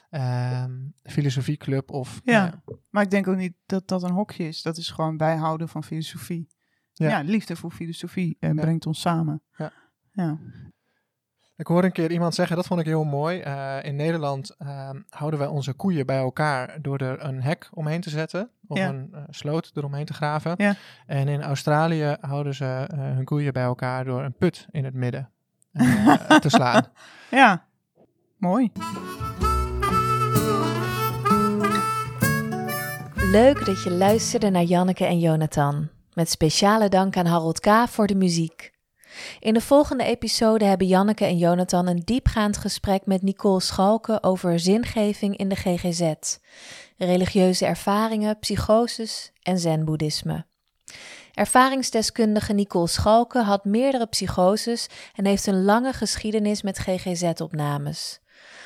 ehm, 0.09 0.71
filosofieclub, 1.03 1.91
of... 1.91 2.21
Ja. 2.23 2.39
nou 2.39 2.51
ja, 2.65 2.75
Maar 2.89 3.03
ik 3.03 3.11
denk 3.11 3.27
ook 3.27 3.35
niet 3.35 3.53
dat 3.65 3.87
dat 3.87 4.03
een 4.03 4.11
hokje 4.11 4.47
is. 4.47 4.61
Dat 4.61 4.77
is 4.77 4.89
gewoon 4.89 5.17
bijhouden 5.17 5.69
van 5.69 5.83
filosofie. 5.83 6.47
Ja. 6.93 7.09
Ja, 7.09 7.21
liefde 7.21 7.55
voor 7.55 7.71
filosofie 7.71 8.37
eh, 8.39 8.51
brengt 8.51 8.85
ons 8.85 9.01
samen. 9.01 9.43
Ja. 9.57 9.71
ja. 10.11 10.39
Ik 11.61 11.67
hoorde 11.67 11.87
een 11.87 11.93
keer 11.93 12.11
iemand 12.11 12.35
zeggen, 12.35 12.55
dat 12.55 12.65
vond 12.65 12.79
ik 12.79 12.85
heel 12.85 13.03
mooi. 13.03 13.39
eh, 13.39 13.77
in 13.81 13.95
Nederland 13.95 14.55
ehm, 14.57 14.99
houden 15.09 15.39
wij 15.39 15.47
onze 15.47 15.73
koeien 15.73 16.05
bij 16.05 16.17
elkaar 16.17 16.77
door 16.81 16.97
er 16.97 17.23
een 17.23 17.41
hek 17.41 17.69
omheen 17.73 18.01
te 18.01 18.09
zetten. 18.09 18.49
Of 18.67 18.77
Ja. 18.77 18.87
een 18.89 19.09
eh, 19.13 19.21
sloot 19.29 19.71
eromheen 19.73 20.05
te 20.05 20.13
graven. 20.13 20.53
Ja. 20.57 20.75
En 21.05 21.27
in 21.27 21.41
Australië 21.41 22.15
houden 22.21 22.55
ze 22.55 22.65
eh, 22.87 22.99
hun 22.99 23.23
koeien 23.23 23.53
bij 23.53 23.63
elkaar 23.63 24.05
door 24.05 24.23
een 24.23 24.33
put 24.33 24.67
in 24.71 24.85
het 24.85 24.93
midden 24.93 25.29
eh, 25.71 26.15
te 26.45 26.49
slaan. 26.49 26.85
Ja, 27.31 27.65
mooi. 28.37 28.71
Leuk 33.15 33.65
dat 33.65 33.83
je 33.83 33.91
luisterde 33.91 34.49
naar 34.49 34.63
Janneke 34.63 35.05
en 35.05 35.19
Jonathan. 35.19 35.89
Met 36.13 36.29
speciale 36.29 36.89
dank 36.89 37.17
aan 37.17 37.25
Harold 37.25 37.59
K. 37.59 37.67
voor 37.87 38.07
de 38.07 38.15
muziek. 38.15 38.70
In 39.39 39.53
de 39.53 39.61
volgende 39.61 40.03
episode 40.03 40.65
hebben 40.65 40.87
Janneke 40.87 41.25
en 41.25 41.37
Jonathan 41.37 41.87
een 41.87 42.01
diepgaand 42.05 42.57
gesprek 42.57 43.05
met 43.05 43.21
Nicole 43.21 43.61
Schalke 43.61 44.23
over 44.23 44.59
zingeving 44.59 45.37
in 45.37 45.49
de 45.49 45.55
GGZ, 45.55 46.13
religieuze 46.97 47.65
ervaringen, 47.65 48.39
psychoses 48.39 49.31
en 49.43 49.59
zen-boeddhisme. 49.59 50.45
Ervaringsdeskundige 51.33 52.53
Nicole 52.53 52.87
Schalke 52.87 53.39
had 53.39 53.65
meerdere 53.65 54.05
psychoses 54.05 54.87
en 55.15 55.25
heeft 55.25 55.47
een 55.47 55.63
lange 55.63 55.93
geschiedenis 55.93 56.61
met 56.61 56.77
GGZ-opnames. 56.77 58.19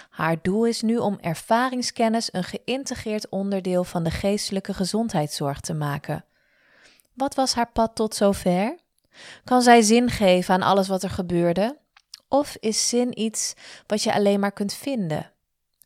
Haar 0.10 0.38
doel 0.42 0.66
is 0.66 0.82
nu 0.82 0.98
om 0.98 1.18
ervaringskennis 1.22 2.30
een 2.32 2.44
geïntegreerd 2.44 3.30
onderdeel 3.30 3.84
van 3.84 4.04
de 4.04 4.12
geestelijke 4.12 4.74
gezondheidszorg 4.74 5.60
te 5.60 5.74
maken. 5.74 6.26
Wat 7.14 7.36
was 7.36 7.54
haar 7.54 7.72
pad 7.72 7.96
tot 7.96 8.16
zover? 8.16 8.76
Kan 9.44 9.62
zij 9.62 9.82
zin 9.82 10.10
geven 10.10 10.54
aan 10.54 10.62
alles 10.62 10.88
wat 10.88 11.04
er 11.04 11.10
gebeurde? 11.10 11.78
Of 12.28 12.58
is 12.60 12.90
zin 12.90 13.20
iets 13.20 13.54
wat 13.88 14.04
je 14.04 14.14
alleen 14.14 14.40
maar 14.40 14.52
kunt 14.52 14.74
vinden? 14.74 15.32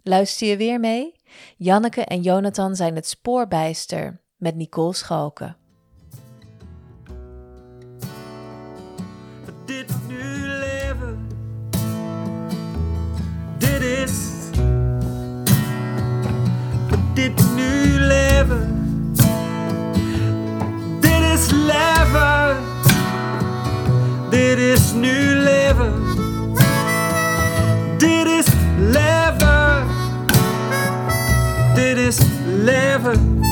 Luister 0.04 0.48
je 0.48 0.58
weer 0.58 0.80
mee? 0.80 1.16
Janneke 1.58 2.06
en 2.06 2.22
Jonathan 2.22 2.76
zijn 2.76 2.96
het 2.96 3.08
spoorbijster 3.08 4.22
met 4.38 4.56
Nicole 4.56 4.94
Schalke. 4.94 5.56
dit 9.70 9.94
nu 10.08 10.48
leven. 10.48 11.28
Dit 13.58 13.82
is. 13.82 14.12
Dit 17.14 17.56
nu 17.56 18.00
leven. 18.00 19.14
Dit 21.00 21.22
is 21.34 21.52
leven. 21.52 22.69
Dit 24.30 24.58
is 24.58 24.94
nu 24.94 25.36
leven. 25.36 25.94
Dit 27.98 28.26
is 28.26 28.46
leven. 28.78 29.88
Dit 31.76 31.98
is 31.98 32.18
leven. 32.64 33.49